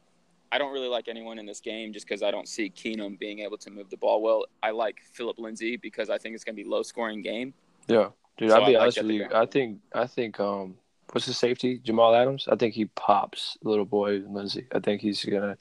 I 0.51 0.57
don't 0.59 0.71
really 0.71 0.87
like 0.87 1.07
anyone 1.07 1.39
in 1.39 1.45
this 1.45 1.59
game 1.59 1.91
just 1.91 2.07
because 2.07 2.23
I 2.23 2.31
don't 2.31 2.47
see 2.47 2.69
Keenum 2.69 3.17
being 3.19 3.39
able 3.39 3.57
to 3.57 3.71
move 3.71 3.89
the 3.89 3.97
ball 3.97 4.21
well. 4.21 4.45
I 4.61 4.71
like 4.71 5.01
Phillip 5.13 5.39
Lindsay 5.39 5.77
because 5.77 6.09
I 6.09 6.17
think 6.17 6.35
it's 6.35 6.43
going 6.43 6.55
to 6.55 6.63
be 6.63 6.67
low 6.67 6.83
scoring 6.83 7.21
game. 7.21 7.53
Yeah, 7.87 8.09
dude. 8.37 8.51
So 8.51 8.59
I'll 8.59 8.67
be 8.67 8.75
honest 8.75 9.01
with 9.01 9.11
you. 9.11 9.27
I 9.33 9.47
think 9.47 9.79
I 9.93 10.05
think 10.05 10.39
um, 10.39 10.75
what's 11.11 11.25
the 11.25 11.33
safety? 11.33 11.79
Jamal 11.79 12.15
Adams. 12.15 12.47
I 12.51 12.55
think 12.55 12.75
he 12.75 12.85
pops 12.85 13.57
little 13.63 13.85
boy 13.85 14.23
Lindsay. 14.27 14.67
I 14.71 14.79
think 14.79 15.01
he's 15.01 15.25
gonna. 15.25 15.57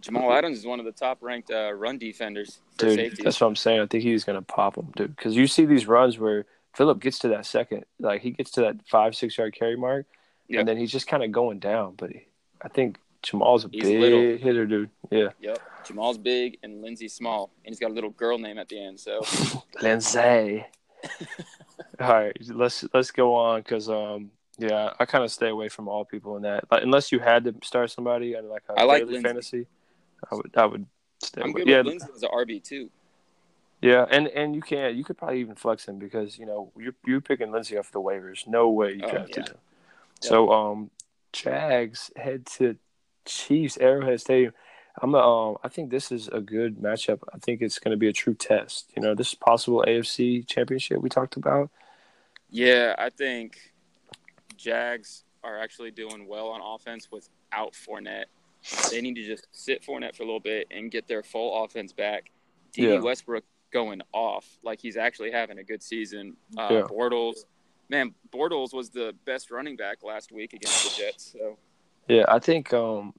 Jamal 0.00 0.32
Adams 0.32 0.58
is 0.58 0.66
one 0.66 0.80
of 0.80 0.84
the 0.84 0.92
top 0.92 1.18
ranked 1.22 1.50
uh, 1.50 1.72
run 1.72 1.98
defenders 1.98 2.60
for 2.78 2.86
dude, 2.86 2.96
safety. 2.96 3.22
That's 3.22 3.40
what 3.40 3.46
I'm 3.46 3.56
saying. 3.56 3.80
I 3.80 3.86
think 3.86 4.02
he's 4.02 4.24
gonna 4.24 4.42
pop 4.42 4.76
him, 4.76 4.92
dude. 4.96 5.16
Because 5.16 5.34
you 5.34 5.46
see 5.46 5.64
these 5.64 5.86
runs 5.86 6.18
where 6.18 6.46
Phillip 6.74 7.00
gets 7.00 7.20
to 7.20 7.28
that 7.28 7.46
second, 7.46 7.84
like 8.00 8.22
he 8.22 8.30
gets 8.30 8.50
to 8.52 8.62
that 8.62 8.76
five 8.88 9.14
six 9.14 9.38
yard 9.38 9.54
carry 9.54 9.76
mark, 9.76 10.06
yep. 10.48 10.60
and 10.60 10.68
then 10.68 10.76
he's 10.76 10.90
just 10.90 11.06
kind 11.06 11.22
of 11.22 11.32
going 11.32 11.58
down. 11.58 11.94
But 11.96 12.10
he, 12.10 12.26
I 12.62 12.68
think 12.68 12.98
Jamal's 13.22 13.64
a 13.64 13.68
he's 13.70 13.82
big 13.82 14.00
little. 14.00 14.36
hitter, 14.36 14.66
dude. 14.66 14.90
Yeah. 15.10 15.28
Yep. 15.40 15.58
Jamal's 15.86 16.18
big 16.18 16.58
and 16.62 16.82
Lindsay's 16.82 17.14
small, 17.14 17.50
and 17.64 17.72
he's 17.72 17.78
got 17.78 17.90
a 17.90 17.94
little 17.94 18.10
girl 18.10 18.38
name 18.38 18.58
at 18.58 18.68
the 18.68 18.82
end. 18.82 18.98
So. 19.00 19.22
Lindsay. 19.82 20.64
all 22.00 22.08
right, 22.08 22.36
let's 22.48 22.84
let's 22.94 23.10
go 23.10 23.34
on 23.34 23.60
because 23.60 23.90
um 23.90 24.30
yeah 24.58 24.92
I 24.98 25.04
kind 25.04 25.24
of 25.24 25.30
stay 25.30 25.48
away 25.48 25.68
from 25.68 25.88
all 25.88 26.04
people 26.04 26.36
in 26.36 26.42
that 26.42 26.64
like, 26.70 26.82
unless 26.82 27.12
you 27.12 27.18
had 27.18 27.44
to 27.44 27.54
start 27.62 27.90
somebody 27.90 28.34
like 28.34 28.62
a 28.68 28.80
I 28.80 28.84
like 28.84 29.08
fantasy. 29.22 29.66
I 30.30 30.34
would 30.34 30.50
I 30.56 30.66
would 30.66 30.86
stay. 31.20 31.42
I'm 31.42 31.50
away. 31.50 31.60
good 31.60 31.68
yeah, 31.68 31.78
with 31.78 31.86
Lindsay 31.86 32.06
as 32.14 32.22
an 32.22 32.30
RB 32.30 32.62
too. 32.62 32.90
Yeah, 33.84 34.06
and 34.10 34.28
and 34.28 34.54
you 34.54 34.62
can 34.62 34.96
you 34.96 35.04
could 35.04 35.18
probably 35.18 35.40
even 35.40 35.56
flex 35.56 35.86
him 35.86 35.98
because 35.98 36.38
you 36.38 36.46
know 36.46 36.72
you 36.74 36.94
you 37.04 37.20
picking 37.20 37.52
Lindsay 37.52 37.76
off 37.76 37.92
the 37.92 38.00
waivers. 38.00 38.46
No 38.46 38.70
way 38.70 38.94
you 38.94 39.02
oh, 39.04 39.10
drafted 39.10 39.36
yeah. 39.36 39.52
him. 39.52 39.58
So 40.22 40.50
um, 40.50 40.90
Jags 41.34 42.10
head 42.16 42.46
to 42.56 42.76
Chiefs 43.26 43.76
Arrowhead 43.76 44.22
Stadium. 44.22 44.54
I'm 45.02 45.14
a, 45.14 45.18
um, 45.18 45.58
I 45.62 45.68
think 45.68 45.90
this 45.90 46.10
is 46.10 46.28
a 46.28 46.40
good 46.40 46.78
matchup. 46.78 47.18
I 47.34 47.36
think 47.36 47.60
it's 47.60 47.78
going 47.78 47.90
to 47.90 47.98
be 47.98 48.08
a 48.08 48.12
true 48.14 48.32
test. 48.32 48.90
You 48.96 49.02
know, 49.02 49.14
this 49.14 49.34
possible 49.34 49.84
AFC 49.86 50.46
championship 50.46 51.02
we 51.02 51.10
talked 51.10 51.36
about. 51.36 51.68
Yeah, 52.48 52.94
I 52.96 53.10
think 53.10 53.74
Jags 54.56 55.24
are 55.42 55.58
actually 55.58 55.90
doing 55.90 56.26
well 56.26 56.48
on 56.48 56.62
offense 56.62 57.10
without 57.12 57.74
Fournette. 57.74 58.26
They 58.90 59.02
need 59.02 59.16
to 59.16 59.26
just 59.26 59.46
sit 59.52 59.84
Fournette 59.84 60.16
for 60.16 60.22
a 60.22 60.26
little 60.26 60.40
bit 60.40 60.68
and 60.70 60.90
get 60.90 61.06
their 61.06 61.22
full 61.22 61.64
offense 61.64 61.92
back. 61.92 62.30
D. 62.72 62.88
Yeah. 62.88 63.00
Westbrook 63.00 63.44
going 63.74 64.00
off 64.12 64.46
like 64.62 64.80
he's 64.80 64.96
actually 64.96 65.32
having 65.32 65.58
a 65.58 65.64
good 65.64 65.82
season. 65.82 66.36
Uh, 66.56 66.68
yeah. 66.70 66.80
Bortles, 66.82 67.44
man, 67.90 68.14
Bortles 68.32 68.72
was 68.72 68.88
the 68.88 69.14
best 69.26 69.50
running 69.50 69.76
back 69.76 69.98
last 70.02 70.32
week 70.32 70.54
against 70.54 70.96
the 70.96 71.02
Jets. 71.02 71.34
So 71.36 71.58
yeah, 72.08 72.24
I 72.28 72.38
think 72.38 72.72
um, 72.72 73.12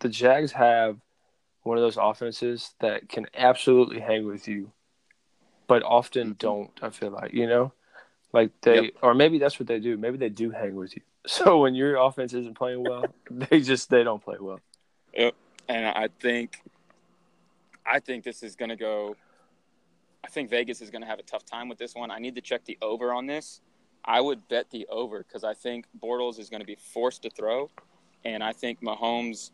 the 0.00 0.08
Jags 0.08 0.52
have 0.52 0.96
one 1.62 1.76
of 1.76 1.82
those 1.82 1.98
offenses 2.00 2.74
that 2.80 3.08
can 3.08 3.26
absolutely 3.36 4.00
hang 4.00 4.26
with 4.26 4.48
you, 4.48 4.72
but 5.66 5.82
often 5.82 6.28
mm-hmm. 6.28 6.38
don't. 6.38 6.70
I 6.82 6.90
feel 6.90 7.10
like 7.10 7.34
you 7.34 7.46
know, 7.46 7.72
like 8.32 8.50
they 8.62 8.82
yep. 8.82 8.92
or 9.02 9.14
maybe 9.14 9.38
that's 9.38 9.60
what 9.60 9.68
they 9.68 9.78
do. 9.78 9.98
Maybe 9.98 10.16
they 10.16 10.30
do 10.30 10.50
hang 10.50 10.74
with 10.74 10.96
you. 10.96 11.02
So 11.26 11.58
when 11.58 11.74
your 11.74 11.96
offense 11.96 12.32
isn't 12.32 12.56
playing 12.56 12.82
well, 12.82 13.04
they 13.30 13.60
just 13.60 13.90
they 13.90 14.02
don't 14.02 14.22
play 14.24 14.36
well. 14.40 14.60
Yep, 15.12 15.34
and 15.68 15.84
I 15.84 16.08
think, 16.20 16.62
I 17.84 18.00
think 18.00 18.24
this 18.24 18.42
is 18.42 18.56
going 18.56 18.70
to 18.70 18.76
go. 18.76 19.14
I 20.24 20.28
think 20.28 20.50
Vegas 20.50 20.80
is 20.80 20.90
going 20.90 21.02
to 21.02 21.08
have 21.08 21.18
a 21.18 21.22
tough 21.22 21.44
time 21.44 21.68
with 21.68 21.78
this 21.78 21.94
one. 21.94 22.10
I 22.10 22.18
need 22.18 22.34
to 22.34 22.40
check 22.40 22.64
the 22.64 22.76
over 22.82 23.12
on 23.12 23.26
this. 23.26 23.60
I 24.04 24.20
would 24.20 24.46
bet 24.48 24.70
the 24.70 24.86
over 24.88 25.18
because 25.18 25.44
I 25.44 25.54
think 25.54 25.86
Bortles 26.02 26.38
is 26.38 26.48
going 26.48 26.60
to 26.60 26.66
be 26.66 26.76
forced 26.76 27.22
to 27.22 27.30
throw, 27.30 27.70
and 28.24 28.42
I 28.42 28.52
think 28.52 28.80
Mahomes. 28.82 29.50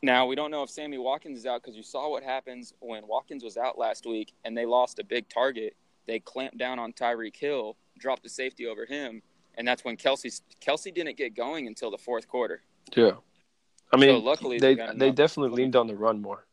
Now 0.00 0.26
we 0.26 0.36
don't 0.36 0.52
know 0.52 0.62
if 0.62 0.70
Sammy 0.70 0.96
Watkins 0.96 1.38
is 1.38 1.46
out 1.46 1.60
because 1.62 1.76
you 1.76 1.82
saw 1.82 2.08
what 2.08 2.22
happens 2.22 2.72
when 2.78 3.06
Watkins 3.06 3.42
was 3.42 3.56
out 3.56 3.76
last 3.76 4.06
week 4.06 4.32
and 4.44 4.56
they 4.56 4.64
lost 4.64 5.00
a 5.00 5.04
big 5.04 5.28
target. 5.28 5.74
They 6.06 6.20
clamped 6.20 6.56
down 6.56 6.78
on 6.78 6.92
Tyreek 6.92 7.36
Hill, 7.36 7.76
dropped 7.98 8.22
the 8.22 8.28
safety 8.28 8.68
over 8.68 8.86
him, 8.86 9.22
and 9.56 9.66
that's 9.66 9.84
when 9.84 9.96
Kelsey 9.96 10.30
Kelce 10.60 10.94
didn't 10.94 11.16
get 11.16 11.34
going 11.34 11.66
until 11.66 11.90
the 11.90 11.98
fourth 11.98 12.28
quarter. 12.28 12.62
Yeah, 12.94 13.12
I 13.92 13.96
mean, 13.96 14.10
so 14.10 14.18
luckily 14.18 14.58
they 14.58 14.76
they 14.94 15.10
definitely 15.10 15.56
leaned 15.56 15.74
on 15.74 15.88
the 15.88 15.96
run 15.96 16.22
more. 16.22 16.44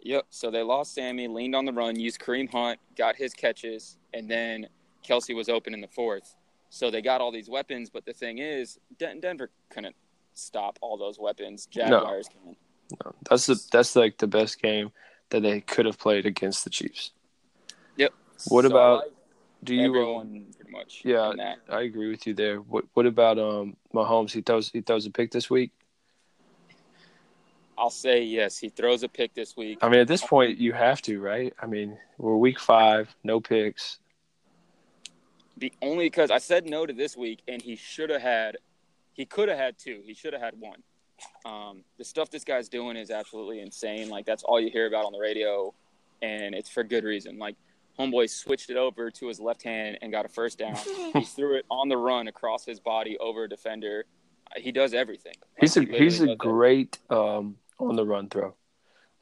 Yep. 0.00 0.26
So 0.30 0.50
they 0.50 0.62
lost 0.62 0.94
Sammy, 0.94 1.26
leaned 1.28 1.54
on 1.54 1.64
the 1.64 1.72
run, 1.72 1.98
used 1.98 2.20
Kareem 2.20 2.50
Hunt, 2.50 2.78
got 2.96 3.16
his 3.16 3.34
catches, 3.34 3.96
and 4.14 4.30
then 4.30 4.68
Kelce 5.06 5.34
was 5.34 5.48
open 5.48 5.74
in 5.74 5.80
the 5.80 5.88
fourth. 5.88 6.34
So 6.70 6.90
they 6.90 7.02
got 7.02 7.20
all 7.20 7.32
these 7.32 7.48
weapons, 7.48 7.90
but 7.90 8.04
the 8.04 8.12
thing 8.12 8.38
is, 8.38 8.78
Den- 8.98 9.20
Denver 9.20 9.50
couldn't 9.70 9.96
stop 10.34 10.78
all 10.82 10.96
those 10.96 11.18
weapons. 11.18 11.66
Jaguars 11.66 12.28
can. 12.28 12.56
No, 13.04 13.12
that's 13.28 13.46
the 13.46 13.60
that's 13.72 13.96
like 13.96 14.18
the 14.18 14.26
best 14.26 14.62
game 14.62 14.92
that 15.30 15.42
they 15.42 15.60
could 15.60 15.84
have 15.86 15.98
played 15.98 16.24
against 16.26 16.64
the 16.64 16.70
Chiefs. 16.70 17.12
Yep. 17.96 18.12
What 18.48 18.62
So 18.64 18.70
about- 18.70 18.98
like 19.04 19.12
Do 19.64 19.74
you? 19.74 19.92
um, 20.16 20.46
pretty 20.56 20.70
much? 20.70 21.02
yeah. 21.04 21.32
I 21.68 21.82
agree 21.82 22.08
with 22.10 22.26
you 22.26 22.34
there. 22.34 22.58
What 22.60 22.84
What 22.94 23.04
about 23.06 23.38
um 23.38 23.76
Mahomes? 23.92 24.30
He 24.32 24.40
throws 24.42 24.70
he 24.70 24.80
throws 24.80 25.04
a 25.06 25.10
pick 25.10 25.30
this 25.32 25.50
week. 25.50 25.72
I'll 27.78 27.90
say 27.90 28.22
yes. 28.22 28.58
He 28.58 28.68
throws 28.68 29.04
a 29.04 29.08
pick 29.08 29.34
this 29.34 29.56
week. 29.56 29.78
I 29.82 29.88
mean, 29.88 30.00
at 30.00 30.08
this 30.08 30.24
point, 30.24 30.58
you 30.58 30.72
have 30.72 31.00
to, 31.02 31.20
right? 31.20 31.54
I 31.60 31.66
mean, 31.66 31.96
we're 32.18 32.36
week 32.36 32.58
five, 32.58 33.14
no 33.22 33.40
picks. 33.40 34.00
The 35.56 35.72
only 35.80 36.06
because 36.06 36.30
I 36.30 36.38
said 36.38 36.66
no 36.66 36.86
to 36.86 36.92
this 36.92 37.16
week, 37.16 37.40
and 37.46 37.62
he 37.62 37.76
should 37.76 38.10
have 38.10 38.22
had, 38.22 38.56
he 39.12 39.24
could 39.24 39.48
have 39.48 39.58
had 39.58 39.78
two. 39.78 40.02
He 40.04 40.14
should 40.14 40.32
have 40.32 40.42
had 40.42 40.54
one. 40.58 40.82
Um, 41.44 41.84
the 41.98 42.04
stuff 42.04 42.30
this 42.30 42.44
guy's 42.44 42.68
doing 42.68 42.96
is 42.96 43.10
absolutely 43.10 43.60
insane. 43.60 44.08
Like 44.08 44.26
that's 44.26 44.42
all 44.42 44.60
you 44.60 44.70
hear 44.70 44.86
about 44.86 45.04
on 45.04 45.12
the 45.12 45.18
radio, 45.18 45.72
and 46.22 46.54
it's 46.54 46.68
for 46.68 46.84
good 46.84 47.04
reason. 47.04 47.38
Like 47.38 47.56
homeboy 47.98 48.30
switched 48.30 48.70
it 48.70 48.76
over 48.76 49.10
to 49.10 49.26
his 49.26 49.40
left 49.40 49.62
hand 49.62 49.98
and 50.02 50.12
got 50.12 50.24
a 50.24 50.28
first 50.28 50.58
down. 50.58 50.76
he 51.12 51.24
threw 51.24 51.56
it 51.56 51.64
on 51.70 51.88
the 51.88 51.96
run 51.96 52.28
across 52.28 52.64
his 52.64 52.80
body 52.80 53.18
over 53.18 53.44
a 53.44 53.48
defender. 53.48 54.04
He 54.56 54.72
does 54.72 54.94
everything. 54.94 55.34
Like, 55.40 55.60
He's 55.60 55.76
a 55.76 55.82
he 55.82 55.98
he's 55.98 56.20
a 56.20 56.36
great 56.36 56.98
um 57.10 57.56
on 57.78 57.96
the 57.96 58.04
run 58.04 58.28
throw. 58.28 58.54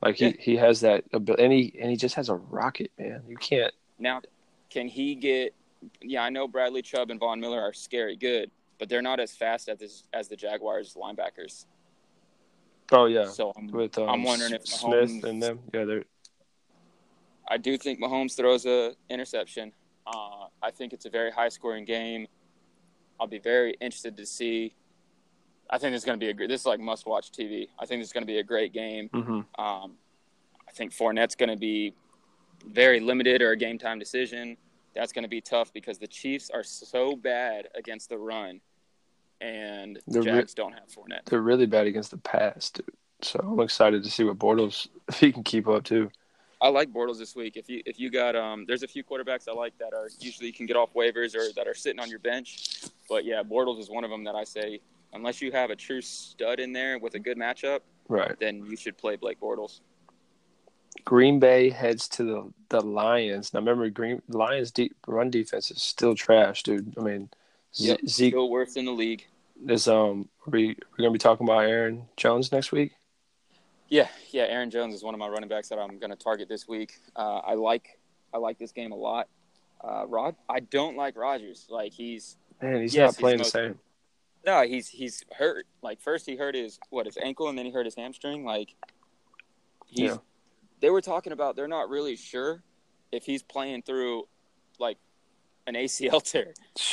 Like 0.03 0.17
he, 0.17 0.27
Yeah. 0.27 0.33
he 0.39 0.57
has 0.57 0.81
that 0.81 1.05
ability, 1.13 1.43
and 1.45 1.53
he 1.53 1.79
and 1.81 1.91
he 1.91 1.97
just 1.97 2.15
has 2.17 2.29
a 2.29 2.35
rocket, 2.35 2.91
man. 2.99 3.23
You 3.27 3.37
can't. 3.37 3.73
Now, 3.99 4.21
can 4.69 4.89
he 4.89 5.15
get? 5.15 5.55
Yeah, 6.03 6.23
I 6.23 6.31
know 6.31 6.49
Bradley 6.49 6.83
Chubb 6.83 7.11
and 7.11 7.21
Von 7.21 7.41
Miller 7.41 7.61
are 7.61 7.73
scary 7.73 8.17
good, 8.17 8.51
but 8.79 8.89
they're 8.89 9.03
not 9.03 9.21
as 9.21 9.35
fast 9.35 9.69
as 9.69 9.79
this, 9.79 10.05
as 10.13 10.29
the 10.29 10.37
Jaguars 10.37 10.95
linebackers. 10.95 11.67
Oh 12.93 13.07
yeah, 13.07 13.27
So 13.27 13.53
I'm, 13.57 13.67
with 13.69 13.99
um, 13.99 14.09
I'm 14.09 14.23
wondering 14.23 14.53
if 14.53 14.67
Smith 14.67 15.25
and 15.25 15.43
them. 15.43 15.61
Yeah, 15.73 15.85
they're 15.85 16.05
I 17.49 17.57
do 17.57 17.77
think 17.79 18.01
Mahomes 18.01 18.37
throws 18.37 18.67
a 18.67 18.95
interception. 19.09 19.73
Uh, 20.07 20.47
I 20.63 20.71
think 20.71 20.93
it's 20.93 21.05
a 21.07 21.11
very 21.11 21.31
high 21.31 21.49
scoring 21.49 21.85
game. 21.85 22.27
I'll 23.19 23.27
be 23.27 23.39
very 23.39 23.73
interested 23.81 24.17
to 24.17 24.27
see. 24.27 24.75
I 25.71 25.79
think 25.79 25.95
it's 25.95 26.05
going 26.05 26.19
to 26.19 26.25
be 26.25 26.31
a 26.31 26.35
great. 26.35 26.49
This 26.49 26.61
is 26.63 26.67
like 26.67 26.81
must 26.81 27.07
watch 27.07 27.31
TV. 27.33 27.69
I 27.79 27.87
think 27.87 28.03
it's 28.03 28.13
going 28.13 28.23
to 28.23 28.27
be 28.27 28.39
a 28.39 28.45
great 28.45 28.73
game. 28.73 29.09
hmm 29.13 29.41
Um, 29.59 29.95
I 30.69 30.73
think 30.73 30.93
Fournette's 30.93 31.35
going 31.35 31.49
to 31.51 31.57
be 31.57 31.95
very 32.67 33.01
limited 33.01 33.43
or 33.43 33.53
a 33.53 33.57
game 33.57 33.79
time 33.79 33.99
decision. 33.99 34.57
That's 34.95 35.13
going 35.13 35.25
to 35.25 35.29
be 35.29 35.41
tough 35.41 35.73
because 35.73 35.99
the 35.99 36.07
Chiefs 36.07 36.51
are 36.51 36.63
so 36.63 37.17
bad 37.17 37.69
against 37.75 38.09
the 38.09 38.19
run, 38.19 38.61
and 39.41 39.99
the 40.07 40.21
They're 40.21 40.37
re- 40.37 40.45
don't 40.55 40.73
have 40.73 40.89
Fournette. 40.89 41.25
they're 41.27 41.43
really 41.43 41.67
bad 41.67 41.87
against 41.87 42.11
the 42.11 42.19
pass, 42.19 42.71
dude. 42.71 42.87
So 43.23 43.39
I'm 43.41 43.61
excited 43.61 44.03
to 44.05 44.11
see 44.11 44.25
what 44.25 44.39
Bortles 44.39 44.89
if 45.09 45.19
he 45.21 45.33
can 45.33 45.43
keep 45.43 45.69
up 45.69 45.85
too. 45.85 46.11
I 46.61 46.69
like 46.69 46.91
Bortles 46.91 47.19
this 47.19 47.37
week. 47.37 47.57
If 47.59 47.69
you 47.69 47.83
if 47.85 48.01
you 48.01 48.11
got 48.11 48.35
um, 48.35 48.65
there's 48.67 48.83
a 48.83 48.89
few 48.89 49.05
quarterbacks 49.05 49.47
I 49.49 49.53
like 49.53 49.77
that 49.79 49.93
are 49.93 50.09
usually 50.21 50.47
you 50.47 50.55
can 50.55 50.65
get 50.65 50.77
off 50.77 50.95
waivers 50.95 51.35
or 51.35 51.53
that 51.55 51.69
are 51.69 51.75
sitting 51.75 52.01
on 52.01 52.09
your 52.09 52.19
bench. 52.19 52.85
But 53.09 53.25
yeah, 53.27 53.43
Bortles 53.43 53.79
is 53.79 53.91
one 53.91 54.05
of 54.05 54.11
them 54.11 54.25
that 54.25 54.35
I 54.35 54.45
say 54.45 54.81
unless 55.17 55.43
you 55.43 55.51
have 55.53 55.71
a 55.71 55.77
true 55.77 56.01
stud 56.01 56.61
in 56.61 56.73
there 56.73 56.99
with 56.99 57.15
a 57.15 57.19
good 57.19 57.37
matchup, 57.39 57.81
Right. 58.09 58.39
then 58.39 58.65
you 58.67 58.77
should 58.77 58.97
play 58.97 59.17
Blake 59.17 59.41
Bortles. 59.41 59.81
Green 61.05 61.39
Bay 61.39 61.71
heads 61.71 62.09
to 62.11 62.25
the 62.25 62.53
the 62.69 62.81
Lions. 62.81 63.53
Now 63.53 63.61
remember, 63.61 63.89
Green 63.91 64.23
Lions 64.29 64.71
deep 64.71 64.97
run 65.07 65.31
defense 65.31 65.71
is 65.71 65.83
still 65.83 66.15
trash, 66.15 66.63
dude. 66.63 66.95
I 66.99 67.03
mean, 67.03 67.31
Yep. 67.75 68.01
Zeke 68.09 68.33
Still 68.33 68.51
worse 68.51 68.77
in 68.77 68.85
the 68.87 68.93
league. 68.93 69.27
is 69.69 69.87
um. 69.89 70.29
We 70.47 70.69
we're 70.69 70.99
gonna 70.99 71.11
be 71.11 71.19
talking 71.19 71.47
about 71.47 71.65
Aaron 71.65 72.09
Jones 72.17 72.51
next 72.53 72.73
week. 72.73 72.93
Yeah, 73.89 74.09
yeah. 74.31 74.45
Aaron 74.45 74.71
Jones 74.71 74.95
is 74.95 75.03
one 75.05 75.15
of 75.15 75.19
my 75.21 75.29
running 75.29 75.49
backs 75.49 75.69
that 75.69 75.79
I'm 75.79 75.99
going 75.99 76.11
to 76.11 76.17
target 76.17 76.49
this 76.49 76.67
week. 76.67 76.99
Uh, 77.15 77.39
I 77.45 77.55
like 77.55 77.99
I 78.35 78.39
like 78.39 78.59
this 78.59 78.73
game 78.73 78.91
a 78.93 78.97
lot. 78.97 79.29
Uh, 79.81 80.05
Rod, 80.09 80.35
I 80.49 80.59
don't 80.61 80.97
like 80.97 81.17
Rodgers. 81.17 81.67
Like 81.71 81.93
he's 81.93 82.37
Man, 82.61 82.81
he's 82.81 82.95
Yes, 82.95 83.13
not 83.13 83.21
playing 83.21 83.39
he's 83.39 83.53
the 83.53 83.59
most- 83.59 83.67
same. 83.69 83.79
No, 84.47 84.63
he's 84.63 84.89
he's 84.89 85.25
hurt. 85.37 85.67
Like 85.83 86.01
first 86.01 86.25
he 86.25 86.37
hurt 86.37 86.55
his 86.55 86.79
what 86.91 87.07
his 87.07 87.19
ankle 87.19 87.49
and 87.49 87.59
then 87.59 87.67
he 87.67 87.73
hurt 87.73 87.85
his 87.85 87.97
hamstring. 87.97 88.45
Like 88.45 88.75
he's 89.87 90.11
Yeah. 90.11 90.17
they 90.81 90.91
were 90.91 91.01
talking 91.03 91.33
about 91.33 91.57
they're 91.57 91.69
not 91.69 91.91
really 91.91 92.17
sure 92.17 92.63
if 93.13 93.25
he's 93.25 93.43
playing 93.43 93.83
through 93.83 94.29
like 94.79 94.99
an 95.67 95.75
ACL 95.75 96.23
tear. 96.33 96.55
It's 96.75 96.85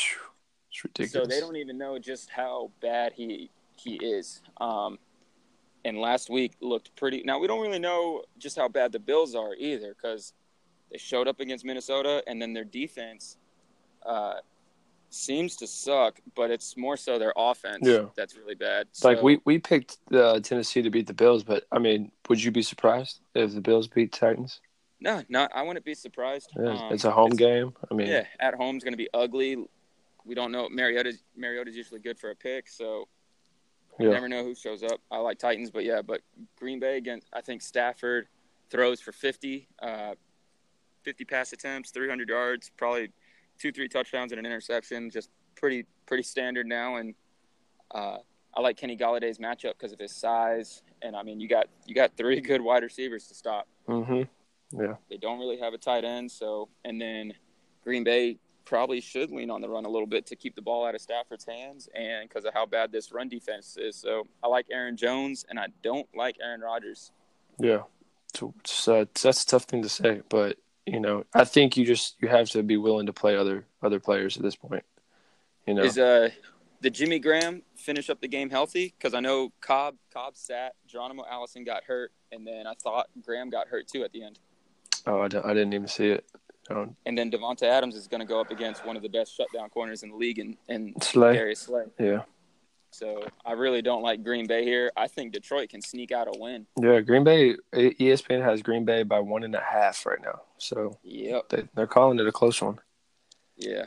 So 1.12 1.26
they 1.26 1.40
don't 1.40 1.56
even 1.56 1.78
know 1.78 2.00
just 2.00 2.30
how 2.32 2.72
bad 2.82 3.14
he 3.14 3.52
he 3.76 3.96
is. 3.96 4.42
Um, 4.60 4.98
and 5.86 5.98
last 6.00 6.30
week 6.30 6.54
looked 6.62 6.96
pretty. 6.96 7.22
Now 7.24 7.38
we 7.40 7.48
don't 7.48 7.62
really 7.62 7.80
know 7.80 8.24
just 8.40 8.58
how 8.58 8.68
bad 8.68 8.92
the 8.92 9.00
Bills 9.00 9.36
are 9.36 9.54
either 9.56 9.94
because 9.94 10.34
they 10.92 10.98
showed 10.98 11.28
up 11.28 11.40
against 11.40 11.66
Minnesota 11.66 12.24
and 12.26 12.42
then 12.42 12.54
their 12.54 12.64
defense 12.64 13.38
uh, 14.06 14.36
seems 15.14 15.56
to 15.58 15.68
suck, 15.68 16.20
but 16.36 16.50
it's 16.50 16.76
more 16.76 16.98
so 16.98 17.20
their 17.20 17.34
offense 17.38 17.86
Yeah. 17.88 18.06
that's 18.16 18.36
really 18.36 18.56
bad. 18.56 18.88
like 19.04 19.22
we 19.22 19.40
we 19.46 19.60
picked 19.60 19.98
uh, 20.12 20.40
Tennessee 20.40 20.82
to 20.82 20.90
beat 20.90 21.08
the 21.08 21.14
Bills, 21.14 21.44
but 21.44 21.66
I 21.72 21.80
mean, 21.80 22.12
would 22.30 22.44
you 22.44 22.52
be 22.52 22.62
surprised 22.64 23.20
if 23.36 23.54
the 23.54 23.62
Bills 23.62 23.88
beat 23.88 24.12
Titans? 24.12 24.60
no, 25.00 25.22
not 25.30 25.52
I 25.54 25.62
wouldn't 25.64 25.86
be 25.86 25.94
surprised. 25.96 26.50
Yeah, 26.58 26.70
Um, 26.88 26.94
it's 26.94 27.04
a 27.04 27.12
home 27.12 27.34
it's- 27.34 27.40
game. 27.40 27.74
I 27.92 27.94
mean, 27.94 28.08
Yeah, 28.08 28.26
at 28.40 28.54
home's 28.56 28.84
going 28.84 28.94
to 28.94 28.98
be 28.98 29.10
ugly. 29.14 29.58
We 30.26 30.34
don't 30.36 30.52
know. 30.52 30.70
Mariota's 30.70 31.22
Mariota's 31.36 31.76
usually 31.76 32.00
good 32.00 32.18
for 32.18 32.30
a 32.32 32.36
pick, 32.36 32.68
so 32.70 33.08
you 34.00 34.08
Yeah. 34.08 34.14
never 34.14 34.28
know 34.30 34.44
who 34.44 34.56
shows 34.56 34.82
up. 34.82 35.00
I 35.12 35.18
like 35.18 35.38
Titans, 35.38 35.70
but 35.72 35.84
yeah, 35.84 36.02
but 36.02 36.22
Green 36.56 36.80
Bay 36.80 36.98
against 36.98 37.28
I 37.34 37.42
think 37.42 37.62
Stafford 37.62 38.28
throws 38.70 39.00
for 39.02 39.12
50, 39.12 39.68
uh, 39.80 40.16
50 41.04 41.26
pass 41.26 41.52
attempts, 41.54 41.92
300 41.92 42.30
yards, 42.30 42.72
probably 42.78 43.12
two, 43.60 43.72
three 43.72 43.88
touchdowns 43.88 44.32
and 44.32 44.40
an 44.40 44.46
interception. 44.46 45.10
Just 45.10 45.30
pretty 45.56 45.86
pretty 46.06 46.24
standard 46.24 46.68
now, 46.68 46.98
and 46.98 47.14
uh, 47.92 48.18
I 48.56 48.62
like 48.62 48.78
Kenny 48.78 48.98
Golladay's 48.98 49.40
matchup 49.40 49.74
because 49.78 49.94
of 49.94 50.00
his 50.00 50.16
size, 50.16 50.84
and 51.02 51.16
I 51.16 51.24
mean 51.24 51.40
you 51.40 51.48
got 51.48 51.68
you 51.86 51.96
got 51.96 52.16
three 52.18 52.40
good 52.42 52.62
wide 52.62 52.84
receivers 52.84 53.28
to 53.28 53.36
stop. 53.36 53.68
hmm 53.88 54.24
They 55.10 55.18
don't 55.18 55.40
really 55.40 55.60
have 55.60 55.74
a 55.74 55.78
tight 55.78 56.04
end, 56.04 56.32
so 56.32 56.70
and 56.86 57.00
then 57.00 57.34
Green 57.84 58.04
Bay 58.04 58.38
probably 58.66 59.02
should 59.02 59.30
lean 59.30 59.50
on 59.50 59.62
the 59.62 59.68
run 59.68 59.86
a 59.86 59.90
little 59.90 60.08
bit 60.08 60.26
to 60.26 60.36
keep 60.36 60.56
the 60.56 60.62
ball 60.62 60.86
out 60.86 60.96
of 60.96 61.02
Stafford's 61.02 61.46
hands, 61.46 61.90
and 61.94 62.28
because 62.28 62.46
of 62.46 62.54
how 62.54 62.66
bad 62.66 62.92
this 62.92 63.12
run 63.12 63.28
defense 63.28 63.78
is. 63.78 63.96
So 63.96 64.26
I 64.42 64.48
like 64.48 64.68
Aaron 64.72 64.96
Jones, 64.98 65.46
and 65.50 65.60
I 65.60 65.68
don't 65.84 66.08
like 66.16 66.38
Aaron 66.42 66.62
Rodgers. 66.62 67.12
Yeah. 67.60 67.84
So, 68.34 68.54
uh, 68.88 69.06
that's 69.22 69.44
a 69.44 69.46
tough 69.46 69.66
thing 69.66 69.84
to 69.84 69.90
say, 69.90 70.22
but 70.28 70.58
you 70.86 71.00
know, 71.00 71.26
I 71.34 71.46
think 71.46 71.78
you 71.78 71.86
just 71.86 72.16
you 72.22 72.28
have 72.28 72.50
to 72.52 72.64
be 72.64 72.78
willing 72.78 73.06
to 73.06 73.14
play 73.14 73.36
other 73.36 73.66
other 73.82 74.00
players 74.00 74.38
at 74.38 74.44
this 74.44 74.56
point. 74.56 74.84
You 75.68 75.76
know, 75.76 75.84
Is 75.84 75.98
uh 75.98 76.30
did 76.82 76.94
Jimmy 76.94 77.18
Graham 77.18 77.62
finish 77.78 78.10
up 78.10 78.20
the 78.20 78.28
game 78.28 78.50
healthy? 78.50 78.94
Because 78.98 79.14
I 79.14 79.22
know 79.22 79.54
Cobb 79.62 79.96
Cobb 80.14 80.36
sat, 80.36 80.74
Geronimo 80.86 81.24
Allison 81.30 81.64
got 81.64 81.84
hurt, 81.86 82.12
and 82.32 82.46
then 82.46 82.68
I 82.68 82.74
thought 82.74 83.08
Graham 83.22 83.50
got 83.50 83.68
hurt 83.68 83.88
too 83.88 84.04
at 84.04 84.12
the 84.12 84.24
end. 84.24 84.40
oh, 85.08 85.22
I, 85.22 85.28
didn't 85.28 85.74
even 85.74 85.88
see 85.88 86.10
it. 86.10 86.26
And 87.06 87.18
then 87.18 87.32
Davante 87.32 87.64
Adams 87.64 87.96
is 87.96 88.08
going 88.08 88.20
to 88.20 88.26
go 88.26 88.40
up 88.40 88.52
against 88.52 88.86
one 88.86 88.96
of 88.96 89.02
the 89.02 89.10
best 89.10 89.36
shutdown 89.36 89.70
corners 89.70 90.04
in 90.04 90.10
the 90.10 90.16
league, 90.16 90.40
and 90.40 90.58
and 90.68 91.02
Slay, 91.02 91.34
Darius 91.34 91.62
Slay. 91.62 91.84
yeah, 92.00 92.24
So 92.94 93.26
I 93.44 93.54
really 93.54 93.82
don't 93.82 94.04
like 94.04 94.24
Green 94.24 94.46
Bay 94.46 94.64
here. 94.64 94.92
I 94.96 95.08
think 95.08 95.34
Detroit 95.34 95.70
can 95.70 95.82
sneak 95.82 96.12
out 96.12 96.28
a 96.28 96.40
win. 96.40 96.68
yeah. 96.80 97.00
Green 97.00 97.24
Bay, 97.24 97.56
ESPN 97.74 98.44
has 98.44 98.62
Green 98.62 98.86
Bay 98.86 99.02
by 99.04 99.20
one 99.20 99.44
and 99.44 99.56
a 99.56 99.60
half 99.62 100.06
right 100.06 100.22
now, 100.22 100.42
so 100.58 100.98
Yep. 101.04 101.50
they, 101.50 101.64
they're 101.74 101.88
calling 101.88 102.20
it 102.20 102.28
a 102.28 102.32
close 102.32 102.62
one. 102.62 102.80
Yeah. 103.58 103.86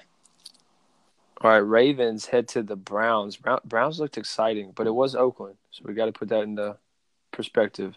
All 1.42 1.50
right, 1.50 1.58
Ravens 1.58 2.26
head 2.26 2.48
to 2.48 2.62
the 2.62 2.76
Browns. 2.76 3.36
Brown, 3.36 3.60
Browns 3.64 4.00
looked 4.00 4.16
exciting, 4.18 4.72
but 4.74 4.86
it 4.86 4.94
was 4.94 5.14
Oakland, 5.14 5.56
so 5.70 5.82
we 5.86 5.94
got 5.94 6.06
to 6.06 6.12
put 6.12 6.28
that 6.30 6.40
into 6.42 6.76
perspective. 7.30 7.94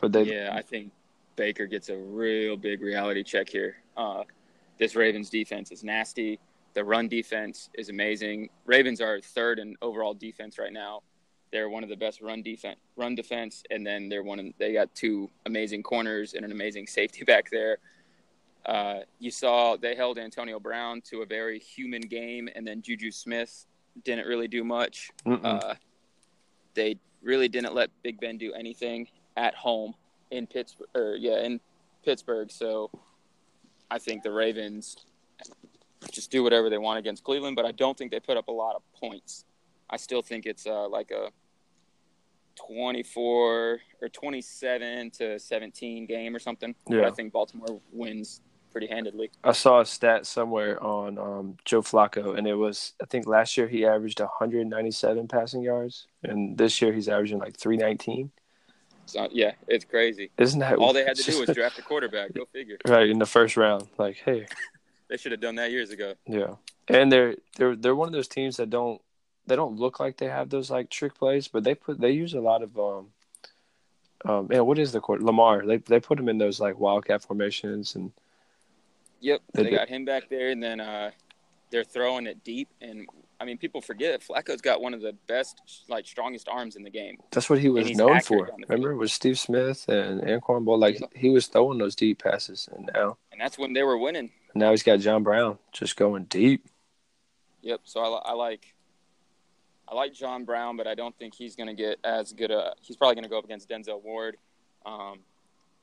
But 0.00 0.12
they, 0.12 0.24
yeah, 0.24 0.50
I 0.52 0.62
think 0.62 0.92
Baker 1.36 1.66
gets 1.66 1.88
a 1.88 1.96
real 1.96 2.56
big 2.56 2.82
reality 2.82 3.22
check 3.24 3.48
here. 3.48 3.76
Uh, 3.96 4.24
this 4.78 4.94
Ravens 4.94 5.30
defense 5.30 5.72
is 5.72 5.82
nasty. 5.82 6.38
The 6.74 6.84
run 6.84 7.08
defense 7.08 7.70
is 7.74 7.88
amazing. 7.88 8.50
Ravens 8.66 9.00
are 9.00 9.20
third 9.20 9.58
in 9.58 9.76
overall 9.80 10.12
defense 10.12 10.58
right 10.58 10.72
now. 10.72 11.02
They're 11.52 11.68
one 11.68 11.84
of 11.84 11.88
the 11.88 11.96
best 11.96 12.20
run 12.20 12.42
defense, 12.42 12.80
run 12.96 13.14
defense, 13.14 13.62
and 13.70 13.86
then 13.86 14.08
they're 14.08 14.24
one. 14.24 14.40
Of, 14.40 14.46
they 14.58 14.72
got 14.72 14.92
two 14.94 15.30
amazing 15.46 15.84
corners 15.84 16.34
and 16.34 16.44
an 16.44 16.50
amazing 16.50 16.88
safety 16.88 17.24
back 17.26 17.48
there. 17.50 17.78
Uh, 18.66 19.00
you 19.20 19.30
saw 19.30 19.76
they 19.76 19.94
held 19.94 20.18
Antonio 20.18 20.58
Brown 20.58 21.00
to 21.02 21.22
a 21.22 21.26
very 21.26 21.60
human 21.60 22.02
game, 22.02 22.48
and 22.56 22.66
then 22.66 22.82
Juju 22.82 23.12
Smith 23.12 23.66
didn't 24.04 24.26
really 24.26 24.48
do 24.48 24.64
much. 24.64 25.10
Uh, 25.26 25.74
they 26.74 26.98
really 27.22 27.46
didn't 27.46 27.74
let 27.74 27.90
Big 28.02 28.20
Ben 28.20 28.36
do 28.36 28.52
anything 28.52 29.06
at 29.36 29.54
home, 29.54 29.94
in 30.32 30.48
Pittsburgh. 30.48 30.88
Or 30.96 31.14
yeah, 31.14 31.44
in 31.44 31.60
Pittsburgh. 32.04 32.50
So 32.50 32.90
I 33.90 33.98
think 33.98 34.24
the 34.24 34.32
Ravens 34.32 34.96
just 36.10 36.30
do 36.30 36.42
whatever 36.42 36.70
they 36.70 36.78
want 36.78 36.98
against 36.98 37.24
Cleveland, 37.24 37.56
but 37.56 37.64
I 37.64 37.72
don't 37.72 37.96
think 37.96 38.10
they 38.10 38.20
put 38.20 38.36
up 38.36 38.48
a 38.48 38.52
lot 38.52 38.76
of 38.76 38.82
points. 38.98 39.44
I 39.90 39.96
still 39.96 40.22
think 40.22 40.46
it's 40.46 40.66
uh, 40.66 40.88
like 40.88 41.10
a 41.10 41.30
24 42.56 43.80
or 44.02 44.08
27 44.12 45.10
to 45.10 45.38
17 45.38 46.06
game 46.06 46.34
or 46.34 46.38
something. 46.38 46.74
Yeah. 46.88 47.00
But 47.00 47.04
I 47.06 47.10
think 47.10 47.32
Baltimore 47.32 47.80
wins 47.92 48.40
pretty 48.74 48.86
handedly. 48.88 49.30
I 49.44 49.52
saw 49.52 49.80
a 49.80 49.86
stat 49.86 50.26
somewhere 50.26 50.82
on 50.82 51.16
um, 51.18 51.56
Joe 51.64 51.80
Flacco, 51.82 52.36
and 52.36 52.46
it 52.46 52.54
was 52.54 52.94
I 53.00 53.06
think 53.06 53.26
last 53.26 53.56
year 53.56 53.68
he 53.68 53.86
averaged 53.86 54.20
197 54.20 55.28
passing 55.28 55.62
yards, 55.62 56.06
and 56.22 56.58
this 56.58 56.82
year 56.82 56.92
he's 56.92 57.08
averaging 57.08 57.38
like 57.38 57.56
319. 57.56 58.30
So 59.06 59.28
yeah, 59.30 59.52
it's 59.68 59.84
crazy. 59.84 60.30
Isn't 60.38 60.60
that 60.60 60.76
All 60.76 60.92
they 60.92 61.04
had 61.04 61.16
to 61.16 61.30
do 61.30 61.40
was 61.46 61.54
draft 61.54 61.78
a 61.78 61.82
quarterback. 61.82 62.34
Go 62.34 62.46
figure. 62.52 62.78
right 62.86 63.08
in 63.08 63.18
the 63.18 63.26
first 63.26 63.56
round? 63.56 63.86
Like, 63.98 64.16
hey, 64.16 64.46
They 65.14 65.18
should 65.18 65.30
have 65.30 65.40
done 65.40 65.54
that 65.54 65.70
years 65.70 65.90
ago. 65.90 66.14
yeah, 66.26 66.56
and 66.88 67.12
they're 67.12 67.36
they're 67.56 67.76
they're 67.76 67.94
one 67.94 68.08
of 68.08 68.12
those 68.12 68.26
teams 68.26 68.56
that 68.56 68.68
don't 68.68 69.00
they 69.46 69.54
don't 69.54 69.76
look 69.76 70.00
like 70.00 70.16
they 70.16 70.26
have 70.26 70.50
those 70.50 70.72
like 70.72 70.90
trick 70.90 71.14
plays, 71.14 71.46
but 71.46 71.62
they 71.62 71.76
put 71.76 72.00
they 72.00 72.10
use 72.10 72.34
a 72.34 72.40
lot 72.40 72.64
of 72.64 72.76
um 72.76 73.06
um 74.24 74.48
man, 74.48 74.66
what 74.66 74.76
is 74.76 74.90
the 74.90 74.98
court 74.98 75.22
Lamar? 75.22 75.64
They 75.64 75.76
they 75.76 76.00
put 76.00 76.18
him 76.18 76.28
in 76.28 76.38
those 76.38 76.58
like 76.58 76.80
wildcat 76.80 77.22
formations 77.22 77.94
and 77.94 78.10
Yep, 79.20 79.42
They 79.52 79.62
they, 79.62 79.70
got 79.70 79.88
him 79.88 80.04
back 80.04 80.28
there, 80.28 80.48
and 80.48 80.60
then 80.60 80.80
uh, 80.80 81.12
they're 81.70 81.84
throwing 81.84 82.26
it 82.26 82.42
deep. 82.42 82.68
And 82.80 83.06
I 83.38 83.44
mean, 83.44 83.56
people 83.56 83.80
forget 83.80 84.20
Flacco's 84.20 84.60
got 84.60 84.80
one 84.80 84.94
of 84.94 85.00
the 85.00 85.12
best, 85.28 85.60
like 85.88 86.06
strongest 86.08 86.48
arms 86.48 86.74
in 86.74 86.82
the 86.82 86.90
game. 86.90 87.18
that's 87.30 87.48
what 87.48 87.60
he 87.60 87.68
was 87.68 87.88
known 87.92 88.20
for. 88.20 88.50
Remember, 88.68 88.96
with 88.96 89.12
Steve 89.12 89.38
Smith 89.38 89.88
and 89.88 90.22
Anquan 90.22 90.64
Bowl, 90.64 90.76
like 90.76 91.00
he 91.14 91.30
was 91.30 91.46
throwing 91.46 91.78
those 91.78 91.94
deep 91.94 92.20
passes, 92.24 92.68
and 92.74 92.90
now 92.92 93.16
And 93.30 93.40
that's 93.40 93.56
when 93.56 93.74
they 93.74 93.84
were 93.84 93.96
winning. 93.96 94.32
Now 94.54 94.70
he's 94.70 94.82
got 94.82 95.00
John 95.00 95.22
Brown 95.22 95.58
just 95.72 95.96
going 95.96 96.24
deep. 96.24 96.66
Yep. 97.62 97.80
So 97.84 98.00
I, 98.00 98.30
I 98.30 98.32
like, 98.32 98.74
I 99.88 99.94
like 99.94 100.14
John 100.14 100.44
Brown, 100.44 100.76
but 100.76 100.86
I 100.86 100.94
don't 100.94 101.16
think 101.18 101.34
he's 101.34 101.56
going 101.56 101.68
to 101.68 101.74
get 101.74 101.98
as 102.04 102.32
good 102.32 102.50
a. 102.50 102.74
He's 102.80 102.96
probably 102.96 103.14
going 103.14 103.24
to 103.24 103.30
go 103.30 103.38
up 103.38 103.44
against 103.44 103.68
Denzel 103.68 104.02
Ward. 104.02 104.36
Um, 104.84 105.20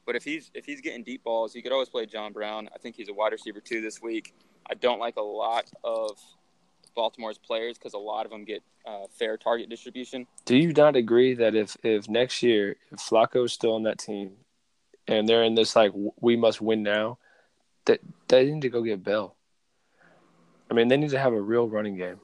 but 0.05 0.15
if 0.15 0.23
he's 0.23 0.51
if 0.53 0.65
he's 0.65 0.81
getting 0.81 1.03
deep 1.03 1.23
balls, 1.23 1.55
you 1.55 1.61
could 1.61 1.71
always 1.71 1.89
play 1.89 2.05
John 2.05 2.33
Brown. 2.33 2.69
I 2.73 2.77
think 2.77 2.95
he's 2.95 3.09
a 3.09 3.13
wide 3.13 3.31
receiver 3.31 3.59
too 3.59 3.81
this 3.81 4.01
week. 4.01 4.33
I 4.69 4.73
don't 4.73 4.99
like 4.99 5.17
a 5.17 5.21
lot 5.21 5.65
of 5.83 6.17
Baltimore's 6.95 7.37
players 7.37 7.77
because 7.77 7.93
a 7.93 7.99
lot 7.99 8.25
of 8.25 8.31
them 8.31 8.43
get 8.43 8.63
uh, 8.85 9.05
fair 9.17 9.37
target 9.37 9.69
distribution. 9.69 10.27
Do 10.45 10.57
you 10.57 10.73
not 10.73 10.95
agree 10.95 11.33
that 11.35 11.55
if 11.55 11.77
if 11.83 12.09
next 12.09 12.43
year 12.43 12.75
if 12.91 13.01
is 13.35 13.53
still 13.53 13.75
on 13.75 13.83
that 13.83 13.99
team, 13.99 14.31
and 15.07 15.27
they're 15.27 15.43
in 15.43 15.55
this 15.55 15.75
like 15.75 15.91
we 16.19 16.35
must 16.35 16.61
win 16.61 16.83
now, 16.83 17.17
that 17.85 17.99
they 18.39 18.51
need 18.51 18.61
to 18.61 18.69
go 18.69 18.81
get 18.81 19.03
Bell. 19.03 19.35
I 20.69 20.73
mean, 20.73 20.87
they 20.87 20.97
need 20.97 21.09
to 21.11 21.19
have 21.19 21.33
a 21.33 21.41
real 21.41 21.67
running 21.67 21.97
game. 21.97 22.19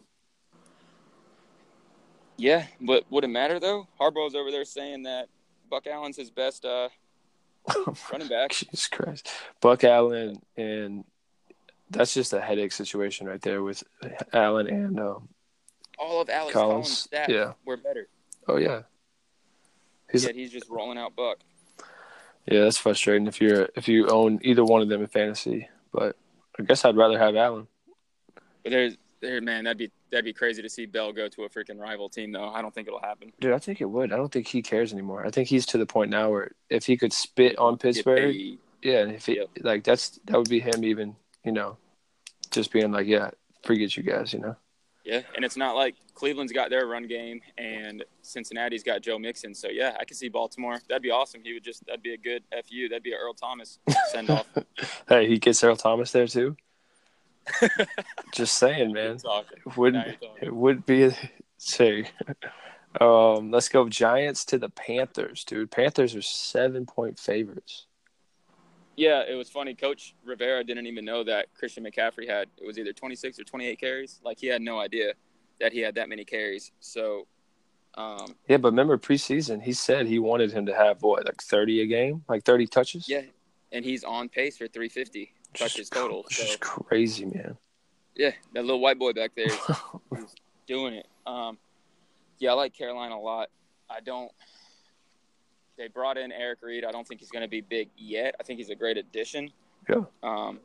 Yeah, 2.37 2.65
but 2.79 3.03
would 3.09 3.23
it 3.23 3.27
matter 3.29 3.59
though? 3.59 3.87
Harbaugh's 3.99 4.35
over 4.35 4.51
there 4.51 4.65
saying 4.65 5.03
that 5.03 5.27
Buck 5.69 5.87
Allen's 5.87 6.17
his 6.17 6.29
best 6.29 6.65
uh, 6.65 6.89
running 8.11 8.27
back. 8.27 8.51
Jesus 8.51 8.87
Christ, 8.87 9.29
Buck 9.59 9.83
Allen, 9.83 10.41
and 10.55 11.03
that's 11.89 12.13
just 12.13 12.33
a 12.33 12.39
headache 12.41 12.71
situation 12.71 13.27
right 13.27 13.41
there 13.41 13.63
with 13.63 13.83
Allen 14.33 14.67
and 14.67 14.99
um, 14.99 15.29
All 15.97 16.21
of 16.21 16.29
Alex 16.29 16.53
Collins' 16.53 17.07
Collins. 17.11 17.29
stats 17.29 17.33
Yeah. 17.33 17.53
were 17.65 17.77
better. 17.77 18.07
Oh 18.47 18.57
yeah, 18.57 18.83
he's 20.11 20.23
Yet 20.25 20.35
he's 20.35 20.51
just 20.51 20.69
rolling 20.69 20.97
out 20.99 21.15
Buck. 21.15 21.39
yeah. 22.45 22.61
That's 22.61 22.77
frustrating 22.77 23.27
if 23.27 23.41
you're 23.41 23.67
if 23.75 23.87
you 23.87 24.07
own 24.09 24.39
either 24.43 24.63
one 24.63 24.81
of 24.83 24.89
them 24.89 25.01
in 25.01 25.07
fantasy. 25.07 25.69
But 25.91 26.15
I 26.59 26.63
guess 26.63 26.85
I'd 26.85 26.97
rather 26.97 27.17
have 27.17 27.35
Allen. 27.35 27.67
But 28.63 28.71
there's 28.71 28.97
there, 29.21 29.41
man, 29.41 29.63
that'd 29.63 29.77
be 29.77 29.91
that'd 30.11 30.25
be 30.25 30.33
crazy 30.33 30.61
to 30.61 30.69
see 30.69 30.85
Bell 30.85 31.11
go 31.11 31.27
to 31.27 31.43
a 31.43 31.49
freaking 31.49 31.79
rival 31.79 32.09
team 32.09 32.31
though. 32.31 32.49
I 32.49 32.61
don't 32.61 32.73
think 32.73 32.87
it'll 32.87 33.01
happen. 33.01 33.31
Dude, 33.39 33.53
I 33.53 33.59
think 33.59 33.81
it 33.81 33.85
would. 33.85 34.11
I 34.13 34.17
don't 34.17 34.31
think 34.31 34.47
he 34.47 34.61
cares 34.61 34.93
anymore. 34.93 35.25
I 35.25 35.31
think 35.31 35.47
he's 35.47 35.65
to 35.67 35.77
the 35.77 35.85
point 35.85 36.11
now 36.11 36.29
where 36.29 36.51
if 36.69 36.85
he 36.85 36.97
could 36.97 37.13
spit 37.13 37.57
on 37.57 37.77
Pittsburgh, 37.77 38.35
yeah, 38.81 38.99
and 38.99 39.11
if 39.11 39.25
he 39.25 39.37
Yep. 39.37 39.49
like 39.61 39.83
that's 39.83 40.19
that 40.25 40.37
would 40.37 40.49
be 40.49 40.59
him 40.59 40.83
even, 40.83 41.15
you 41.43 41.51
know, 41.51 41.77
just 42.51 42.71
being 42.71 42.91
like, 42.91 43.07
yeah, 43.07 43.31
forget 43.63 43.95
you 43.97 44.03
guys, 44.03 44.33
you 44.33 44.39
know. 44.39 44.55
Yeah, 45.07 45.21
and 45.35 45.45
it's 45.45 45.55
not 45.55 45.77
like 45.77 45.95
Cleveland's 46.15 46.51
got 46.51 46.69
their 46.69 46.85
run 46.85 47.07
game 47.07 47.39
and 47.57 48.03
Cincinnati's 48.23 48.83
got 48.83 49.01
Joe 49.01 49.17
Mixon. 49.17 49.55
So 49.55 49.69
yeah, 49.69 49.95
I 49.97 50.03
could 50.03 50.17
see 50.17 50.27
Baltimore. 50.27 50.79
That'd 50.89 51.01
be 51.01 51.11
awesome. 51.11 51.41
He 51.45 51.53
would 51.53 51.63
just 51.63 51.85
that'd 51.85 52.03
be 52.03 52.13
a 52.13 52.17
good 52.17 52.43
fu. 52.69 52.89
That'd 52.89 53.03
be 53.03 53.13
a 53.13 53.15
Earl 53.17 53.33
Thomas 53.33 53.79
send 54.11 54.29
off. 54.29 54.45
Hey, 55.07 55.25
he 55.29 55.37
gets 55.39 55.63
Earl 55.63 55.77
Thomas 55.77 56.11
there 56.11 56.27
too. 56.27 56.57
just 58.33 58.57
saying, 58.57 58.91
man. 58.91 59.15
It 59.15 59.77
wouldn't 59.77 60.05
Now 60.05 60.11
you're 60.11 60.29
talking. 60.29 60.47
it 60.47 60.53
would 60.53 60.85
be 60.85 61.11
say 61.57 62.09
um 62.99 63.49
let's 63.51 63.69
go 63.69 63.87
Giants 63.87 64.43
to 64.45 64.57
the 64.57 64.69
Panthers, 64.69 65.45
dude. 65.45 65.71
Panthers 65.71 66.15
are 66.17 66.21
seven 66.21 66.85
point 66.85 67.17
favorites. 67.17 67.85
Yeah, 68.97 69.21
it 69.29 69.35
was 69.35 69.47
funny. 69.49 69.75
Coach 69.75 70.15
Rivera 70.25 70.63
didn't 70.63 70.87
even 70.87 71.05
know 71.05 71.23
that 71.23 71.53
Christian 71.53 71.85
McCaffrey 71.85 72.27
had 72.27 72.49
it 72.57 72.65
was 72.65 72.77
either 72.79 72.91
26 72.93 73.39
or 73.39 73.43
28 73.43 73.79
carries. 73.79 74.19
Like 74.23 74.39
he 74.39 74.47
had 74.47 74.61
no 74.61 74.79
idea 74.79 75.13
that 75.61 75.71
he 75.71 75.79
had 75.79 75.95
that 75.95 76.09
many 76.09 76.25
carries. 76.25 76.71
So, 76.79 77.27
um, 77.95 78.35
Yeah, 78.49 78.57
but 78.57 78.69
remember 78.71 78.97
preseason, 78.97 79.61
he 79.61 79.71
said 79.73 80.07
he 80.07 80.17
wanted 80.19 80.51
him 80.51 80.65
to 80.65 80.73
have 80.75 81.01
what, 81.03 81.25
like 81.25 81.41
thirty 81.41 81.81
a 81.81 81.85
game, 81.85 82.23
like 82.27 82.43
thirty 82.43 82.65
touches. 82.67 83.07
yeah, 83.07 83.21
and 83.71 83.85
he's 83.85 84.03
on 84.03 84.29
pace 84.29 84.57
for 84.57 84.67
350 84.67 85.31
Which 85.51 85.59
touches 85.61 85.89
total. 85.89 86.23
Which 86.23 86.37
So 86.37 86.57
crazy, 86.59 87.25
man. 87.25 87.55
yeah, 88.15 88.31
that 88.53 88.65
little 88.65 88.79
white 88.81 88.97
boy 88.99 89.13
back 89.13 89.31
there 89.35 89.45
is 89.47 90.35
doing 90.67 90.95
it. 90.95 91.07
Um, 91.27 91.57
yeah, 92.39 92.51
I 92.51 92.53
like 92.53 92.73
Carolina 92.73 93.15
a 93.15 93.17
lot. 93.17 93.49
I 93.89 93.99
don't. 93.99 94.31
They 95.77 95.87
brought 95.87 96.17
in 96.17 96.31
Eric 96.31 96.59
Reid. 96.61 96.83
I 96.83 96.91
don't 96.91 97.07
think 97.07 97.19
he's 97.19 97.29
going 97.29 97.43
to 97.43 97.47
be 97.47 97.61
big 97.61 97.89
yet. 97.97 98.35
I 98.39 98.43
think 98.43 98.57
he's 98.57 98.69
a 98.69 98.75
great 98.75 98.97
addition. 98.97 99.51
Yeah. 99.87 100.03
Um, 100.23 100.59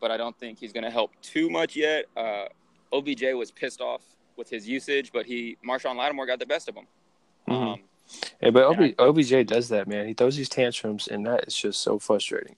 but 0.00 0.10
I 0.10 0.16
don't 0.16 0.36
think 0.38 0.58
he's 0.58 0.72
going 0.72 0.84
to 0.84 0.90
help 0.90 1.10
too 1.22 1.50
much 1.50 1.74
yet. 1.74 2.04
Uh, 2.16 2.44
OBJ 2.92 3.22
was 3.34 3.50
pissed 3.50 3.80
off 3.80 4.02
with 4.36 4.48
his 4.48 4.68
usage, 4.68 5.10
but 5.12 5.26
he 5.26 5.56
Marshon 5.66 5.96
Lattimore 5.96 6.26
got 6.26 6.38
the 6.38 6.46
best 6.46 6.68
of 6.68 6.76
him. 6.76 6.86
Mhm. 7.48 7.72
Um, 7.74 7.80
Yeah, 8.40 8.50
but. 8.50 8.64
OB, 8.64 8.94
OBJ 8.98 9.44
does 9.46 9.68
that, 9.70 9.88
man. 9.88 10.06
He 10.06 10.14
throws 10.14 10.36
these 10.36 10.48
tantrums, 10.48 11.08
and 11.08 11.26
that 11.26 11.44
is 11.48 11.54
just 11.56 11.80
so 11.80 11.98
frustrating. 11.98 12.56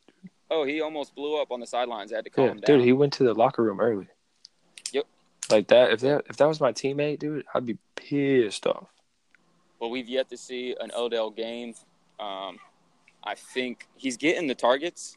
oh, 0.53 0.65
he 0.65 0.81
almost 0.81 1.15
blew 1.15 1.41
up 1.41 1.51
on 1.53 1.61
the 1.61 1.67
sidelines. 1.67 2.13
I 2.13 2.17
had 2.17 2.25
to 2.25 2.31
calm 2.31 2.45
Yeah, 2.45 2.51
him 2.53 2.61
down. 2.61 2.77
dude, 2.79 2.85
he 2.85 2.93
went 2.93 3.13
to 3.15 3.25
the 3.25 3.33
locker 3.35 3.63
room 3.63 3.81
early. 3.81 4.09
Yep. 4.93 5.07
Like 5.49 5.69
that. 5.69 5.93
If 5.93 6.01
that 6.01 6.25
if 6.29 6.37
that 6.37 6.47
was 6.49 6.61
my 6.61 6.73
teammate, 6.73 7.21
dude, 7.21 7.47
I'd 7.55 7.65
be 7.67 7.79
pissed 7.97 8.67
off. 8.67 8.89
But 9.81 9.89
we've 9.89 10.09
yet 10.09 10.29
to 10.29 10.37
see 10.37 10.77
an 10.79 10.91
Odell 10.95 11.31
game. 11.31 11.75
Um, 12.21 12.59
I 13.25 13.35
think 13.35 13.89
he's 13.97 14.17
getting 14.17 14.47
the 14.47 14.55
targets. 14.55 15.17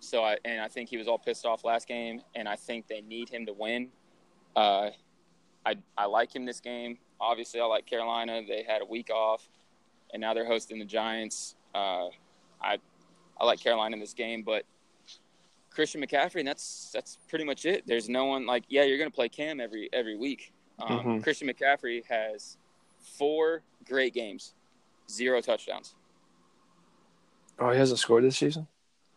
So 0.00 0.22
I 0.24 0.36
and 0.44 0.60
I 0.60 0.68
think 0.68 0.88
he 0.90 0.96
was 0.98 1.08
all 1.08 1.18
pissed 1.18 1.46
off 1.46 1.64
last 1.64 1.88
game, 1.88 2.20
and 2.34 2.48
I 2.48 2.56
think 2.56 2.86
they 2.86 3.00
need 3.00 3.28
him 3.30 3.46
to 3.46 3.52
win. 3.52 3.88
Uh, 4.54 4.90
I 5.64 5.76
I 5.96 6.06
like 6.06 6.34
him 6.34 6.44
this 6.44 6.60
game. 6.60 6.98
Obviously, 7.20 7.60
I 7.60 7.64
like 7.64 7.86
Carolina. 7.86 8.42
They 8.46 8.62
had 8.62 8.82
a 8.82 8.84
week 8.84 9.10
off, 9.10 9.48
and 10.12 10.20
now 10.20 10.34
they're 10.34 10.46
hosting 10.46 10.78
the 10.78 10.84
Giants. 10.84 11.54
Uh, 11.74 12.08
I 12.60 12.78
I 13.40 13.44
like 13.46 13.60
Carolina 13.60 13.94
in 13.94 14.00
this 14.00 14.12
game, 14.14 14.42
but 14.42 14.64
Christian 15.70 16.02
McCaffrey, 16.02 16.40
and 16.40 16.48
that's 16.48 16.90
that's 16.92 17.18
pretty 17.28 17.44
much 17.44 17.64
it. 17.64 17.84
There's 17.86 18.08
no 18.08 18.26
one 18.26 18.44
like 18.46 18.64
yeah, 18.68 18.82
you're 18.84 18.98
gonna 18.98 19.10
play 19.10 19.28
Cam 19.28 19.60
every 19.60 19.88
every 19.92 20.16
week. 20.16 20.52
Um, 20.78 21.00
Mhm. 21.00 21.22
Christian 21.22 21.48
McCaffrey 21.48 22.04
has 22.06 22.58
four 23.06 23.62
great 23.84 24.12
games, 24.14 24.54
zero 25.10 25.40
touchdowns. 25.40 25.94
Oh, 27.58 27.70
he 27.70 27.78
hasn't 27.78 27.98
scored 27.98 28.24
this 28.24 28.36
season. 28.36 28.66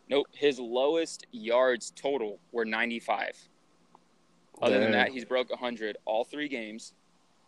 Nope, 0.08 0.26
his 0.32 0.58
lowest 0.58 1.26
yards 1.30 1.92
total 1.94 2.38
were 2.52 2.64
95. 2.64 3.30
Other 4.62 4.78
than 4.80 4.92
that, 4.92 5.10
he's 5.10 5.24
broke 5.24 5.50
100 5.50 5.96
all 6.04 6.24
three 6.24 6.48
games. 6.48 6.92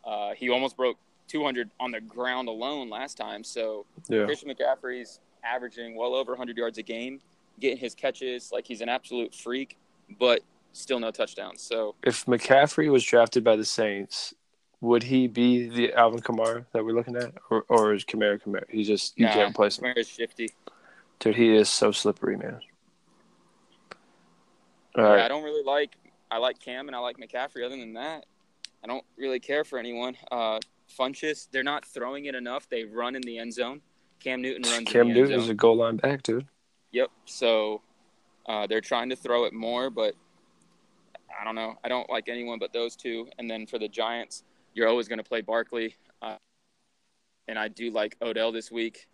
Uh, 0.05 0.33
he 0.35 0.49
almost 0.49 0.77
broke 0.77 0.97
200 1.29 1.71
on 1.81 1.91
the 1.91 2.01
ground 2.01 2.49
alone 2.49 2.89
last 2.89 3.17
time. 3.17 3.43
So 3.45 3.87
Yeah. 4.09 4.25
Christian 4.25 4.49
McCaffrey's 4.49 5.21
averaging 5.45 5.97
well 5.97 6.15
over 6.15 6.33
100 6.33 6.57
yards 6.57 6.79
a 6.79 6.83
game, 6.83 7.21
getting 7.61 7.79
his 7.79 7.95
catches 7.95 8.53
like 8.53 8.67
he's 8.67 8.81
an 8.81 8.89
absolute 8.89 9.35
freak, 9.35 9.77
but 10.19 10.41
still 10.73 11.01
no 11.01 11.11
touchdowns. 11.11 11.61
So 11.63 11.95
If 12.03 12.27
McCaffrey 12.27 12.91
was 12.91 13.05
drafted 13.05 13.45
by 13.45 13.57
the 13.57 13.65
Saints, 13.65 14.35
would 14.83 15.05
he 15.05 15.29
be 15.29 15.69
the 15.69 15.95
Alvin 15.95 16.21
Kamara 16.21 16.67
that 16.73 16.85
we're 16.85 16.93
looking 16.93 17.17
at, 17.17 17.33
or 17.49 17.65
or 17.69 17.95
is 17.95 18.05
Kamara 18.05 18.43
Kamara? 18.43 18.65
He 18.69 18.83
just 18.83 19.19
you 19.19 19.25
nah, 19.25 19.33
can't 19.33 19.51
replace 19.53 19.79
him, 19.79 19.85
Kamara's 19.85 20.09
shifty. 20.09 20.51
dude. 21.21 21.37
He 21.37 21.55
is 21.57 21.71
so 21.71 21.93
slippery, 21.93 22.37
man. 22.37 22.61
All 24.99 25.05
Yeah, 25.05 25.11
right. 25.11 25.21
I 25.23 25.29
don't 25.29 25.45
really 25.45 25.65
like. 25.65 25.97
I 26.31 26.39
like 26.39 26.59
Cam 26.59 26.89
and 26.89 26.97
I 26.97 26.99
like 26.99 27.17
McCaffrey. 27.17 27.65
Other 27.65 27.77
than 27.77 27.95
that, 27.95 28.27
I 28.83 28.89
don't 28.89 29.05
really 29.17 29.39
care 29.39 29.65
for 29.65 29.79
anyone. 29.79 30.17
Uh, 30.31 30.59
Funchess, 30.99 31.49
they're 31.53 31.63
not 31.63 31.85
throwing 31.85 32.25
it 32.27 32.35
enough. 32.35 32.69
They 32.69 32.85
run 32.85 33.15
in 33.15 33.23
the 33.23 33.39
end 33.39 33.55
zone. 33.55 33.81
Cam 34.19 34.43
Newton 34.43 34.63
runs. 34.71 34.89
Cam 34.89 35.09
in 35.09 35.15
the 35.15 35.21
end 35.21 35.29
Newton 35.29 35.41
is 35.45 35.49
a 35.49 35.55
goal 35.55 35.77
line 35.77 35.97
back, 35.97 36.23
dude. 36.23 36.47
Yep. 36.91 37.11
So 37.27 37.83
uh, 38.47 38.67
they're 38.67 38.81
trying 38.81 39.11
to 39.11 39.17
throw 39.17 39.45
it 39.45 39.53
more, 39.53 39.91
but 39.91 40.15
I 41.41 41.45
don't 41.45 41.55
know. 41.55 41.77
I 41.85 41.89
don't 41.89 42.11
like 42.11 42.29
anyone 42.29 42.59
but 42.59 42.73
those 42.73 42.97
two. 42.97 43.29
And 43.39 43.49
then 43.49 43.67
for 43.67 43.79
the 43.79 43.89
Giants, 43.89 44.43
you're 44.75 44.89
always 44.89 45.09
going 45.09 45.19
to 45.19 45.25
play 45.25 45.41
Barkley. 45.41 45.97
Uh, 46.21 46.37
and 47.49 47.59
I 47.59 47.69
do 47.69 47.91
like 47.91 48.17
Odell 48.23 48.53
this 48.53 48.71
week. 48.71 49.07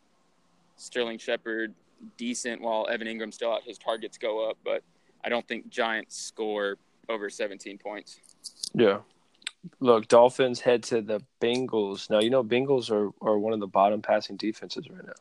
Sterling 0.77 1.19
Shepard, 1.19 1.75
decent, 2.17 2.61
while 2.61 2.87
Evan 2.89 3.09
Engram 3.09 3.33
still 3.33 3.53
out. 3.53 3.63
His 3.65 3.79
targets 3.79 4.17
go 4.17 4.49
up, 4.49 4.57
but 4.65 4.83
I 5.25 5.29
don't 5.29 5.47
think 5.49 5.69
Giants 5.69 6.17
score 6.17 6.77
over 7.09 7.29
17 7.29 7.79
points. 7.79 8.21
Yeah. 8.75 8.99
Look, 9.81 10.07
Dolphins 10.09 10.61
head 10.61 10.83
to 10.85 11.03
the 11.03 11.21
Bengals. 11.41 12.09
Now, 12.11 12.21
you 12.21 12.31
know, 12.31 12.45
Bengals 12.45 12.91
are, 12.91 13.11
are 13.21 13.39
one 13.39 13.53
of 13.53 13.61
the 13.61 13.67
bottom 13.67 14.01
passing 14.01 14.37
defenses 14.37 14.89
right 14.89 15.05
now. 15.05 15.13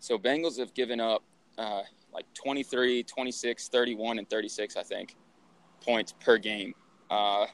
So 0.00 0.18
Bengals 0.18 0.58
have 0.58 0.74
given 0.74 1.00
up 1.00 1.22
uh, 1.56 1.82
like 2.12 2.26
23, 2.34 3.04
26, 3.04 3.68
31, 3.68 4.18
and 4.18 4.28
36, 4.28 4.76
I 4.76 4.82
think, 4.82 5.16
points 5.80 6.12
per 6.20 6.36
game. 6.36 6.74
Uh, 7.10 7.46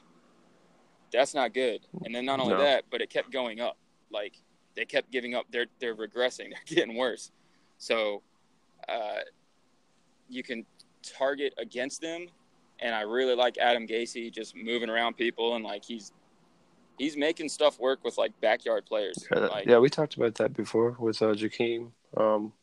that's 1.11 1.33
not 1.33 1.53
good. 1.53 1.81
And 2.05 2.13
then 2.13 2.25
not 2.25 2.39
only 2.39 2.53
No. 2.53 2.61
that, 2.61 2.85
but 2.89 3.01
it 3.01 3.09
kept 3.09 3.31
going 3.31 3.59
up. 3.59 3.77
Like 4.11 4.33
they 4.75 4.85
kept 4.85 5.11
giving 5.11 5.35
up. 5.35 5.45
They're 5.51 5.67
they're 5.79 5.95
regressing. 5.95 6.49
They're 6.67 6.75
getting 6.75 6.95
worse. 6.95 7.31
So 7.77 8.21
uh, 8.87 9.19
you 10.29 10.43
can 10.43 10.65
target 11.03 11.53
against 11.57 12.01
them, 12.01 12.27
and 12.79 12.93
I 12.93 13.01
really 13.01 13.35
like 13.35 13.57
Adam 13.57 13.87
Gase 13.87 14.31
just 14.31 14.55
moving 14.55 14.89
around 14.89 15.17
people 15.17 15.55
and 15.55 15.63
like 15.63 15.83
he's 15.83 16.11
he's 16.97 17.17
making 17.17 17.49
stuff 17.49 17.79
work 17.79 18.03
with 18.03 18.17
like 18.17 18.39
backyard 18.41 18.85
players. 18.85 19.25
Yeah, 19.31 19.39
Like, 19.47 19.65
yeah, 19.65 19.79
we 19.79 19.89
talked 19.89 20.15
about 20.15 20.35
that 20.35 20.53
before 20.53 20.95
with 20.99 21.21
uh, 21.21 21.33
Jakeem. 21.33 21.91
Um, 22.15 22.53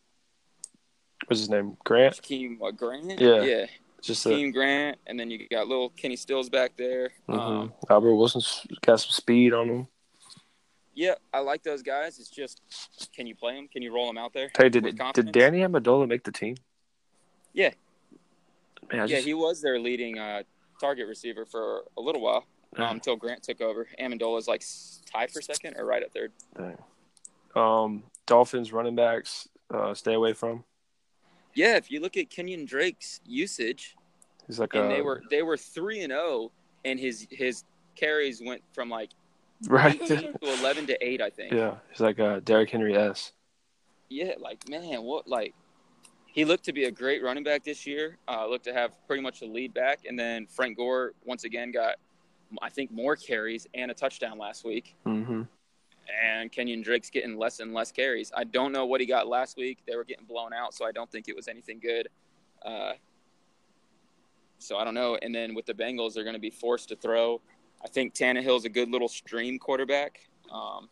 what's 1.26 1.40
his 1.40 1.50
name? 1.50 1.76
Grant. 1.84 2.20
Jakeem 2.22 2.58
what, 2.58 2.76
Grant. 2.76 3.20
Yeah. 3.20 3.42
yeah. 3.42 3.66
Just 4.00 4.24
a, 4.26 4.30
Team 4.30 4.52
Grant, 4.52 4.98
and 5.06 5.18
then 5.18 5.30
you 5.30 5.48
got 5.48 5.66
little 5.66 5.90
Kenny 5.90 6.16
Stills 6.16 6.48
back 6.48 6.76
there. 6.76 7.10
mhm. 7.28 7.38
Um, 7.38 7.72
Albert 7.90 8.14
Wilson's 8.14 8.64
got 8.82 9.00
some 9.00 9.10
speed 9.10 9.52
on 9.52 9.68
him. 9.68 9.88
yeah, 10.94 11.14
I 11.34 11.40
like 11.40 11.62
those 11.64 11.82
guys. 11.82 12.18
It's 12.18 12.28
just, 12.30 12.60
can 13.14 13.26
you 13.26 13.34
play 13.34 13.54
them? 13.54 13.68
Can 13.68 13.82
you 13.82 13.92
roll 13.92 14.06
them 14.06 14.16
out 14.18 14.32
there? 14.32 14.50
Hey, 14.56 14.68
did 14.68 14.84
did? 15.14 15.32
Danny 15.32 15.60
Amendola 15.60 16.06
make 16.08 16.22
the 16.24 16.32
team? 16.32 16.56
Yeah. 17.52 17.70
Man, 18.92 19.00
yeah, 19.08 19.16
just, 19.16 19.26
he 19.26 19.34
was 19.34 19.60
their 19.60 19.78
leading 19.80 20.18
uh, 20.18 20.42
target 20.80 21.08
receiver 21.08 21.44
for 21.44 21.82
a 21.96 22.00
little 22.00 22.22
while 22.22 22.46
Yeah. 22.78 22.88
um, 22.90 22.96
until 22.96 23.16
Grant 23.16 23.42
took 23.42 23.60
over. 23.60 23.86
Amendola's 24.00 24.46
like 24.48 24.62
tied 25.12 25.30
for 25.30 25.42
second 25.42 25.74
or 25.76 25.84
right 25.84 26.02
at 26.02 26.12
third. 26.12 26.32
Dang. 26.56 26.78
Um, 27.56 28.04
Dolphins 28.26 28.72
running 28.72 28.94
backs, 28.94 29.48
uh, 29.74 29.92
stay 29.94 30.14
away 30.14 30.32
from. 30.34 30.62
Yeah, 31.58 31.74
if 31.74 31.90
you 31.90 31.98
look 31.98 32.16
at 32.16 32.30
Kenyon 32.30 32.66
Drake's 32.66 33.20
usage, 33.26 33.96
He's 34.46 34.60
like 34.60 34.74
and 34.74 34.84
a 34.84 34.88
they 34.88 35.02
were 35.02 35.24
they 35.28 35.42
were 35.42 35.56
three 35.56 36.02
and 36.02 36.12
zero, 36.12 36.52
and 36.84 37.00
his 37.00 37.26
his 37.32 37.64
carries 37.96 38.40
went 38.40 38.62
from 38.72 38.88
like 38.88 39.10
right. 39.66 40.00
to 40.06 40.32
eleven 40.40 40.86
to 40.86 40.96
eight, 41.04 41.20
I 41.20 41.30
think. 41.30 41.52
yeah, 41.52 41.74
he's 41.90 41.98
like 41.98 42.20
a 42.20 42.40
Derrick 42.42 42.70
Henry 42.70 42.96
s. 42.96 43.32
yeah, 44.08 44.34
like 44.38 44.68
man, 44.68 45.02
what 45.02 45.26
like 45.26 45.52
he 46.26 46.44
looked 46.44 46.64
to 46.66 46.72
be 46.72 46.84
a 46.84 46.92
great 46.92 47.24
running 47.24 47.42
back 47.42 47.64
this 47.64 47.88
year. 47.88 48.18
Uh, 48.28 48.46
looked 48.46 48.66
to 48.66 48.72
have 48.72 48.92
pretty 49.08 49.24
much 49.24 49.40
the 49.40 49.46
lead 49.46 49.74
back, 49.74 50.02
and 50.06 50.16
then 50.16 50.46
Frank 50.46 50.76
Gore 50.76 51.14
once 51.24 51.42
again 51.42 51.72
got, 51.72 51.96
I 52.62 52.68
think, 52.68 52.92
more 52.92 53.16
carries 53.16 53.66
and 53.74 53.90
a 53.90 53.94
touchdown 53.94 54.38
last 54.38 54.64
week. 54.64 54.94
Mm-hmm. 55.04 55.42
And 56.24 56.50
Kenyon 56.50 56.80
Drake's 56.82 57.10
getting 57.10 57.36
less 57.36 57.60
and 57.60 57.74
less 57.74 57.92
carries. 57.92 58.32
I 58.34 58.44
don't 58.44 58.72
know 58.72 58.86
what 58.86 59.00
he 59.00 59.06
got 59.06 59.28
last 59.28 59.56
week. 59.56 59.78
They 59.86 59.94
were 59.96 60.04
getting 60.04 60.24
blown 60.26 60.52
out, 60.54 60.72
so 60.74 60.84
I 60.86 60.92
don't 60.92 61.10
think 61.10 61.28
it 61.28 61.36
was 61.36 61.48
anything 61.48 61.80
good. 61.80 62.08
Uh, 62.64 62.92
so 64.58 64.76
I 64.78 64.84
don't 64.84 64.94
know. 64.94 65.16
And 65.22 65.34
then 65.34 65.54
with 65.54 65.66
the 65.66 65.74
Bengals, 65.74 66.14
they're 66.14 66.24
going 66.24 66.34
to 66.34 66.40
be 66.40 66.50
forced 66.50 66.88
to 66.88 66.96
throw. 66.96 67.40
I 67.84 67.88
think 67.88 68.14
Tannehill's 68.14 68.64
a 68.64 68.68
good 68.68 68.90
little 68.90 69.08
stream 69.08 69.58
quarterback. 69.58 70.20
Um, 70.50 70.88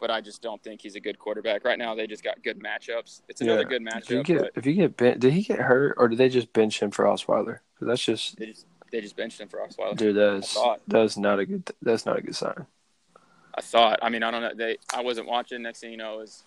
but 0.00 0.10
I 0.10 0.20
just 0.20 0.40
don't 0.42 0.62
think 0.62 0.80
he's 0.80 0.96
a 0.96 1.00
good 1.00 1.18
quarterback 1.18 1.64
right 1.64 1.78
now. 1.78 1.94
They 1.94 2.06
just 2.06 2.22
got 2.24 2.42
good 2.42 2.60
matchups. 2.60 3.22
It's 3.28 3.40
another 3.40 3.62
Yeah. 3.62 3.68
good 3.78 3.82
If 3.88 4.10
you 4.10 4.18
matchup, 4.20 4.24
get 4.24 4.38
but 4.40 4.50
if 4.56 4.66
you 4.66 4.72
get 4.74 4.96
ben- 4.96 5.18
did 5.18 5.32
he 5.32 5.42
get 5.42 5.58
hurt 5.60 5.94
or 5.98 6.08
did 6.08 6.18
they 6.18 6.28
just 6.28 6.52
bench 6.52 6.80
him 6.80 6.90
for 6.90 7.04
Osweiler? 7.04 7.58
'Cause 7.78 7.88
that's 7.88 8.04
just 8.04 8.36
they 8.36 8.46
just 8.46 8.66
they 8.92 9.00
just 9.00 9.16
benched 9.16 9.40
him 9.40 9.48
for 9.48 9.58
Osweiler. 9.60 9.96
dude. 9.96 10.16
That's 10.16 10.56
that's 10.86 11.16
not 11.16 11.38
a 11.40 11.46
good 11.46 11.70
that's 11.82 12.06
not 12.06 12.18
a 12.18 12.22
good 12.22 12.36
sign. 12.36 12.66
I 13.56 13.60
thought. 13.60 13.98
I 14.02 14.08
mean, 14.08 14.22
I 14.22 14.30
don't 14.30 14.42
know. 14.42 14.52
They 14.54 14.76
I 14.92 15.02
wasn't 15.02 15.28
watching. 15.28 15.62
Next 15.62 15.80
thing 15.80 15.90
you 15.92 15.96
know, 15.96 16.20
is 16.20 16.42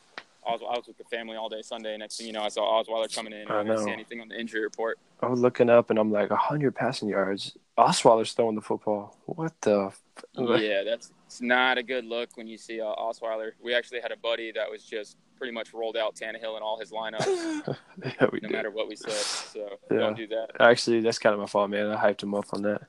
Os- 0.45 0.61
I 0.61 0.77
was 0.77 0.87
with 0.87 0.97
the 0.97 1.03
family 1.05 1.35
all 1.37 1.49
day 1.49 1.61
Sunday. 1.61 1.95
Next 1.97 2.17
thing 2.17 2.27
you 2.27 2.33
know, 2.33 2.43
I 2.43 2.49
saw 2.49 2.81
Osweiler 2.83 3.13
coming 3.13 3.33
in. 3.33 3.47
I 3.49 3.59
I 3.59 3.63
didn't 3.63 3.79
see 3.83 3.91
anything 3.91 4.21
on 4.21 4.27
the 4.29 4.39
injury 4.39 4.61
report. 4.61 4.97
I 5.21 5.27
was 5.27 5.39
looking 5.39 5.69
up 5.69 5.89
and 5.89 5.97
I'm 5.99 6.11
like 6.11 6.29
hundred 6.31 6.75
passing 6.75 7.09
yards. 7.09 7.57
Osweiler's 7.77 8.33
throwing 8.33 8.55
the 8.55 8.61
football. 8.61 9.15
What 9.25 9.53
the? 9.61 9.87
F- 9.87 10.01
Yeah, 10.35 10.83
that's 10.83 11.11
it's 11.27 11.41
not 11.41 11.77
a 11.77 11.83
good 11.83 12.05
look 12.05 12.29
when 12.35 12.47
you 12.47 12.57
see 12.57 12.79
uh, 12.81 12.85
Osweiler. 12.95 13.51
We 13.61 13.73
actually 13.73 13.99
had 14.01 14.11
a 14.11 14.17
buddy 14.17 14.51
that 14.53 14.69
was 14.69 14.83
just 14.83 15.17
pretty 15.37 15.53
much 15.53 15.73
rolled 15.73 15.95
out 15.97 16.15
Tannehill 16.15 16.57
in 16.57 16.63
all 16.63 16.79
his 16.79 16.91
lineups, 16.91 17.27
yeah, 18.03 18.25
we 18.31 18.39
no 18.41 18.47
did. 18.47 18.51
matter 18.51 18.71
what 18.71 18.87
we 18.87 18.95
said. 18.95 19.11
So 19.11 19.77
Yeah. 19.91 19.97
don't 19.99 20.17
do 20.17 20.25
that. 20.27 20.47
Actually, 20.59 21.01
that's 21.01 21.19
kind 21.19 21.33
of 21.35 21.39
my 21.39 21.45
fault, 21.45 21.69
man. 21.69 21.91
I 21.91 21.95
hyped 22.11 22.23
him 22.23 22.33
up 22.33 22.45
on 22.53 22.63
that. 22.63 22.81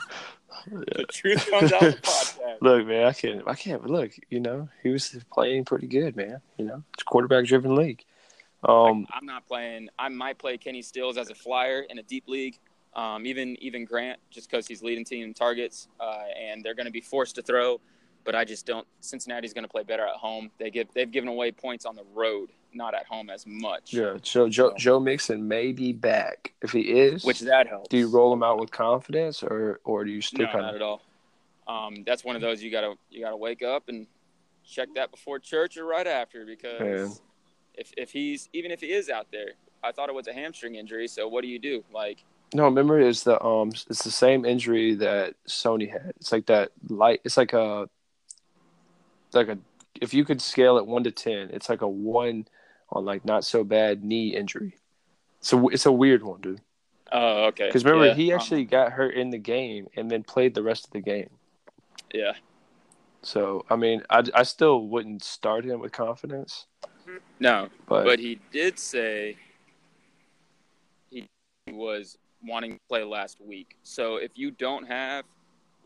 The 0.69 1.05
truth 1.13 1.49
comes 1.49 1.73
out 1.73 1.81
the 1.81 1.93
podcast. 1.93 2.36
Look, 2.61 2.87
man, 2.87 3.07
I 3.07 3.13
can't. 3.13 3.43
I 3.47 3.55
can't. 3.55 3.87
Look, 3.87 4.13
you 4.31 4.41
know, 4.41 4.69
he 4.83 4.91
was 4.91 5.17
playing 5.33 5.65
pretty 5.65 5.87
good, 5.87 6.17
man. 6.17 6.41
You 6.59 6.65
know, 6.67 6.83
it's 6.95 7.03
a 7.03 7.05
quarterback-driven 7.05 7.75
league. 7.75 8.05
Um, 8.65 9.07
I'm 9.13 9.27
not 9.27 9.47
playing. 9.47 9.89
I 9.99 10.09
might 10.09 10.39
play 10.39 10.57
Kenny 10.57 10.83
Stills 10.83 11.17
as 11.19 11.31
a 11.31 11.35
flyer 11.35 11.85
in 11.89 11.99
a 11.99 12.03
deep 12.03 12.25
league. 12.27 12.59
Um, 12.95 13.27
even 13.27 13.57
even 13.63 13.85
Grant, 13.85 14.19
just 14.31 14.51
because 14.51 14.67
he's 14.67 14.83
leading 14.83 15.05
team 15.05 15.25
in 15.25 15.35
targets, 15.35 15.89
uh, 16.01 16.23
and 16.41 16.63
they're 16.65 16.75
going 16.75 16.87
to 16.87 16.93
be 16.93 17.03
forced 17.03 17.35
to 17.35 17.43
throw. 17.43 17.79
But 18.25 18.35
I 18.35 18.45
just 18.45 18.67
don't. 18.67 18.87
Cincinnati's 19.01 19.53
going 19.53 19.65
to 19.65 19.69
play 19.71 19.83
better 19.83 20.05
at 20.05 20.17
home. 20.17 20.51
They 20.59 20.71
give 20.71 20.89
they've 20.95 21.11
given 21.11 21.29
away 21.29 21.53
points 21.53 21.85
on 21.85 21.95
the 21.95 22.05
road, 22.15 22.49
not 22.73 22.95
at 22.95 23.05
home 23.07 23.29
as 23.31 23.47
much. 23.47 23.93
yeah. 23.93 24.17
So 24.23 24.49
Joe 24.49 24.73
Joe 24.79 24.99
Mixon 24.99 25.47
may 25.47 25.73
be 25.73 25.93
back. 25.93 26.55
If 26.63 26.73
he 26.73 26.81
is, 26.81 27.23
Which 27.23 27.41
that 27.41 27.69
helps. 27.69 27.89
do 27.91 27.99
you 27.99 28.09
roll 28.09 28.33
him 28.33 28.43
out 28.43 28.59
with 28.59 28.71
confidence, 28.71 29.43
or 29.43 29.81
or 29.85 30.05
do 30.05 30.11
you 30.11 30.23
still 30.23 30.47
No, 30.47 30.61
not 30.61 30.71
of? 30.71 30.75
at 30.77 30.83
all. 30.83 31.03
Um, 31.69 32.05
that's 32.07 32.25
one 32.25 32.37
of 32.37 32.43
those 32.43 32.63
you 32.63 32.71
gotta 32.71 32.95
you 33.11 33.21
gotta 33.21 33.37
wake 33.37 33.63
up 33.63 33.89
and 33.89 34.07
check 34.65 34.89
that 34.95 35.11
before 35.11 35.39
church 35.39 35.77
or 35.77 35.85
right 35.85 36.07
after 36.07 36.45
because 36.45 36.81
Man. 36.81 37.13
if 37.75 37.93
if 37.97 38.11
he's 38.11 38.49
even 38.53 38.71
if 38.71 38.81
he 38.81 38.93
is 38.93 39.09
out 39.09 39.27
there, 39.33 39.53
I 39.83 39.93
thought 39.93 40.09
it 40.09 40.15
was 40.15 40.29
a 40.29 40.33
hamstring 40.33 40.77
injury. 40.77 41.09
So 41.09 41.29
what 41.29 41.43
do 41.43 41.49
you 41.49 41.59
do? 41.59 41.85
Like 41.93 42.25
No, 42.55 42.65
remember 42.65 43.01
it's 43.01 43.25
the 43.25 43.43
um 43.43 43.71
it's 43.91 44.05
the 44.05 44.11
same 44.11 44.45
injury 44.45 44.95
that 44.97 45.35
Sony 45.49 45.91
had. 45.91 46.13
It's 46.17 46.33
like 46.33 46.47
that 46.47 46.71
light. 46.89 47.21
It's 47.25 47.37
like 47.37 47.53
a 47.53 47.89
like 49.33 49.49
a 49.49 49.59
if 50.01 50.15
you 50.15 50.25
could 50.25 50.41
scale 50.41 50.79
it 50.79 50.87
one 50.87 51.05
to 51.05 51.11
ten, 51.11 51.51
it's 51.53 51.69
like 51.69 51.83
a 51.83 51.89
one 51.89 52.47
on 52.91 53.05
like 53.05 53.25
not 53.25 53.45
so 53.45 53.65
bad 53.65 54.05
knee 54.05 54.37
injury. 54.37 54.77
So 55.41 55.69
it's 55.69 55.87
a 55.87 55.93
weird 55.93 56.23
one, 56.23 56.41
dude. 56.41 56.61
oh 57.13 57.47
okay. 57.47 57.67
Because 57.67 57.85
remember 57.85 58.07
Yeah, 58.07 58.15
he 58.15 58.33
um, 58.33 58.39
actually 58.39 58.65
got 58.65 58.93
hurt 58.93 59.15
in 59.15 59.31
the 59.31 59.39
game 59.39 59.89
and 59.97 60.11
then 60.11 60.23
played 60.23 60.55
the 60.55 60.63
rest 60.63 60.87
of 60.87 60.93
the 60.93 61.01
game. 61.01 61.31
Yeah 62.13 62.33
So 63.23 63.65
I 63.71 63.77
mean, 63.77 64.03
I, 64.11 64.23
I 64.35 64.43
still 64.43 64.87
wouldn't 64.87 65.25
start 65.25 65.65
him 65.65 65.81
with 65.81 65.93
confidence, 65.93 66.67
no, 67.41 67.69
but, 67.89 68.05
but 68.05 68.19
he 68.19 68.39
did 68.53 68.79
say 68.79 69.37
he 71.11 71.27
was 71.69 72.19
wanting 72.45 72.75
to 72.75 72.81
play 72.89 73.05
last 73.05 73.41
week. 73.41 73.77
So 73.83 74.17
if 74.17 74.33
you 74.35 74.51
don't 74.51 74.87
have 74.87 75.25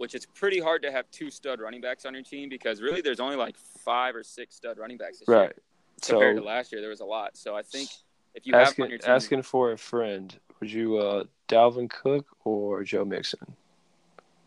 which 0.00 0.14
it's 0.14 0.24
pretty 0.24 0.58
hard 0.58 0.80
to 0.80 0.90
have 0.90 1.04
two 1.10 1.30
stud 1.30 1.60
running 1.60 1.82
backs 1.82 2.06
on 2.06 2.14
your 2.14 2.22
team 2.22 2.48
because 2.48 2.80
really 2.80 3.02
there's 3.02 3.20
only 3.20 3.36
like 3.36 3.54
five 3.58 4.16
or 4.16 4.22
six 4.22 4.56
stud 4.56 4.78
running 4.78 4.96
backs 4.96 5.18
this 5.18 5.28
year. 5.28 5.36
right. 5.36 5.52
compared 6.00 6.36
to 6.36 6.42
So 6.42 6.46
last 6.46 6.72
year, 6.72 6.80
there 6.80 6.88
was 6.88 7.00
a 7.00 7.04
lot. 7.04 7.36
So 7.36 7.54
I 7.54 7.60
think 7.60 7.90
if 8.34 8.46
you 8.46 8.54
have 8.54 8.68
on 8.80 8.88
your 8.88 8.98
team, 8.98 9.10
asking 9.10 9.42
for 9.42 9.72
a 9.72 9.76
friend, 9.76 10.34
would 10.58 10.72
you 10.72 10.96
uh 10.96 11.24
Dalvin 11.48 11.90
Cook 11.90 12.26
or 12.44 12.82
Joe 12.82 13.04
Mixon? 13.04 13.40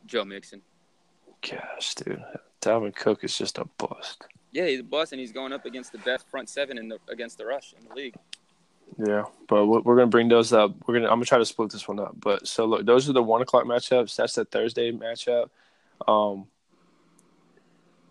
Joe 0.07 0.25
Mixon, 0.25 0.63
Gosh, 1.49 1.95
dude, 1.95 2.23
Dalvin 2.61 2.95
Cook 2.95 3.23
is 3.23 3.37
just 3.37 3.57
a 3.57 3.65
bust. 3.77 4.23
yeah, 4.51 4.65
he's 4.67 4.79
a 4.79 4.83
bust, 4.83 5.11
and 5.11 5.19
he's 5.19 5.31
going 5.31 5.51
up 5.51 5.65
against 5.65 5.91
the 5.91 5.97
best 5.99 6.29
front 6.29 6.49
seven 6.49 6.77
in 6.77 6.87
the 6.87 6.99
against 7.09 7.37
the 7.37 7.45
rush 7.45 7.73
in 7.77 7.87
the 7.87 7.93
league. 7.93 8.15
Yeah, 8.97 9.23
but 9.47 9.65
we're 9.65 9.95
gonna 9.95 10.07
bring 10.07 10.29
those 10.29 10.53
up. 10.53 10.75
We're 10.87 10.95
gonna 10.95 11.07
I'm 11.07 11.15
gonna 11.15 11.25
try 11.25 11.39
to 11.39 11.45
split 11.45 11.71
this 11.71 11.87
one 11.87 11.99
up. 11.99 12.15
But 12.19 12.47
so 12.47 12.65
look, 12.65 12.85
those 12.85 13.09
are 13.09 13.13
the 13.13 13.23
one 13.23 13.41
o'clock 13.41 13.65
matchups. 13.65 14.15
That's 14.15 14.35
the 14.35 14.45
Thursday 14.45 14.91
matchup. 14.91 15.49
Um, 16.07 16.47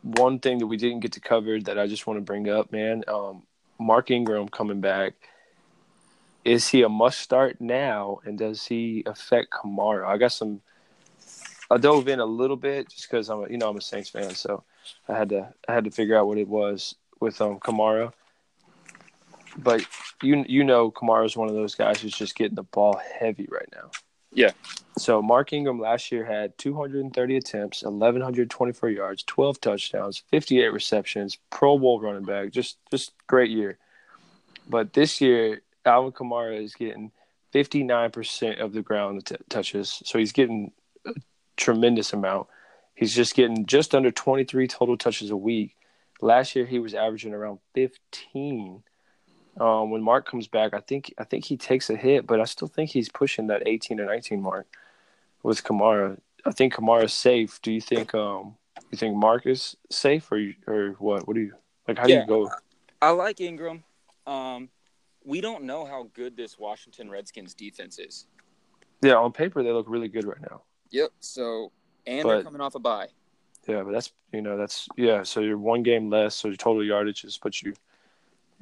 one 0.02 0.40
thing 0.40 0.58
that 0.58 0.66
we 0.66 0.76
didn't 0.76 1.00
get 1.00 1.12
to 1.12 1.20
cover 1.20 1.60
that 1.60 1.78
I 1.78 1.86
just 1.86 2.06
want 2.06 2.18
to 2.18 2.22
bring 2.22 2.48
up, 2.48 2.72
man. 2.72 3.04
Um, 3.06 3.44
Mark 3.78 4.10
Ingram 4.10 4.48
coming 4.48 4.80
back. 4.80 5.14
Is 6.44 6.66
he 6.68 6.82
a 6.82 6.88
must 6.88 7.20
start 7.20 7.60
now, 7.60 8.18
and 8.24 8.36
does 8.36 8.66
he 8.66 9.04
affect 9.06 9.52
Kamara? 9.52 10.06
I 10.06 10.18
got 10.18 10.32
some. 10.32 10.60
I 11.72 11.78
dove 11.78 12.06
in 12.08 12.20
a 12.20 12.24
little 12.24 12.56
bit 12.56 12.90
just 12.90 13.10
because 13.10 13.30
I'm, 13.30 13.44
a, 13.44 13.48
you 13.48 13.56
know, 13.56 13.70
I'm 13.70 13.76
a 13.76 13.80
Saints 13.80 14.10
fan, 14.10 14.34
so 14.34 14.62
I 15.08 15.16
had 15.16 15.30
to 15.30 15.52
I 15.68 15.72
had 15.72 15.84
to 15.84 15.90
figure 15.90 16.18
out 16.18 16.26
what 16.26 16.38
it 16.38 16.48
was 16.48 16.94
with 17.20 17.40
um 17.40 17.58
Kamara. 17.60 18.12
but 19.56 19.84
you 20.22 20.44
you 20.46 20.64
know 20.64 20.90
Kamara's 20.90 21.36
one 21.36 21.48
of 21.48 21.54
those 21.54 21.74
guys 21.74 22.00
who's 22.00 22.16
just 22.16 22.34
getting 22.36 22.56
the 22.56 22.62
ball 22.62 23.00
heavy 23.18 23.48
right 23.50 23.68
now. 23.74 23.90
Yeah. 24.34 24.52
So 24.98 25.22
Mark 25.22 25.52
Ingram 25.52 25.80
last 25.80 26.12
year 26.12 26.24
had 26.24 26.56
230 26.58 27.36
attempts, 27.36 27.82
1124 27.82 28.90
yards, 28.90 29.22
12 29.24 29.60
touchdowns, 29.60 30.22
58 30.30 30.68
receptions, 30.68 31.38
Pro 31.50 31.78
Bowl 31.78 32.00
running 32.00 32.24
back, 32.24 32.50
just 32.50 32.78
just 32.90 33.12
great 33.26 33.50
year. 33.50 33.78
But 34.68 34.92
this 34.92 35.20
year, 35.20 35.62
Alvin 35.84 36.12
Kamara 36.12 36.62
is 36.62 36.74
getting 36.74 37.10
59% 37.52 38.60
of 38.60 38.72
the 38.72 38.82
ground 38.82 39.26
t- 39.26 39.36
touches, 39.48 40.02
so 40.04 40.18
he's 40.18 40.32
getting 40.32 40.72
tremendous 41.56 42.12
amount. 42.12 42.48
He's 42.94 43.14
just 43.14 43.34
getting 43.34 43.66
just 43.66 43.94
under 43.94 44.10
23 44.10 44.68
total 44.68 44.96
touches 44.96 45.30
a 45.30 45.36
week. 45.36 45.76
Last 46.20 46.54
year, 46.54 46.66
he 46.66 46.78
was 46.78 46.94
averaging 46.94 47.34
around 47.34 47.58
15 47.74 48.82
um, 49.60 49.90
when 49.90 50.02
Mark 50.02 50.28
comes 50.28 50.48
back, 50.48 50.72
I 50.72 50.80
think 50.80 51.12
I 51.18 51.24
think 51.24 51.44
he 51.44 51.56
takes 51.56 51.90
a 51.90 51.96
hit, 51.96 52.26
but 52.26 52.40
I 52.40 52.44
still 52.44 52.68
think 52.68 52.90
he's 52.90 53.08
pushing 53.08 53.48
that 53.48 53.62
18 53.66 54.00
or 54.00 54.06
19 54.06 54.40
mark 54.40 54.66
with 55.42 55.62
Kamara. 55.62 56.18
I 56.44 56.52
think 56.52 56.74
Kamara's 56.74 57.12
safe. 57.12 57.60
Do 57.60 57.70
you 57.70 57.80
think 57.80 58.14
um 58.14 58.56
you 58.90 58.98
think 58.98 59.14
Mark 59.14 59.46
is 59.46 59.76
safe 59.90 60.30
or 60.32 60.38
you, 60.38 60.54
or 60.66 60.92
what? 60.98 61.26
What 61.26 61.34
do 61.34 61.40
you 61.40 61.52
like? 61.86 61.98
How 61.98 62.06
Yeah. 62.06 62.24
do 62.24 62.32
you 62.32 62.44
go? 62.44 62.50
I 63.00 63.10
like 63.10 63.40
Ingram. 63.40 63.84
Um, 64.26 64.70
we 65.24 65.40
don't 65.40 65.64
know 65.64 65.84
how 65.84 66.08
good 66.14 66.36
this 66.36 66.58
Washington 66.58 67.10
Redskins 67.10 67.54
defense 67.54 67.98
is. 67.98 68.26
Yeah, 69.02 69.16
on 69.16 69.32
paper 69.32 69.62
they 69.62 69.72
look 69.72 69.86
really 69.88 70.08
good 70.08 70.24
right 70.24 70.40
now. 70.40 70.62
Yep. 70.92 71.10
So, 71.20 71.72
and 72.06 72.28
they're 72.28 72.42
coming 72.42 72.60
off 72.60 72.74
a 72.74 72.78
bye. 72.78 73.08
Yeah, 73.66 73.82
but 73.82 73.92
that's 73.92 74.12
you 74.32 74.42
know 74.42 74.56
that's 74.56 74.88
yeah. 74.96 75.22
So 75.22 75.40
you're 75.40 75.58
one 75.58 75.82
game 75.82 76.10
less, 76.10 76.34
so 76.34 76.48
your 76.48 76.56
total 76.56 76.84
yardage 76.84 77.24
is 77.24 77.38
put 77.38 77.60
you. 77.62 77.74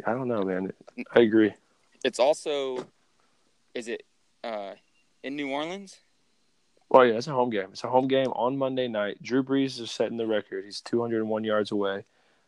I 0.07 0.13
don't 0.13 0.29
know, 0.29 0.43
man. 0.43 0.73
I 1.15 1.21
agree. 1.21 1.53
It's 2.05 2.19
also, 2.19 2.87
is 3.75 3.89
it 3.89 4.05
uh, 4.43 4.73
in 5.23 5.37
New 5.37 5.51
Orleans? 5.51 5.99
Well, 6.89 7.07
yeah, 7.07 7.15
it's 7.15 7.27
a 7.27 7.33
home 7.33 7.51
game. 7.51 7.69
It's 7.73 7.85
a 7.85 7.89
home 7.89 8.09
game 8.09 8.29
on 8.29 8.57
Monday 8.57 8.89
night. 8.89 9.23
Drew 9.23 9.43
Brees 9.43 9.79
is 9.81 9.91
setting 9.91 10.17
the 10.17 10.27
record. 10.27 10.65
He's 10.65 10.81
201 10.81 11.45
yards 11.45 11.71
away, 11.71 12.05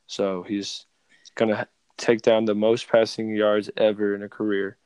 so 0.06 0.42
he's 0.42 0.86
gonna 1.34 1.66
take 1.96 2.22
down 2.22 2.44
the 2.44 2.54
most 2.54 2.88
passing 2.88 3.34
yards 3.34 3.70
ever 3.76 4.14
in 4.14 4.22
a 4.22 4.28
career. 4.28 4.76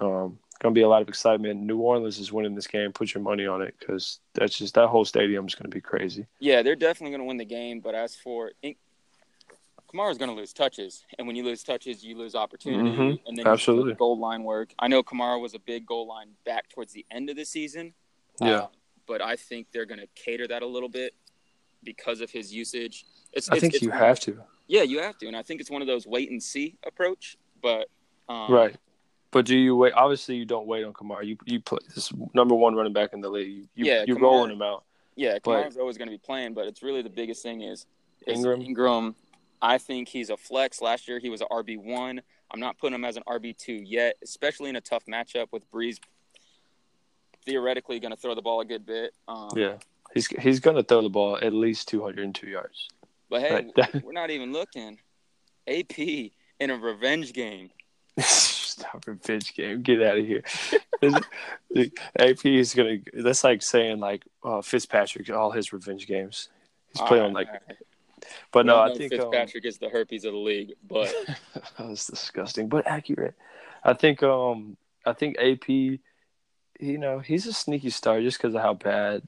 Um, 0.00 0.38
gonna 0.60 0.72
be 0.74 0.82
a 0.82 0.88
lot 0.88 1.02
of 1.02 1.08
excitement. 1.08 1.60
New 1.60 1.78
Orleans 1.78 2.18
is 2.18 2.32
winning 2.32 2.54
this 2.54 2.66
game. 2.66 2.92
Put 2.92 3.14
your 3.14 3.22
money 3.22 3.46
on 3.46 3.62
it 3.62 3.74
because 3.78 4.20
that's 4.34 4.56
just 4.58 4.74
that 4.74 4.88
whole 4.88 5.04
stadium 5.04 5.46
is 5.46 5.54
gonna 5.54 5.68
be 5.68 5.80
crazy. 5.80 6.26
Yeah, 6.40 6.62
they're 6.62 6.74
definitely 6.76 7.10
going 7.12 7.20
to 7.20 7.26
win 7.26 7.36
the 7.36 7.44
game. 7.44 7.80
But 7.80 7.94
as 7.94 8.16
for 8.16 8.50
Kamara's 9.92 10.18
going 10.18 10.28
to 10.30 10.36
lose 10.36 10.52
touches, 10.52 11.04
and 11.18 11.26
when 11.26 11.34
you 11.34 11.42
lose 11.44 11.62
touches, 11.62 12.04
you 12.04 12.14
lose 12.16 12.34
opportunity, 12.34 12.90
Mhm. 12.90 13.20
and 13.26 13.38
then 13.38 13.46
Absolutely. 13.46 13.94
goal 13.94 14.18
line 14.18 14.42
work. 14.44 14.74
I 14.78 14.86
know 14.86 15.02
Kamara 15.02 15.40
was 15.40 15.54
a 15.54 15.58
big 15.58 15.86
goal 15.86 16.06
line 16.06 16.34
back 16.44 16.68
towards 16.68 16.92
the 16.92 17.06
end 17.10 17.30
of 17.30 17.36
the 17.36 17.44
season. 17.46 17.94
Yeah. 18.40 18.48
uh, 18.64 18.68
but 19.06 19.22
I 19.22 19.34
think 19.36 19.68
they're 19.72 19.86
going 19.86 20.00
to 20.00 20.06
cater 20.14 20.46
that 20.48 20.62
a 20.62 20.66
little 20.66 20.90
bit 20.90 21.14
because 21.82 22.20
of 22.20 22.30
his 22.30 22.52
usage. 22.52 23.06
It's, 23.32 23.48
I 23.50 23.54
it's- 23.56 23.60
think 23.62 23.74
it's 23.74 23.82
you 23.82 23.90
have 23.90 24.20
to. 24.20 24.42
Yeah, 24.66 24.82
you 24.82 25.00
have 25.00 25.16
to, 25.18 25.26
and 25.26 25.34
I 25.34 25.42
think 25.42 25.60
it's 25.62 25.70
one 25.70 25.80
of 25.80 25.88
those 25.88 26.06
wait 26.06 26.30
and 26.30 26.42
see 26.42 26.76
approach. 26.84 27.38
But 27.62 27.88
um, 28.28 28.52
Right. 28.52 28.76
But 29.30 29.44
do 29.44 29.56
you 29.56 29.76
wait? 29.76 29.92
Obviously, 29.92 30.36
you 30.36 30.44
don't 30.46 30.66
wait 30.66 30.84
on 30.84 30.92
Kamara. 30.92 31.24
You 31.26 31.36
you 31.44 31.60
put 31.60 31.82
this 31.94 32.10
number 32.34 32.54
one 32.54 32.74
running 32.74 32.92
back 32.94 33.12
in 33.12 33.20
the 33.20 33.28
league. 33.28 33.48
You, 33.48 33.68
you 33.74 33.84
Yeah, 33.84 34.04
you're 34.06 34.16
Kamara- 34.16 34.22
rolling 34.22 34.52
him 34.52 34.62
out. 34.62 34.84
Yeah, 35.16 35.38
But- 35.42 35.66
Kamara's 35.66 35.76
always 35.76 35.98
going 35.98 36.08
to 36.08 36.14
be 36.14 36.18
playing, 36.18 36.54
but 36.54 36.66
it's 36.66 36.82
really 36.82 37.02
the 37.02 37.10
biggest 37.10 37.42
thing 37.42 37.60
is, 37.62 37.86
is 38.26 38.38
Ingram? 38.38 38.62
Ingram. 38.62 39.14
I 39.60 39.76
think 39.78 40.08
he's 40.08 40.30
a 40.30 40.36
flex. 40.36 40.80
Last 40.80 41.08
year 41.08 41.18
he 41.18 41.28
was 41.30 41.40
an 41.40 41.48
RB 41.50 41.76
one. 41.76 42.22
I'm 42.50 42.60
not 42.60 42.78
putting 42.78 42.94
him 42.94 43.04
as 43.04 43.16
an 43.16 43.24
RB 43.26 43.56
two 43.58 43.74
yet, 43.74 44.16
especially 44.22 44.70
in 44.70 44.76
a 44.76 44.80
tough 44.80 45.04
matchup 45.06 45.48
with 45.52 45.70
Brees. 45.70 45.98
Theoretically, 47.44 47.98
going 47.98 48.12
to 48.14 48.16
throw 48.16 48.34
the 48.34 48.42
ball 48.42 48.60
a 48.60 48.64
good 48.64 48.84
bit. 48.86 49.14
Um, 49.26 49.48
Yeah. 49.56 49.76
He's 50.14 50.26
he's 50.40 50.58
gonna 50.58 50.82
throw 50.82 51.02
the 51.02 51.10
ball 51.10 51.36
at 51.42 51.52
least 51.52 51.88
202 51.88 52.46
yards. 52.46 52.88
But 53.28 53.42
hey, 53.42 53.66
Right. 53.76 53.94
we're 54.02 54.12
not 54.12 54.30
even 54.30 54.54
looking. 54.54 54.98
AP 55.66 55.98
in 55.98 56.70
a 56.70 56.76
revenge 56.78 57.34
game. 57.34 57.68
Stop 58.78 59.06
revenge 59.06 59.54
game. 59.54 59.82
Get 59.82 60.02
out 60.02 60.18
of 60.18 60.26
here. 60.26 60.42
AP 62.18 62.46
is 62.46 62.74
gonna. 62.74 62.98
That's 63.12 63.42
like 63.42 63.62
saying 63.62 63.98
like 63.98 64.24
uh, 64.44 64.62
Fitzpatrick 64.62 65.30
all 65.30 65.50
his 65.50 65.72
revenge 65.72 66.06
games. 66.06 66.48
He's 66.92 67.02
playing 67.02 67.24
on 67.24 67.32
like. 67.32 67.48
right. 67.48 67.76
But 68.52 68.66
no, 68.66 68.78
I 68.78 68.94
think 68.94 69.12
um, 69.12 69.18
Fitzpatrick 69.18 69.64
is 69.64 69.78
the 69.78 69.88
herpes 69.88 70.24
of 70.24 70.32
the 70.32 70.38
league, 70.38 70.74
but 70.86 71.12
that 71.54 71.88
was 71.88 72.06
disgusting, 72.06 72.68
but 72.68 72.86
accurate. 72.86 73.34
I 73.84 73.94
think 73.94 74.22
um 74.22 74.76
I 75.04 75.12
think 75.12 75.38
AP, 75.38 75.68
you 75.68 75.98
know, 76.80 77.18
he's 77.20 77.46
a 77.46 77.52
sneaky 77.52 77.90
star 77.90 78.20
just 78.20 78.38
because 78.38 78.54
of 78.54 78.60
how 78.60 78.74
bad. 78.74 79.22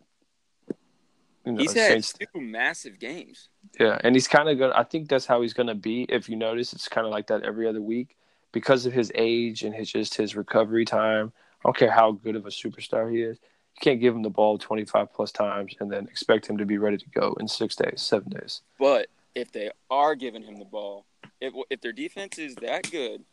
You 1.45 1.53
know, 1.53 1.59
he's 1.59 1.73
had 1.73 1.93
Saints, 1.93 2.13
two 2.13 2.41
massive 2.41 2.99
games. 2.99 3.49
yeah, 3.79 3.99
and 4.05 4.15
he's 4.15 4.29
kind 4.29 4.49
of 4.49 4.59
gonna. 4.59 4.75
I 4.77 4.85
think 4.85 5.09
that's 5.09 5.27
how 5.27 5.41
he's 5.41 5.55
gonna 5.55 5.75
be. 5.75 6.03
If 6.09 6.29
you 6.29 6.37
notice, 6.37 6.73
it's 6.73 6.89
kind 6.89 7.07
of 7.07 7.13
like 7.13 7.29
that 7.29 7.45
every 7.45 7.67
other 7.67 7.81
week 7.81 8.17
because 8.53 8.87
of 8.87 8.93
his 8.93 9.11
age 9.15 9.63
and 9.63 9.75
his 9.75 9.91
just 9.91 10.15
his 10.15 10.37
recovery 10.37 10.85
time. 10.85 11.33
I 11.65 11.69
don't 11.69 11.77
care 11.77 11.91
how 11.91 12.13
good 12.13 12.37
of 12.37 12.47
a 12.47 12.51
superstar 12.51 13.11
he 13.13 13.23
is. 13.23 13.39
You 13.77 13.81
can't 13.83 14.01
give 14.01 14.15
him 14.15 14.23
the 14.23 14.31
ball 14.31 14.59
25 14.59 15.13
plus 15.13 15.31
times 15.31 15.75
and 15.81 15.91
then 15.91 16.07
expect 16.07 16.47
him 16.49 16.57
to 16.59 16.65
be 16.67 16.79
ready 16.79 16.97
to 16.97 17.09
go 17.11 17.37
in 17.39 17.47
six 17.49 17.77
days, 17.77 18.01
seven 18.03 18.31
days. 18.31 18.63
But 18.79 19.09
if 19.35 19.53
they 19.53 19.71
are 19.91 20.15
giving 20.15 20.43
him 20.43 20.57
the 20.57 20.65
ball, 20.65 21.05
if 21.41 21.53
if 21.71 21.81
their 21.81 21.93
defense 21.93 22.39
is 22.39 22.55
that 22.57 22.91
good, 22.91 23.25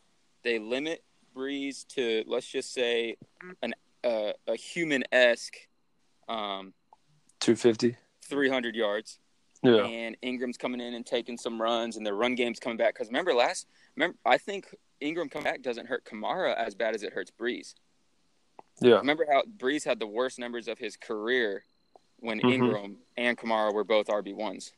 they 0.44 0.58
limit 0.58 1.02
Brees 1.34 1.86
to 1.88 2.24
let's 2.26 2.46
just 2.46 2.72
say 2.72 3.16
an 3.62 3.74
uh, 4.04 4.32
a 4.46 4.56
human 4.56 5.04
esque 5.10 5.56
um, 6.28 6.72
250. 7.40 7.96
300 8.22 8.74
yards, 8.76 9.18
Yeah. 9.62 9.84
and 9.86 10.14
Ingram's 10.20 10.58
coming 10.58 10.80
in 10.82 10.92
and 10.92 11.04
taking 11.06 11.38
some 11.38 11.60
runs, 11.60 11.96
and 11.96 12.04
their 12.04 12.14
run 12.14 12.34
game's 12.34 12.60
coming 12.60 12.76
back. 12.76 12.94
Because 12.94 13.08
remember 13.08 13.32
last, 13.32 13.66
remember 13.96 14.18
I 14.26 14.36
think 14.36 14.66
Ingram 15.00 15.28
coming 15.28 15.44
back 15.44 15.62
doesn't 15.62 15.86
hurt 15.86 16.04
Kamara 16.04 16.54
as 16.56 16.74
bad 16.74 16.94
as 16.94 17.02
it 17.02 17.12
hurts 17.12 17.30
Brees. 17.30 17.74
Yeah. 18.80 18.96
Remember 18.98 19.26
how 19.30 19.42
Brees 19.42 19.84
had 19.84 19.98
the 19.98 20.06
worst 20.06 20.38
numbers 20.38 20.68
of 20.68 20.78
his 20.78 20.96
career 20.96 21.64
when 22.20 22.40
Mhm. 22.40 22.52
Ingram 22.52 22.98
and 23.16 23.36
Kamara 23.36 23.72
were 23.72 23.84
both 23.84 24.08
RB 24.08 24.32
ones. 24.32 24.72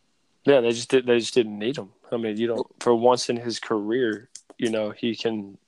Yeah, 0.44 0.60
they 0.60 0.70
just 0.72 0.88
did. 0.90 1.06
They 1.06 1.18
just 1.18 1.34
didn't 1.34 1.58
need 1.58 1.76
him. 1.76 1.92
I 2.10 2.16
mean, 2.16 2.36
you 2.38 2.46
don't. 2.46 2.66
For 2.82 2.94
once 2.94 3.28
in 3.28 3.36
his 3.36 3.60
career, 3.60 4.30
you 4.58 4.70
know, 4.70 4.90
he 4.90 5.14
can 5.14 5.58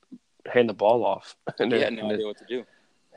hand 0.51 0.69
the 0.69 0.75
ball 0.75 1.05
off. 1.05 1.37
And 1.59 1.71
He 1.73 1.79
then- 1.79 1.97
had 1.97 2.03
no 2.03 2.07
idea 2.07 2.17
then- 2.19 2.27
what 2.27 2.39
to 2.39 2.45
do. 2.47 2.65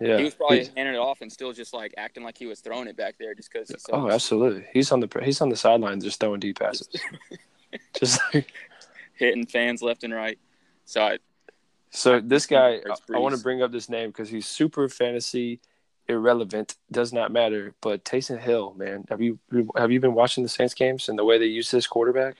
yeah, 0.01 0.17
he 0.17 0.23
was 0.25 0.35
probably 0.35 0.57
He's- 0.57 0.71
handing 0.75 0.95
it 0.95 0.99
off 0.99 1.21
and 1.21 1.31
still 1.31 1.53
just 1.53 1.73
like 1.73 1.93
acting 1.97 2.23
like 2.23 2.37
he 2.37 2.45
was 2.45 2.59
throwing 2.59 2.87
it 2.87 2.97
back 2.97 3.15
there 3.17 3.33
just 3.33 3.51
because. 3.51 3.69
So 3.81 3.93
oh, 3.93 4.09
absolutely. 4.09 4.67
He's 4.73 4.91
on 4.91 4.99
the 4.99 5.21
he's 5.23 5.39
on 5.41 5.47
the 5.49 5.55
sideline 5.55 6.01
just 6.01 6.19
throwing 6.19 6.41
deep 6.41 6.59
passes. 6.59 6.89
just 7.97 8.19
like 8.33 8.51
hitting 9.13 9.45
fans 9.45 9.81
left 9.81 10.03
and 10.03 10.13
right. 10.13 10.37
So 10.85 11.01
I, 11.03 11.17
so. 11.89 12.19
This 12.19 12.45
guy, 12.45 12.79
I, 12.85 13.15
I 13.15 13.19
want 13.19 13.35
to 13.35 13.41
bring 13.41 13.61
up 13.61 13.71
this 13.71 13.89
name 13.89 14.09
because 14.09 14.29
he's 14.29 14.45
super 14.47 14.87
fantasy 14.89 15.59
irrelevant. 16.07 16.75
Does 16.91 17.11
not 17.11 17.31
matter. 17.31 17.73
But 17.81 18.05
Taysom 18.05 18.39
Hill, 18.39 18.73
man, 18.77 19.05
have 19.09 19.21
you 19.21 19.39
have 19.75 19.91
you 19.91 19.99
been 19.99 20.13
watching 20.13 20.43
the 20.43 20.49
Saints 20.49 20.73
games 20.73 21.09
and 21.09 21.17
the 21.17 21.25
way 21.25 21.37
they 21.37 21.45
use 21.45 21.71
this 21.71 21.87
quarterback? 21.87 22.37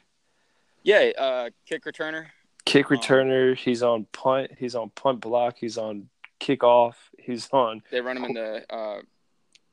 yeah, 0.83 1.09
uh, 1.17 1.49
kick 1.65 1.83
returner. 1.85 2.27
Kick 2.65 2.91
Um, 2.91 2.97
returner. 2.97 3.55
He's 3.57 3.81
on 3.83 4.05
punt. 4.11 4.51
He's 4.59 4.75
on 4.75 4.89
punt 4.91 5.19
block. 5.21 5.55
He's 5.59 5.77
on 5.77 6.09
kickoff. 6.39 6.93
He's 7.19 7.49
on 7.51 7.81
They 7.91 8.01
run 8.01 8.17
him 8.17 8.25
in 8.25 8.33
the 8.33 8.73
uh, 8.73 9.01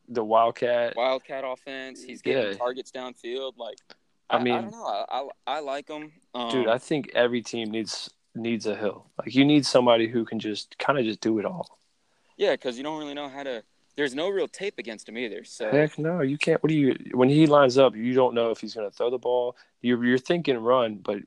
the 0.09 0.25
wildcat. 0.25 0.95
wildcat 0.97 1.45
offense. 1.47 2.03
He's 2.03 2.23
getting 2.23 2.53
Yeah. 2.53 2.57
targets 2.59 2.91
downfield. 2.91 3.59
Like 3.59 3.77
I 4.31 4.37
I, 4.37 4.39
I, 4.39 4.43
mean- 4.43 4.63
don't 4.63 4.71
know. 4.73 4.87
I 4.87 5.05
I, 5.11 5.29
I 5.57 5.61
like 5.61 5.89
him. 5.89 6.13
Um, 6.35 6.51
Dude, 6.51 6.69
I 6.69 6.79
think 6.79 7.11
every 7.15 7.43
team 7.43 7.71
needs 7.71 8.09
needs 8.35 8.67
a 8.67 8.75
hill. 8.77 9.07
Like 9.19 9.35
you 9.35 9.45
need 9.45 9.67
somebody 9.67 10.09
who 10.09 10.25
can 10.25 10.39
just 10.39 10.79
kind 10.79 10.99
of 10.99 11.05
just 11.05 11.21
do 11.21 11.39
it 11.39 11.45
all. 11.45 11.79
yeah, 12.37 12.53
because 12.53 12.77
you 12.77 12.85
don't 12.85 12.99
really 12.99 13.15
know 13.15 13.29
how 13.29 13.43
to. 13.43 13.63
There's 13.95 14.15
no 14.15 14.31
real 14.31 14.49
tape 14.49 14.79
against 14.79 15.09
him 15.09 15.19
either. 15.19 15.45
So 15.45 15.71
Heck 15.71 15.99
no, 15.99 16.23
you 16.23 16.39
can't. 16.39 16.63
What 16.63 16.71
do 16.71 16.75
you 16.75 16.97
when 17.13 17.29
he 17.29 17.47
lines 17.47 17.77
up? 17.77 17.95
You 17.95 18.15
don't 18.15 18.35
know 18.35 18.51
if 18.51 18.61
he's 18.61 18.75
going 18.75 18.91
to 18.91 18.97
throw 18.97 19.11
the 19.11 19.19
ball. 19.19 19.57
You're 19.83 20.03
you're 20.05 20.19
thinking 20.19 20.57
run, 20.57 20.97
but 20.97 21.19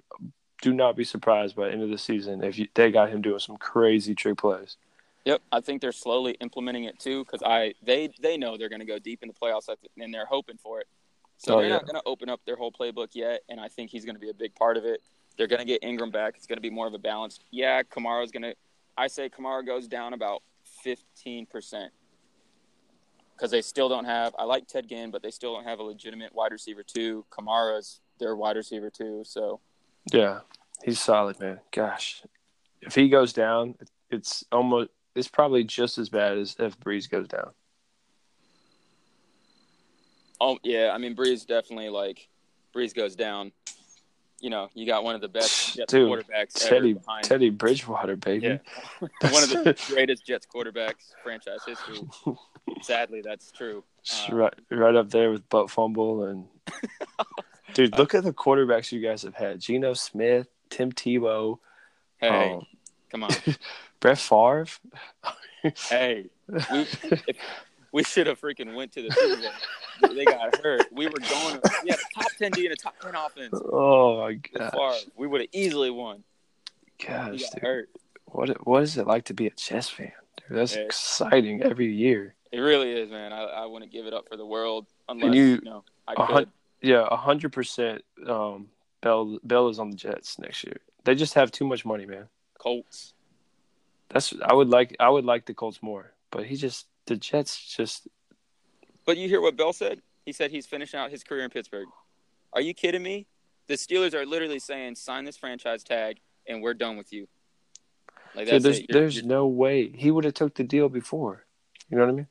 do 0.62 0.74
not 0.74 0.95
be 0.95 1.03
surprised 1.03 1.56
by 1.56 1.68
the 1.68 1.74
end 1.74 1.84
of 1.84 1.89
the 1.89 1.97
season 1.97 2.43
if 2.43 2.58
you, 2.58 2.68
they 2.74 2.89
got 2.89 3.10
him 3.10 3.22
doing 3.22 3.39
some 3.39 3.58
crazy 3.58 4.16
trick 4.16 4.38
plays. 4.39 4.78
Yep, 5.26 5.41
I 5.51 5.60
think 5.62 5.82
they're 5.82 5.91
slowly 5.91 6.34
implementing 6.39 6.86
it 6.86 6.99
too 6.99 7.24
because 7.24 7.41
I 7.43 7.74
they 7.84 8.10
they 8.20 8.38
know 8.38 8.58
they're 8.58 8.70
going 8.70 8.80
to 8.80 8.86
go 8.86 8.97
deep 8.97 9.22
in 9.22 9.28
the 9.28 9.34
playoffs 9.34 9.70
and 9.99 10.14
they're 10.14 10.26
hoping 10.26 10.58
for 10.58 10.80
it. 10.80 10.88
So 11.38 11.58
Oh, 11.58 11.62
they're 11.62 11.70
not 11.70 11.86
going 11.86 11.95
to 11.95 12.03
open 12.06 12.30
up 12.30 12.39
their 12.45 12.56
whole 12.56 12.72
playbook 12.72 13.10
yet, 13.14 13.41
and 13.49 13.60
I 13.60 13.68
think 13.68 13.91
he's 13.91 14.06
going 14.06 14.16
to 14.16 14.22
be 14.22 14.30
a 14.30 14.34
big 14.34 14.56
part 14.56 14.78
of 14.78 14.86
it. 14.86 15.01
They're 15.38 15.47
going 15.47 15.59
to 15.59 15.65
get 15.65 15.83
Ingram 15.83 16.11
back. 16.11 16.36
It's 16.38 16.47
going 16.47 16.57
to 16.57 16.61
be 16.61 16.69
more 16.69 16.88
of 16.88 16.93
a 16.93 16.99
balanced. 16.99 17.43
Yeah, 17.51 17.83
Kamara's 17.83 18.31
going 18.31 18.43
to. 18.43 18.55
I 18.97 19.07
say 19.07 19.29
Kamara 19.29 19.65
goes 19.65 19.88
down 19.88 20.13
about 20.13 20.41
fifteen 20.83 21.45
percent 21.45 21.91
because 23.36 23.51
they 23.51 23.61
still 23.61 23.89
don't 23.89 24.05
have. 24.05 24.33
I 24.38 24.45
like 24.45 24.67
Ted 24.67 24.88
Ginn, 24.88 25.11
but 25.11 25.21
they 25.21 25.31
still 25.31 25.53
don't 25.53 25.65
have 25.65 25.79
a 25.79 25.83
legitimate 25.83 26.33
wide 26.33 26.51
receiver 26.51 26.83
two. 26.83 27.25
Kamara's 27.31 27.99
their 28.19 28.36
wide 28.36 28.55
receiver 28.55 28.89
two, 28.89 29.23
so 29.25 29.59
Yeah, 30.13 30.39
he's 30.83 30.99
solid, 30.99 31.39
man. 31.39 31.59
Gosh, 31.71 32.23
if 32.81 32.95
he 32.95 33.09
goes 33.09 33.33
down, 33.33 33.75
it's 34.09 34.45
almost 34.51 34.89
it's 35.15 35.27
probably 35.27 35.63
just 35.63 35.97
as 35.97 36.09
bad 36.09 36.38
as 36.38 36.55
if 36.59 36.79
Brees 36.79 37.09
goes 37.09 37.27
down. 37.27 37.51
Oh 40.39 40.57
yeah, 40.63 40.91
I 40.93 40.97
mean 40.97 41.15
Brees 41.15 41.45
definitely 41.45 41.89
like 41.89 42.27
Brees 42.73 42.93
goes 42.93 43.15
down. 43.15 43.51
You 44.45 44.51
know, 44.51 44.69
you 44.75 44.85
got 44.85 45.03
one 45.03 45.15
of 45.15 45.21
the 45.21 45.27
best 45.27 45.73
Jets 45.75 45.91
Dude, 45.91 46.07
quarterbacks 46.07 46.69
Teddy. 46.69 46.95
Teddy 47.23 47.49
Bridgewater, 47.49 48.15
baby. 48.15 48.45
Yeah, 48.45 48.57
one 49.31 49.41
of 49.41 49.49
the 49.49 49.75
greatest 49.87 50.23
Jets 50.23 50.45
quarterbacks 50.45 51.15
franchise 51.23 51.61
history. 51.65 52.07
Sadly, 52.83 53.23
that's 53.25 53.51
true. 53.51 53.83
Uh, 54.29 54.35
right, 54.35 54.53
right 54.69 54.93
up 54.93 55.09
there 55.09 55.31
with 55.31 55.49
butt 55.49 55.71
fumble 55.71 56.25
and 56.25 56.45
dude, 57.73 57.97
look 57.97 58.13
at 58.13 58.23
the 58.23 58.33
quarterbacks 58.33 58.91
you 58.91 59.01
guys 59.01 59.23
have 59.23 59.33
had: 59.33 59.61
Geno 59.61 59.95
Smith, 59.95 60.45
Tim 60.69 60.91
Tebow, 60.91 61.57
hey, 62.17 62.53
um, 62.53 62.67
come 63.09 63.23
on. 63.23 63.31
Brett 63.99 64.19
Favre. 64.19 64.67
Hey, 65.89 66.27
we, 66.47 66.61
if, 66.71 67.35
we 67.95 68.03
should 68.03 68.27
have 68.27 68.39
freaking 68.41 68.75
went 68.75 68.91
to 68.91 69.01
the 69.01 69.11
Super 69.11 69.41
Bowl. 69.41 70.13
They 70.13 70.25
got 70.25 70.53
hurt. 70.61 70.87
We 70.91 71.07
were 71.07 71.17
going. 71.17 71.61
We 71.81 71.89
had 71.91 71.99
a 71.99 72.13
top 72.21 72.31
ten 72.37 72.51
D 72.51 72.65
and 72.65 72.73
a 72.73 72.75
top 72.75 72.99
ten 72.99 73.15
offense. 73.15 73.53
oh 73.71 74.19
my 74.19 74.33
god, 74.33 74.97
We 75.15 75.27
would 75.27 75.39
have 75.39 75.49
easily 75.53 75.89
won. 75.89 76.23
Gosh, 77.05 77.39
dude. 77.53 77.63
hurt. 77.63 77.89
what 78.25 78.67
what 78.67 78.83
is 78.83 78.97
it 78.97 79.07
like 79.07 79.23
to 79.25 79.33
be 79.33 79.47
a 79.47 79.51
Jets 79.51 79.89
fan? 79.89 80.11
Dude, 80.35 80.57
that's 80.57 80.75
Yeah. 80.75 80.81
exciting 80.81 81.63
every 81.63 81.89
year. 81.91 82.35
It 82.51 82.59
really 82.59 82.91
is, 82.91 83.09
man. 83.09 83.31
I, 83.31 83.43
I 83.43 83.65
wouldn't 83.65 83.91
give 83.93 84.05
it 84.05 84.13
up 84.13 84.27
for 84.27 84.35
the 84.35 84.45
world 84.45 84.87
unless 85.07 85.33
you- 85.33 85.43
you, 85.45 85.61
know 85.61 85.83
I 86.05 86.25
could. 86.27 86.49
Yeah, 86.81 87.07
a 87.09 87.15
hundred 87.15 87.53
percent. 87.53 88.03
Um, 88.27 88.67
Bell 89.01 89.39
Bell 89.43 89.69
is 89.69 89.79
on 89.79 89.89
the 89.89 89.95
Jets 89.95 90.37
next 90.37 90.65
year. 90.65 90.77
They 91.05 91.15
just 91.15 91.33
have 91.35 91.49
too 91.49 91.65
much 91.65 91.85
money, 91.85 92.05
man. 92.05 92.27
Colts. 92.57 93.13
That's 94.09 94.33
I 94.43 94.53
would 94.53 94.67
like 94.69 94.97
I 94.99 95.07
would 95.09 95.23
like 95.23 95.45
the 95.45 95.53
Colts 95.53 95.81
more, 95.81 96.11
but 96.31 96.45
he 96.45 96.57
just 96.57 96.87
the 97.06 97.16
Jets 97.16 97.76
just 97.76 98.08
But 99.06 99.18
you 99.18 99.28
hear 99.28 99.41
what 99.41 99.56
Bell 99.56 99.74
said? 99.74 100.01
He 100.26 100.32
said 100.32 100.51
he's 100.51 100.66
finishing 100.66 100.99
out 100.99 101.12
his 101.12 101.24
career 101.24 101.43
in 101.43 101.49
Pittsburgh. 101.49 101.88
Are 102.53 102.62
you 102.62 102.74
kidding 102.74 103.03
me? 103.03 103.28
The 103.68 103.76
Steelers 103.76 104.14
are 104.14 104.26
literally 104.26 104.60
saying, 104.60 104.95
"Sign 104.95 105.26
this 105.26 105.38
franchise 105.38 105.84
tag, 105.84 106.20
and 106.47 106.62
we're 106.62 106.74
done 106.74 106.97
with 106.97 107.12
you." 107.14 107.28
Like 108.36 108.47
Dude, 108.47 108.64
there's. 108.64 108.80
You're- 108.80 108.88
there's 108.89 109.16
you're- 109.18 109.28
no 109.28 109.47
way 109.47 109.89
he 109.89 110.12
would 110.12 110.24
have 110.24 110.34
took 110.34 110.56
the 110.56 110.64
deal 110.64 110.89
before. 110.89 111.45
You 111.89 111.97
know 111.97 112.06
what 112.06 112.12
I 112.12 112.16
mean? 112.16 112.28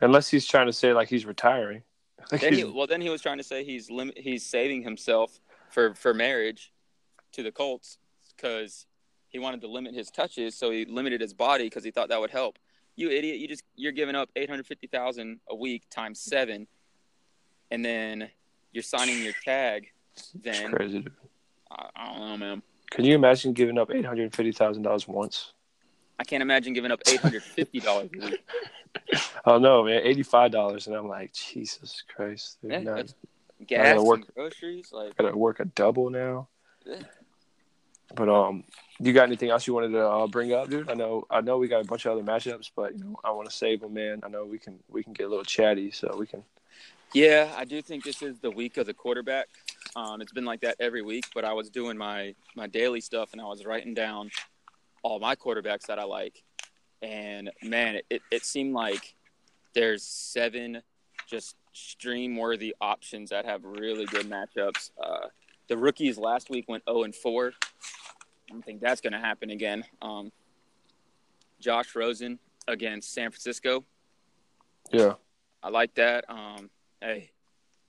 Unless 0.00 0.28
he's 0.28 0.46
trying 0.46 0.66
to 0.66 0.72
say 0.72 0.92
like 0.92 1.08
he's 1.08 1.24
retiring. 1.26 1.82
Like 2.30 2.40
then 2.42 2.52
he, 2.54 2.64
well, 2.64 2.86
then 2.86 3.00
he 3.00 3.08
was 3.08 3.22
trying 3.22 3.38
to 3.38 3.44
say 3.44 3.64
he's 3.64 3.90
lim- 3.90 4.12
he's 4.16 4.44
saving 4.44 4.82
himself 4.82 5.40
for 5.70 5.94
for 5.94 6.12
marriage 6.12 6.72
to 7.32 7.42
the 7.42 7.52
Colts 7.52 7.98
because 8.36 8.86
he 9.28 9.38
wanted 9.38 9.60
to 9.62 9.68
limit 9.68 9.94
his 9.94 10.10
touches, 10.10 10.54
so 10.54 10.70
he 10.70 10.84
limited 10.84 11.20
his 11.20 11.34
body 11.34 11.64
because 11.64 11.84
he 11.84 11.90
thought 11.90 12.08
that 12.10 12.20
would 12.20 12.30
help. 12.30 12.58
You 12.96 13.10
idiot! 13.10 13.38
You 13.38 13.46
just 13.48 13.62
you're 13.76 13.92
giving 13.92 14.14
up 14.14 14.28
eight 14.36 14.48
hundred 14.48 14.66
fifty 14.66 14.86
thousand 14.86 15.40
a 15.48 15.54
week 15.54 15.84
times 15.90 16.18
seven, 16.20 16.66
and 17.70 17.84
then 17.84 18.30
you're 18.72 18.82
signing 18.82 19.22
your 19.22 19.34
tag. 19.44 19.88
it's 20.16 20.32
Then 20.32 20.72
crazy. 20.72 21.00
Dude. 21.00 21.12
I, 21.70 21.88
I 21.94 22.06
don't 22.12 22.20
know, 22.20 22.36
man. 22.38 22.62
Can 22.90 23.04
you 23.04 23.14
imagine 23.14 23.52
giving 23.52 23.76
up 23.78 23.90
eight 23.92 24.04
hundred 24.06 24.34
fifty 24.34 24.52
thousand 24.52 24.82
dollars 24.82 25.06
once? 25.06 25.52
I 26.18 26.24
can't 26.24 26.40
imagine 26.42 26.72
giving 26.72 26.90
up 26.90 27.00
eight 27.08 27.20
hundred 27.20 27.42
fifty 27.42 27.80
dollars 27.80 28.08
a 28.20 28.26
week. 28.30 28.40
Oh 29.44 29.58
no, 29.58 29.84
man, 29.84 30.00
eighty 30.04 30.22
five 30.22 30.50
dollars, 30.52 30.86
and 30.86 30.96
I'm 30.96 31.06
like, 31.06 31.32
Jesus 31.34 32.02
Christ, 32.14 32.56
dude, 32.62 32.82
Yeah, 32.82 32.94
I 33.60 33.64
Gas 33.66 34.00
work- 34.00 34.34
groceries, 34.34 34.90
like 34.90 35.14
gotta 35.18 35.36
work 35.36 35.60
a 35.60 35.66
double 35.66 36.08
now. 36.08 36.48
Yeah. 36.86 37.02
But 38.14 38.28
um, 38.28 38.64
you 39.00 39.12
got 39.12 39.24
anything 39.24 39.50
else 39.50 39.66
you 39.66 39.74
wanted 39.74 39.90
to 39.90 40.06
uh, 40.06 40.26
bring 40.26 40.52
up, 40.52 40.70
dude? 40.70 40.88
I 40.88 40.94
know, 40.94 41.26
I 41.30 41.40
know 41.40 41.58
we 41.58 41.68
got 41.68 41.84
a 41.84 41.84
bunch 41.84 42.06
of 42.06 42.12
other 42.12 42.22
matchups, 42.22 42.70
but 42.74 42.96
you 42.96 43.04
know, 43.04 43.16
I 43.24 43.30
want 43.32 43.50
to 43.50 43.54
save 43.54 43.80
them, 43.80 43.94
man. 43.94 44.20
I 44.22 44.28
know 44.28 44.44
we 44.44 44.58
can, 44.58 44.78
we 44.88 45.02
can 45.02 45.12
get 45.12 45.24
a 45.24 45.28
little 45.28 45.44
chatty, 45.44 45.90
so 45.90 46.14
we 46.18 46.26
can. 46.26 46.42
Yeah, 47.12 47.52
I 47.56 47.64
do 47.64 47.80
think 47.82 48.04
this 48.04 48.22
is 48.22 48.38
the 48.40 48.50
week 48.50 48.76
of 48.76 48.86
the 48.86 48.94
quarterback. 48.94 49.48
Um, 49.94 50.20
it's 50.20 50.32
been 50.32 50.44
like 50.44 50.60
that 50.60 50.76
every 50.80 51.02
week, 51.02 51.24
but 51.34 51.44
I 51.44 51.52
was 51.52 51.70
doing 51.70 51.96
my 51.96 52.34
my 52.54 52.66
daily 52.66 53.00
stuff 53.00 53.30
and 53.32 53.40
I 53.40 53.44
was 53.44 53.64
writing 53.64 53.94
down 53.94 54.30
all 55.02 55.18
my 55.18 55.34
quarterbacks 55.34 55.86
that 55.86 55.98
I 55.98 56.04
like, 56.04 56.42
and 57.00 57.50
man, 57.62 58.00
it, 58.10 58.22
it 58.30 58.44
seemed 58.44 58.74
like 58.74 59.14
there's 59.74 60.02
seven 60.02 60.82
just 61.26 61.56
stream 61.72 62.36
worthy 62.36 62.74
options 62.80 63.30
that 63.30 63.44
have 63.44 63.64
really 63.64 64.06
good 64.06 64.28
matchups. 64.28 64.90
Uh, 65.02 65.28
the 65.68 65.76
rookies 65.76 66.18
last 66.18 66.50
week 66.50 66.68
went 66.68 66.84
0 66.88 67.04
and 67.04 67.14
4. 67.14 67.52
I 68.48 68.52
don't 68.52 68.64
think 68.64 68.80
that's 68.80 69.00
going 69.00 69.12
to 69.12 69.18
happen 69.18 69.50
again. 69.50 69.84
Um, 70.00 70.30
Josh 71.60 71.94
Rosen 71.94 72.38
against 72.68 73.12
San 73.12 73.30
Francisco. 73.30 73.84
Yeah, 74.92 75.14
I 75.62 75.70
like 75.70 75.94
that. 75.94 76.24
Um, 76.28 76.70
hey, 77.00 77.30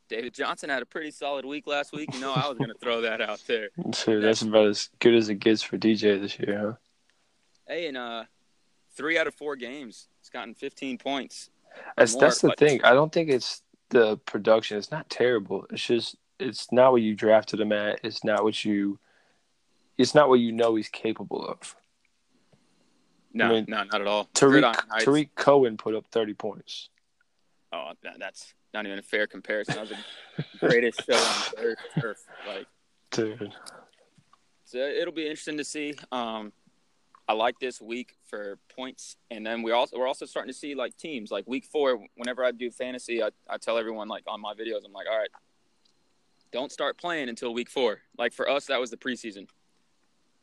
David 0.10 0.34
Johnson 0.34 0.70
had 0.70 0.82
a 0.82 0.86
pretty 0.86 1.12
solid 1.12 1.46
week 1.46 1.68
last 1.68 1.94
week. 1.94 2.14
You 2.14 2.20
know, 2.20 2.34
I 2.34 2.48
was 2.48 2.58
going 2.58 2.70
to 2.74 2.80
throw 2.80 3.02
that 3.02 3.22
out 3.22 3.42
there. 3.48 3.70
so 3.94 4.20
that's 4.20 4.42
about 4.42 4.68
as 4.68 4.90
good 5.00 5.16
as 5.16 5.30
it 5.30 5.36
gets 5.36 5.62
for 5.62 5.78
DJ 5.78 6.20
this 6.20 6.40
year, 6.40 6.60
huh? 6.60 6.74
Hey, 7.68 7.88
and 7.88 7.98
uh, 7.98 8.24
three 8.96 9.18
out 9.18 9.28
of 9.28 9.36
four 9.36 9.56
games, 9.56 10.08
he's 10.22 10.30
gotten 10.30 10.54
15 10.54 10.98
points. 10.98 11.50
That's 11.96 12.14
more, 12.14 12.22
that's 12.22 12.42
the 12.42 12.54
thing. 12.58 12.84
I 12.84 12.94
don't 12.94 13.12
think 13.12 13.30
it's 13.30 13.62
the 13.90 14.18
production. 14.18 14.78
It's 14.78 14.92
not 14.92 15.10
terrible. 15.10 15.66
It's 15.70 15.86
just 15.86 16.16
it's 16.40 16.72
not 16.72 16.92
what 16.92 17.02
you 17.02 17.16
drafted 17.16 17.60
him 17.60 17.72
at. 17.72 18.00
It's 18.04 18.24
not 18.24 18.44
what 18.44 18.64
you. 18.64 19.00
It's 19.98 20.14
not 20.14 20.30
what 20.30 20.40
you 20.40 20.52
know 20.52 20.76
he's 20.76 20.90
capable 20.90 21.46
of. 21.46 21.76
No, 23.34 23.46
I 23.46 23.50
mean, 23.50 23.66
no, 23.68 23.84
not 23.84 24.02
at 24.02 24.08
all. 24.08 24.30
Tarik 24.34 24.66
Tarik 25.00 25.36
Cohen 25.36 25.78
put 25.78 25.96
up 25.96 26.06
thirty 26.08 26.34
points. 26.34 26.90
Oh, 27.74 27.92
that's 28.18 28.54
not 28.74 28.86
even 28.86 29.00
a 29.00 29.04
fair 29.04 29.28
comparison. 29.28 29.76
That 29.76 29.90
was 29.90 29.94
the 30.60 30.68
greatest 30.68 31.06
show 31.06 31.16
on 31.16 31.66
earth. 31.66 31.78
turf. 32.00 32.18
Like, 32.48 32.68
Dude, 33.12 33.54
so 34.66 34.78
it'll 34.78 35.14
be 35.14 35.24
interesting 35.24 35.58
to 35.58 35.64
see. 35.64 35.96
Um, 36.12 36.52
I 37.28 37.34
like 37.34 37.60
this 37.60 37.82
week 37.82 38.16
for 38.26 38.58
points, 38.74 39.18
and 39.32 39.46
then 39.46 39.62
we 39.62 39.72
also 39.72 39.98
we're 39.98 40.08
also 40.08 40.26
starting 40.26 40.52
to 40.52 40.58
see 40.58 40.76
like 40.76 40.96
teams 40.98 41.32
like 41.32 41.46
week 41.48 41.66
four. 41.66 42.00
Whenever 42.16 42.44
I 42.44 42.52
do 42.52 42.72
fantasy, 42.72 43.22
I, 43.22 43.30
I 43.50 43.58
tell 43.58 43.78
everyone 43.78 44.08
like 44.08 44.24
on 44.28 44.40
my 44.40 44.54
videos, 44.54 44.86
I'm 44.86 44.94
like, 44.94 45.08
all 45.12 45.18
right, 45.18 45.30
don't 46.52 46.72
start 46.72 46.98
playing 46.98 47.30
until 47.30 47.54
week 47.54 47.70
four. 47.70 48.00
Like 48.18 48.34
for 48.34 48.50
us, 48.50 48.66
that 48.68 48.80
was 48.80 48.90
the 48.92 48.98
preseason. 48.98 49.48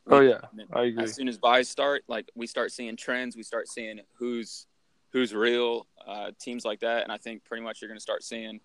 oh 0.07 0.21
yeah, 0.21 0.41
I 0.73 0.83
agree. 0.83 1.03
As 1.03 1.13
soon 1.13 1.27
as 1.27 1.37
buys 1.37 1.67
start, 1.69 2.03
like 2.07 2.29
we 2.35 2.47
start 2.47 2.71
seeing 2.71 2.95
trends, 2.95 3.35
we 3.35 3.43
start 3.43 3.67
seeing 3.67 3.99
who's 4.13 4.67
who's 5.11 5.33
real, 5.33 5.87
uh, 6.05 6.31
teams 6.39 6.65
like 6.65 6.81
that, 6.81 7.03
and 7.03 7.11
I 7.11 7.17
think 7.17 7.43
pretty 7.45 7.63
much 7.63 7.81
you're 7.81 7.87
going 7.87 7.97
to 7.97 8.01
start 8.01 8.23
seeing 8.23 8.59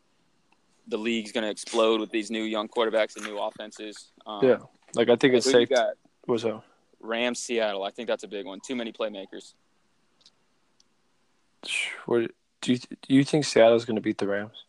the 0.89 0.97
league's 0.99 1.31
going 1.31 1.45
to 1.45 1.51
explode 1.51 2.01
with 2.01 2.11
these 2.11 2.31
new 2.31 2.43
young 2.43 2.67
quarterbacks 2.67 3.17
and 3.17 3.25
new 3.25 3.39
offenses. 3.39 4.11
Um, 4.27 4.45
Yeah, 4.45 4.59
like 4.95 5.09
I 5.09 5.17
think 5.17 5.35
it's 5.35 5.51
safe. 5.51 5.69
got? 5.69 5.95
What's 6.25 6.45
up? 6.45 6.65
Rams, 7.01 7.39
Seattle. 7.39 7.85
I 7.85 7.91
think 7.91 8.09
that's 8.09 8.25
a 8.25 8.29
big 8.29 8.47
one. 8.47 8.61
Too 8.61 8.75
many 8.77 8.93
playmakers. 8.93 9.55
What 12.07 12.31
do 12.61 12.73
you 12.73 12.79
do? 12.79 12.97
You 13.09 13.25
think 13.25 13.45
Seattle's 13.45 13.85
going 13.85 13.97
to 13.97 14.03
beat 14.03 14.19
the 14.19 14.27
Rams? 14.27 14.65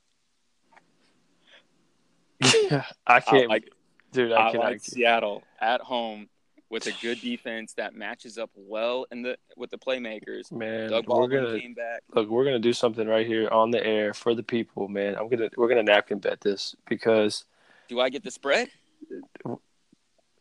Yeah, 2.42 2.84
I 3.08 3.16
I 3.16 3.20
can't, 3.20 3.50
like, 3.50 3.70
dude. 4.12 4.32
I, 4.32 4.48
I 4.48 4.52
cannot. 4.52 4.66
like 4.66 4.82
Seattle 4.82 5.44
at 5.60 5.82
home 5.82 6.30
with 6.70 6.88
a 6.88 6.94
good 7.02 7.20
defense 7.20 7.74
that 7.74 7.94
matches 7.94 8.38
up 8.38 8.50
well 8.56 9.06
in 9.12 9.22
the 9.22 9.38
with 9.58 9.70
the 9.72 9.78
playmakers. 9.78 10.52
man, 10.52 10.90
Doug 10.90 11.06
we're 11.08 11.16
Baldwin 11.16 11.44
gonna 11.44 11.60
came 11.60 11.74
back. 11.74 12.02
look. 12.16 12.30
We're 12.30 12.46
gonna 12.46 12.60
do 12.60 12.74
something 12.74 13.08
right 13.08 13.28
here 13.28 13.50
on 13.50 13.72
the 13.72 13.86
air 13.86 14.14
for 14.14 14.34
the 14.34 14.44
people, 14.44 14.88
man. 14.88 15.16
I'm 15.16 15.28
gonna 15.28 15.50
we're 15.58 15.68
gonna 15.70 15.84
napkin 15.84 16.20
bet 16.20 16.40
this 16.42 16.76
because 16.88 17.46
Do 17.90 18.00
I 18.00 18.10
get 18.10 18.24
the 18.24 18.32
spread? 18.32 18.70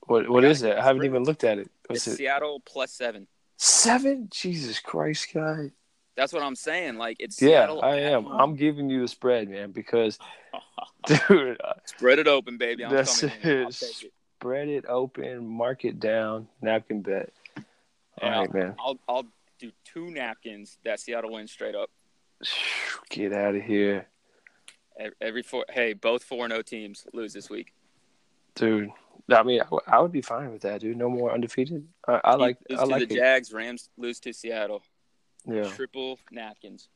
what 0.06 0.28
what 0.28 0.44
it? 0.44 0.64
I 0.64 0.82
haven't 0.84 1.04
even 1.04 1.24
looked 1.24 1.44
at 1.44 1.58
it. 1.58 1.70
What's 1.86 2.06
It's 2.06 2.14
it? 2.14 2.18
Seattle 2.18 2.60
plus 2.64 2.92
seven. 2.92 3.26
Seven? 3.56 4.28
Jesus 4.30 4.78
Christ, 4.78 5.28
guy. 5.34 5.72
That's 6.20 6.34
what 6.34 6.42
I'm 6.42 6.54
saying. 6.54 6.96
Like 6.96 7.16
it's 7.18 7.40
Yeah, 7.40 7.48
Seattle 7.62 7.80
I 7.82 7.96
am. 8.00 8.24
home. 8.24 8.38
I'm 8.40 8.54
giving 8.54 8.90
you 8.90 9.00
the 9.00 9.08
spread, 9.08 9.48
man, 9.48 9.70
because 9.72 10.18
dude, 11.06 11.58
uh, 11.64 11.72
Spread 11.86 12.18
it 12.18 12.28
open, 12.28 12.58
baby. 12.58 12.84
I'm 12.84 12.90
That's 12.94 13.20
coming 13.20 13.34
in. 13.42 13.48
It. 13.68 13.70
take 13.72 14.02
it. 14.04 14.12
spread 14.38 14.68
it 14.68 14.84
open, 14.86 15.46
mark 15.46 15.86
it 15.86 15.98
down, 15.98 16.46
napkin 16.60 17.00
bet. 17.00 17.32
All 17.56 17.64
Yeah. 18.28 18.38
right, 18.40 18.52
man. 18.52 18.74
I'll 18.78 18.98
I'll 19.08 19.24
do 19.58 19.70
two 19.86 20.10
napkins 20.10 20.76
that 20.84 21.00
Seattle 21.00 21.32
wins 21.32 21.52
straight 21.52 21.74
up. 21.74 21.88
Get 23.08 23.32
out 23.32 23.54
of 23.54 23.62
here, 23.62 24.06
Every 25.22 25.42
four. 25.42 25.64
Hey, 25.70 25.94
both 25.94 26.22
four 26.22 26.44
and 26.44 26.52
O 26.52 26.60
teams 26.60 27.06
lose 27.14 27.32
this 27.32 27.48
week. 27.48 27.72
dude. 28.54 28.90
I 29.30 29.42
mean, 29.42 29.60
I 29.60 29.64
w- 29.64 29.80
I 29.86 30.00
would 30.00 30.12
be 30.12 30.20
fine 30.20 30.52
with 30.52 30.62
that, 30.62 30.82
dude. 30.82 30.98
No 30.98 31.08
more 31.08 31.32
undefeated. 31.32 31.86
I, 32.06 32.20
I 32.24 32.34
like. 32.34 32.58
lose 32.68 32.78
I 32.78 32.84
like 32.84 33.08
the 33.08 33.14
it. 33.14 33.18
Jags. 33.18 33.52
Rams 33.54 33.88
lose 33.96 34.20
to 34.20 34.34
Seattle. 34.34 34.82
Yeah. 35.46 35.64
Triple 35.64 36.18
napkins. 36.30 36.88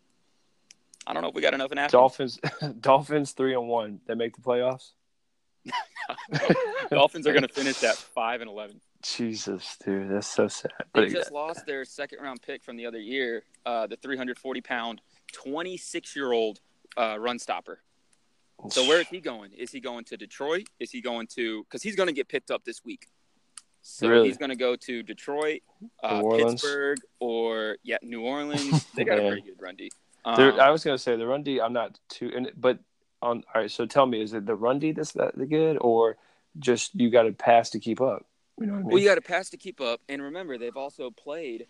I 1.06 1.12
don't 1.12 1.22
know 1.22 1.28
if 1.28 1.34
we 1.34 1.42
got 1.42 1.54
enough 1.54 1.70
napkins. 1.70 1.92
Dolphins. 1.92 2.40
Dolphins 2.80 3.32
three 3.32 3.54
and 3.54 3.68
one. 3.68 4.00
They 4.06 4.14
make 4.14 4.36
the 4.36 4.42
playoffs. 4.42 4.92
Dolphins 6.90 7.26
are 7.26 7.32
going 7.32 7.42
to 7.46 7.52
finish 7.52 7.82
at 7.82 7.96
five 7.96 8.40
and 8.40 8.50
eleven. 8.50 8.80
Jesus, 9.02 9.76
dude, 9.84 10.10
that's 10.10 10.26
so 10.26 10.48
sad. 10.48 10.72
They 10.94 11.02
But 11.02 11.10
just 11.10 11.30
lost 11.30 11.66
their 11.66 11.84
second 11.84 12.20
round 12.22 12.40
pick 12.40 12.62
from 12.62 12.76
the 12.76 12.86
other 12.86 13.00
year, 13.00 13.42
uh, 13.66 13.86
the 13.86 13.96
340 13.96 14.62
pound, 14.62 15.02
26 15.34 16.16
year 16.16 16.32
old 16.32 16.60
uh, 16.96 17.16
run 17.18 17.38
stopper. 17.38 17.80
So 18.70 18.86
where 18.88 19.00
is 19.00 19.08
he 19.08 19.20
going? 19.20 19.52
Is 19.52 19.70
he 19.72 19.80
going 19.80 20.04
to 20.04 20.16
Detroit? 20.16 20.68
Is 20.80 20.90
he 20.90 21.02
going 21.02 21.26
to? 21.34 21.64
Because 21.64 21.82
he's 21.82 21.96
going 21.96 22.06
to 22.06 22.14
get 22.14 22.28
picked 22.28 22.50
up 22.50 22.64
this 22.64 22.82
week. 22.82 23.08
So 23.86 24.08
Really? 24.08 24.28
he's 24.28 24.38
going 24.38 24.48
to 24.48 24.56
go 24.56 24.76
to 24.76 25.02
Detroit, 25.02 25.60
uh, 26.02 26.22
Pittsburgh, 26.22 26.98
or 27.20 27.76
yeah, 27.82 27.98
New 28.02 28.22
Orleans. 28.22 28.86
They 28.94 29.04
got 29.04 29.18
a 29.18 29.28
pretty 29.28 29.42
good 29.42 29.60
run 29.60 29.76
D. 29.76 29.90
Um, 30.24 30.58
I 30.58 30.70
was 30.70 30.82
gonna 30.82 30.96
say 30.96 31.16
the 31.16 31.26
run 31.26 31.42
D. 31.42 31.60
I'm 31.60 31.74
not 31.74 32.00
too, 32.08 32.32
but 32.56 32.78
on. 33.20 33.44
All 33.54 33.60
right, 33.60 33.70
so 33.70 33.84
tell 33.84 34.06
me, 34.06 34.22
is 34.22 34.32
it 34.32 34.46
the 34.46 34.54
run 34.54 34.78
D 34.78 34.92
that's 34.92 35.12
that 35.12 35.36
good, 35.50 35.76
or 35.82 36.16
just 36.58 36.94
you 36.94 37.10
got 37.10 37.24
to 37.24 37.32
pass 37.32 37.68
to 37.70 37.78
keep 37.78 38.00
up? 38.00 38.24
You 38.58 38.66
know 38.66 38.72
what 38.72 38.78
I 38.78 38.82
mean? 38.84 38.88
Well, 38.88 38.98
you 39.02 39.08
got 39.08 39.16
to 39.16 39.20
pass 39.20 39.50
to 39.50 39.58
keep 39.58 39.82
up, 39.82 40.00
and 40.08 40.22
remember 40.22 40.56
they've 40.56 40.76
also 40.78 41.10
played 41.10 41.66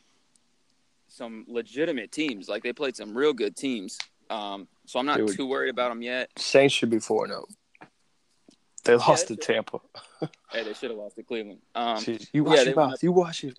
some 1.09 1.45
legitimate 1.49 2.13
teams. 2.13 2.49
Like 2.49 2.63
they 2.63 2.73
played 2.73 2.95
some 2.95 3.17
real 3.19 3.33
good 3.33 3.57
teams. 3.57 3.99
Um, 4.31 4.69
so 4.87 5.01
I'm 5.01 5.07
not 5.07 5.27
too 5.27 5.47
worried 5.47 5.71
about 5.71 5.89
them 5.89 6.01
yet. 6.01 6.31
Saints 6.39 6.75
should 6.75 6.91
be 6.91 7.01
four 7.01 7.27
zero. 7.27 7.47
They 8.85 8.97
lost 8.97 9.29
to 9.29 9.37
Tampa. 9.37 9.79
Hey, 10.51 10.63
they 10.63 10.75
should 10.75 10.91
have 10.91 10.99
lost 10.99 11.17
to 11.17 11.23
Cleveland. 11.23 11.61
Um, 11.75 11.97
Jeez, 11.99 12.29
you 12.33 12.45
watch 12.45 12.59
yeah, 12.59 12.63
your 12.65 12.75
mouth. 12.77 13.03
You 13.03 13.13
watch 13.13 13.45
it. 13.45 13.59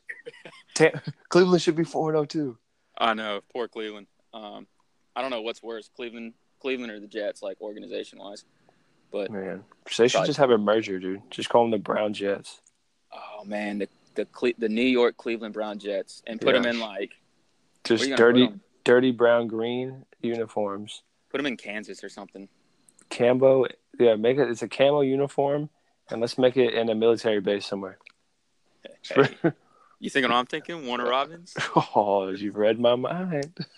Cleveland 1.29 1.61
should 1.61 1.75
be 1.75 1.83
four 1.83 2.11
zero 2.11 2.25
too. 2.25 2.57
I 2.97 3.13
know, 3.13 3.41
poor 3.51 3.67
Cleveland. 3.67 4.07
Um, 4.33 4.67
I 5.15 5.21
don't 5.21 5.31
know 5.31 5.41
what's 5.41 5.63
worse, 5.63 5.89
Cleveland, 5.95 6.33
Cleveland 6.61 6.91
or 6.91 6.99
the 6.99 7.07
Jets, 7.07 7.41
like 7.41 7.59
organization 7.61 8.19
wise. 8.19 8.45
But 9.11 9.31
Man, 9.31 9.63
they 9.97 10.07
should 10.07 10.25
just 10.25 10.37
have 10.39 10.51
a 10.51 10.57
merger, 10.57 10.99
dude. 10.99 11.21
Just 11.31 11.49
call 11.49 11.63
them 11.63 11.71
the 11.71 11.77
Brown 11.77 12.13
Jets. 12.13 12.61
oh 13.13 13.43
man, 13.45 13.79
the 13.79 13.89
the 14.15 14.25
Cle- 14.25 14.53
the 14.57 14.69
New 14.69 14.81
York 14.81 15.17
Cleveland 15.17 15.53
Brown 15.53 15.79
Jets, 15.79 16.21
and 16.27 16.39
put 16.39 16.55
Yeah. 16.55 16.61
them 16.61 16.75
in 16.75 16.79
like 16.79 17.11
Just 17.83 18.01
where 18.01 18.09
you 18.09 18.15
gonna 18.15 18.31
put 18.31 18.39
dirty, 18.39 18.59
dirty 18.83 19.11
brown 19.11 19.47
green 19.47 20.05
uniforms. 20.21 21.01
put 21.29 21.37
them 21.37 21.45
in 21.45 21.57
Kansas 21.57 22.03
or 22.03 22.09
something. 22.09 22.47
Cambo, 23.09 23.67
yeah, 23.99 24.15
make 24.15 24.37
it. 24.37 24.49
It's 24.49 24.61
a 24.61 24.67
camo 24.67 25.01
uniform, 25.01 25.69
and 26.09 26.21
let's 26.21 26.37
make 26.37 26.57
it 26.57 26.73
in 26.73 26.89
a 26.89 26.95
military 26.95 27.41
base 27.41 27.65
somewhere. 27.65 27.97
Hey, 29.03 29.29
you 29.99 30.09
thinking 30.09 30.31
what 30.31 30.37
I'm 30.37 30.45
thinking? 30.45 30.85
Warner 30.85 31.09
Robins. 31.09 31.53
oh, 31.95 32.29
you've 32.29 32.55
read 32.55 32.79
my 32.79 32.95
mind. 32.95 33.57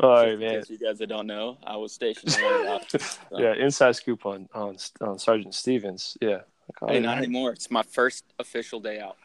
All 0.00 0.10
right, 0.10 0.38
man. 0.38 0.62
You 0.68 0.78
guys 0.78 0.98
that 0.98 1.08
don't 1.08 1.26
know, 1.26 1.58
I 1.64 1.76
was 1.76 1.92
stationed 1.92 2.32
So. 2.32 2.82
Yeah, 3.32 3.54
inside 3.54 3.96
scoop 3.96 4.24
on 4.26 4.48
on, 4.54 4.76
on 5.00 5.18
Sergeant 5.18 5.54
Stevens. 5.54 6.16
Yeah. 6.20 6.40
Hey, 6.88 7.00
not 7.00 7.18
anymore. 7.18 7.52
It's 7.52 7.70
my 7.70 7.82
first 7.82 8.24
official 8.38 8.80
day 8.80 9.00
out. 9.00 9.16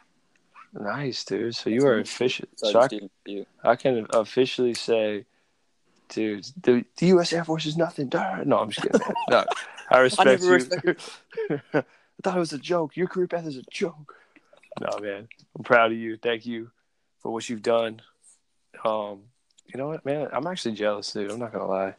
Nice, 0.72 1.24
dude. 1.24 1.54
So 1.54 1.70
That's 1.70 1.82
you 1.82 1.88
are 1.88 1.98
official. 1.98 2.46
So 2.56 2.78
I, 2.78 2.88
you. 3.24 3.46
I 3.64 3.76
can 3.76 4.06
officially 4.10 4.74
say, 4.74 5.24
dude, 6.08 6.46
the, 6.62 6.84
the 6.98 7.06
U.S. 7.08 7.32
Air 7.32 7.44
Force 7.44 7.66
is 7.66 7.76
nothing. 7.76 8.10
No, 8.12 8.58
I'm 8.58 8.70
just 8.70 8.82
kidding. 8.86 9.00
Man. 9.00 9.14
No, 9.30 9.44
I 9.90 9.98
respect 10.00 10.42
never 10.42 10.58
you. 10.58 10.96
I 11.74 11.82
thought 12.22 12.36
it 12.36 12.40
was 12.40 12.52
a 12.52 12.58
joke. 12.58 12.96
Your 12.96 13.06
career 13.06 13.26
path 13.26 13.46
is 13.46 13.56
a 13.56 13.62
joke. 13.70 14.14
No, 14.80 14.98
man. 14.98 15.28
I'm 15.56 15.64
proud 15.64 15.92
of 15.92 15.98
you. 15.98 16.16
Thank 16.16 16.44
you 16.46 16.70
for 17.20 17.30
what 17.32 17.48
you've 17.48 17.62
done. 17.62 18.02
Um, 18.84 19.20
you 19.66 19.78
know 19.78 19.88
what, 19.88 20.04
man? 20.04 20.28
I'm 20.32 20.46
actually 20.46 20.74
jealous, 20.74 21.12
dude. 21.12 21.30
I'm 21.30 21.38
not 21.38 21.52
gonna 21.52 21.66
lie. 21.66 21.94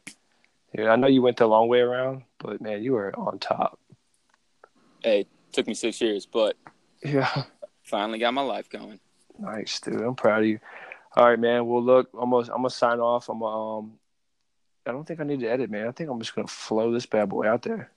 Yeah, 0.74 0.91
I 0.91 0.95
know 0.97 1.07
you 1.07 1.22
went 1.22 1.38
the 1.38 1.47
long 1.47 1.68
way 1.68 1.80
around, 1.80 2.24
but 2.38 2.62
man, 2.62 2.84
you 2.84 2.93
were 2.93 3.14
on 3.18 3.39
top. 3.39 3.80
Hey, 5.03 5.26
took 5.51 5.68
me 5.68 5.74
six 5.74 5.99
years, 5.99 6.26
but 6.26 6.55
Yeah. 7.03 7.43
finally 7.84 8.20
got 8.20 8.34
my 8.34 8.41
life 8.41 8.70
going. 8.70 8.99
Nice, 9.38 9.80
dude. 9.80 10.01
I'm 10.01 10.16
proud 10.16 10.41
of 10.41 10.47
you. 10.47 10.60
All 11.16 11.28
right, 11.28 11.39
man. 11.39 11.66
Well, 11.66 11.82
look, 11.84 12.10
I'm 12.14 12.30
gonna, 12.30 12.47
I'm 12.51 12.60
gonna 12.60 12.70
sign 12.70 12.99
off. 12.99 13.30
I'm 13.30 13.39
gonna, 13.39 13.80
um, 13.80 13.99
I 14.90 14.92
don't 14.92 15.08
think 15.08 15.20
I 15.20 15.24
need 15.24 15.40
to 15.42 15.48
edit, 15.48 15.70
man. 15.70 15.88
I 15.88 15.92
think 15.92 16.10
I'm 16.10 16.20
just 16.20 16.36
gonna 16.36 16.48
flow 16.48 16.92
this 16.92 17.06
bad 17.06 17.30
boy 17.30 17.48
out 17.48 17.62
there. 17.62 17.92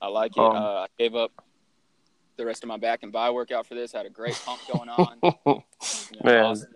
I 0.00 0.06
like 0.08 0.36
it. 0.36 0.40
Um, 0.40 0.54
uh, 0.54 0.58
I 0.82 0.86
gave 0.98 1.14
up 1.16 1.32
the 2.36 2.46
rest 2.46 2.62
of 2.62 2.68
my 2.68 2.76
back 2.76 3.02
and 3.02 3.10
bi 3.12 3.30
workout 3.30 3.66
for 3.66 3.74
this. 3.74 3.94
I 3.94 3.98
had 3.98 4.06
a 4.06 4.10
great 4.10 4.40
pump 4.44 4.60
going 4.72 4.88
on. 4.88 5.18
You 6.10 6.20
know, 6.24 6.32
Man. 6.32 6.44
awesome. 6.44 6.70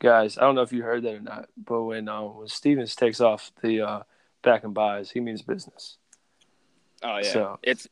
Guys, 0.00 0.38
I 0.38 0.42
don't 0.42 0.54
know 0.54 0.62
if 0.62 0.72
you 0.72 0.82
heard 0.82 1.02
that 1.04 1.14
or 1.14 1.20
not, 1.20 1.48
but 1.56 1.82
when 1.84 2.08
um, 2.08 2.36
when 2.38 2.48
Stevens 2.48 2.94
takes 2.94 3.20
off 3.20 3.50
the 3.62 3.80
uh, 3.80 4.02
back 4.42 4.62
and 4.64 4.72
buys, 4.74 5.10
he 5.10 5.20
means 5.20 5.42
business. 5.42 5.96
Oh 7.02 7.16
yeah, 7.18 7.32
So- 7.32 7.58
it's 7.62 7.88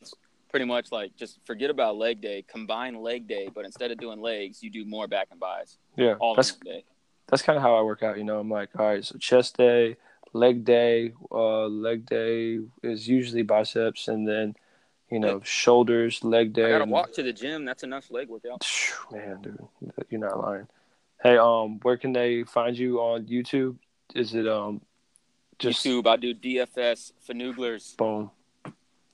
pretty 0.50 0.66
much 0.66 0.90
like 0.92 1.16
just 1.16 1.38
forget 1.46 1.70
about 1.70 1.96
leg 1.96 2.20
day, 2.20 2.42
combine 2.46 2.94
leg 3.02 3.26
day, 3.26 3.48
but 3.52 3.64
instead 3.64 3.90
of 3.90 3.98
doing 3.98 4.20
legs, 4.20 4.62
you 4.62 4.70
do 4.70 4.84
more 4.84 5.06
back 5.08 5.28
and 5.30 5.38
buys 5.40 5.78
Yeah, 5.96 6.14
all 6.20 6.34
that's 6.34 6.52
day. 6.52 6.84
that's 7.28 7.42
kind 7.42 7.56
of 7.56 7.62
how 7.62 7.76
I 7.76 7.82
work 7.82 8.02
out. 8.02 8.18
You 8.18 8.24
know, 8.24 8.38
I'm 8.38 8.50
like, 8.50 8.70
all 8.78 8.86
right, 8.86 9.04
so 9.04 9.16
chest 9.18 9.56
day, 9.56 9.96
leg 10.32 10.64
day, 10.64 11.12
uh, 11.30 11.66
leg 11.66 12.06
day 12.06 12.60
is 12.82 13.08
usually 13.08 13.42
biceps, 13.42 14.08
and 14.08 14.26
then 14.26 14.54
you 15.10 15.18
know 15.18 15.40
shoulders, 15.44 16.22
leg 16.24 16.52
day. 16.52 16.66
I 16.66 16.70
gotta 16.70 16.82
and- 16.82 16.92
walk 16.92 17.12
to 17.14 17.22
the 17.22 17.32
gym. 17.32 17.64
That's 17.64 17.82
enough 17.82 18.10
leg 18.10 18.28
workout. 18.28 18.66
Man, 19.12 19.40
dude, 19.42 19.68
you're 20.10 20.20
not 20.20 20.38
lying. 20.40 20.68
Hey, 21.22 21.38
um, 21.38 21.80
where 21.82 21.96
can 21.96 22.12
they 22.12 22.44
find 22.44 22.76
you 22.76 23.00
on 23.00 23.26
YouTube? 23.26 23.76
Is 24.14 24.34
it 24.34 24.46
um, 24.46 24.80
just 25.58 25.84
YouTube, 25.84 26.06
I 26.06 26.16
do 26.16 26.34
DFS 26.34 27.12
Fanooglers. 27.28 27.96
boom? 27.96 28.30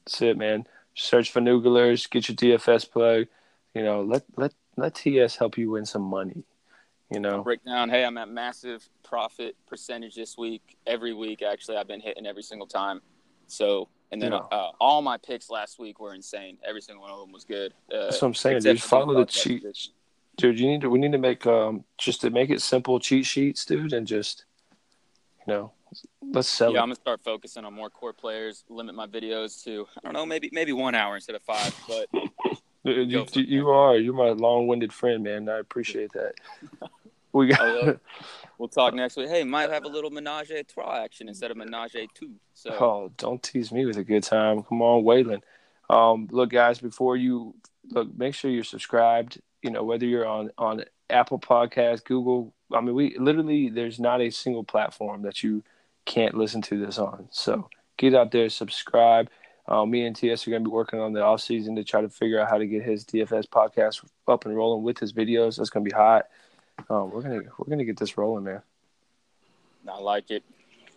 That's 0.04 0.20
it, 0.22 0.36
man. 0.36 0.66
Search 0.94 1.30
for 1.30 1.40
get 1.40 2.28
your 2.28 2.36
DFS 2.36 2.90
plug. 2.90 3.26
You 3.74 3.82
know, 3.82 4.02
let 4.02 4.24
let 4.36 4.52
let 4.76 4.94
TS 4.94 5.36
help 5.36 5.56
you 5.56 5.70
win 5.70 5.86
some 5.86 6.02
money. 6.02 6.44
You 7.12 7.20
know, 7.20 7.42
Break 7.42 7.62
down. 7.64 7.90
Hey, 7.90 8.04
I'm 8.04 8.16
at 8.16 8.28
massive 8.30 8.88
profit 9.02 9.54
percentage 9.66 10.14
this 10.14 10.38
week. 10.38 10.78
Every 10.86 11.12
week, 11.12 11.42
actually, 11.42 11.76
I've 11.76 11.86
been 11.88 12.00
hitting 12.00 12.26
every 12.26 12.42
single 12.42 12.66
time. 12.66 13.02
So, 13.48 13.88
and 14.10 14.22
then 14.22 14.32
Yeah. 14.32 14.38
uh, 14.38 14.70
all 14.80 15.02
my 15.02 15.18
picks 15.18 15.50
last 15.50 15.78
week 15.78 16.00
were 16.00 16.14
insane. 16.14 16.58
Every 16.66 16.80
single 16.80 17.02
one 17.02 17.12
of 17.12 17.18
them 17.20 17.30
was 17.32 17.44
good. 17.44 17.74
Uh, 17.92 18.04
that's 18.06 18.22
what 18.22 18.28
I'm 18.28 18.34
saying, 18.34 18.60
dude. 18.62 18.80
Follow 18.82 19.14
the 19.14 19.26
cheat, 19.26 19.62
dude. 20.36 20.58
You 20.58 20.68
need 20.68 20.80
to. 20.82 20.90
We 20.90 20.98
need 20.98 21.12
to 21.12 21.18
make 21.18 21.46
um 21.46 21.84
just 21.98 22.22
to 22.22 22.30
make 22.30 22.48
it 22.48 22.62
simple 22.62 22.98
cheat 22.98 23.26
sheets, 23.26 23.64
dude, 23.66 23.92
and 23.92 24.06
just 24.06 24.46
you 25.46 25.52
know, 25.52 25.72
let's 26.22 26.48
sell 26.48 26.72
Yeah, 26.72 26.78
it. 26.78 26.82
I'm 26.82 26.86
gonna 26.88 26.94
start 26.94 27.20
focusing 27.22 27.64
on 27.66 27.74
more 27.74 27.90
core 27.90 28.14
players. 28.14 28.64
Limit 28.70 28.94
my 28.94 29.06
videos 29.06 29.62
to 29.64 29.86
I 29.98 30.00
don't 30.04 30.14
know, 30.14 30.24
maybe 30.24 30.48
maybe 30.52 30.72
one 30.72 30.94
hour 30.94 31.16
instead 31.16 31.36
of 31.36 31.42
five. 31.42 31.74
But 31.86 32.08
You, 32.84 33.20
it, 33.20 33.36
you 33.36 33.68
are. 33.68 33.96
You're 33.96 34.12
my 34.12 34.30
long-winded 34.30 34.92
friend, 34.92 35.22
man. 35.22 35.48
I 35.48 35.58
appreciate 35.60 36.10
that. 36.14 36.32
We 37.32 37.48
got. 37.48 37.60
Will. 37.60 38.00
we'll 38.58 38.68
talk 38.68 38.94
next 38.94 39.16
week. 39.16 39.28
Hey, 39.28 39.44
might 39.44 39.70
have 39.70 39.84
a 39.84 39.88
little 39.88 40.10
menage 40.10 40.50
a 40.50 40.62
trois 40.62 41.02
action 41.02 41.28
instead 41.28 41.50
of 41.50 41.56
menage 41.56 41.94
a 41.94 42.06
two. 42.14 42.32
So 42.54 42.70
Oh, 42.70 43.12
don't 43.16 43.42
tease 43.42 43.72
me 43.72 43.86
with 43.86 43.96
a 43.96 44.04
good 44.04 44.22
time. 44.22 44.62
Come 44.62 44.82
on, 44.82 45.02
Waylon. 45.02 45.42
Um, 45.90 46.28
look, 46.30 46.50
guys, 46.50 46.78
before 46.78 47.16
you 47.16 47.54
look, 47.90 48.16
make 48.16 48.34
sure 48.34 48.50
you're 48.50 48.64
subscribed. 48.64 49.40
You 49.62 49.70
know, 49.70 49.84
whether 49.84 50.06
you're 50.06 50.26
on 50.26 50.50
on 50.58 50.84
Apple 51.10 51.38
Podcast, 51.38 52.04
Google. 52.04 52.52
I 52.72 52.80
mean, 52.80 52.94
we 52.94 53.16
literally 53.18 53.68
there's 53.68 54.00
not 54.00 54.20
a 54.20 54.30
single 54.30 54.64
platform 54.64 55.22
that 55.22 55.42
you 55.42 55.62
can't 56.04 56.34
listen 56.36 56.62
to 56.62 56.84
this 56.84 56.98
on. 56.98 57.28
So 57.30 57.68
get 57.96 58.14
out 58.14 58.30
there, 58.32 58.48
subscribe. 58.48 59.30
Uh, 59.68 59.86
me 59.86 60.04
and 60.04 60.16
TS 60.16 60.46
are 60.46 60.50
going 60.50 60.64
to 60.64 60.68
be 60.68 60.74
working 60.74 60.98
on 60.98 61.12
the 61.12 61.22
off 61.22 61.40
season 61.40 61.76
to 61.76 61.84
try 61.84 62.00
to 62.00 62.08
figure 62.08 62.40
out 62.40 62.48
how 62.48 62.58
to 62.58 62.66
get 62.66 62.82
his 62.82 63.04
DFS 63.04 63.46
podcast 63.46 64.04
up 64.26 64.44
and 64.44 64.56
rolling 64.56 64.82
with 64.82 64.98
his 64.98 65.12
videos. 65.12 65.56
That's 65.56 65.70
going 65.70 65.84
to 65.84 65.88
be 65.88 65.94
hot. 65.94 66.26
Um, 66.88 67.10
we're 67.10 67.22
gonna 67.22 67.42
we're 67.58 67.68
gonna 67.70 67.84
get 67.84 67.96
this 67.96 68.16
rolling, 68.18 68.44
man. 68.44 68.62
I 69.88 69.98
like 69.98 70.30
it. 70.30 70.42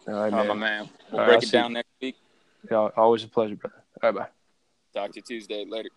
All 0.08 0.14
right, 0.14 0.34
Oh, 0.34 0.38
my 0.38 0.54
man. 0.54 0.60
man. 0.60 0.90
We'll 1.12 1.22
All 1.22 1.28
right, 1.28 1.40
break 1.40 1.44
I'll 1.44 1.50
it 1.50 1.52
down 1.52 1.74
next 1.74 1.90
week. 2.02 2.16
Yeah, 2.70 2.90
always 2.96 3.24
a 3.24 3.28
pleasure, 3.28 3.56
brother. 3.56 3.84
All 4.04 4.12
right, 4.12 4.20
bye. 4.20 5.00
Talk 5.00 5.12
to 5.12 5.18
you 5.18 5.22
Tuesday. 5.22 5.66
Later. 5.66 5.90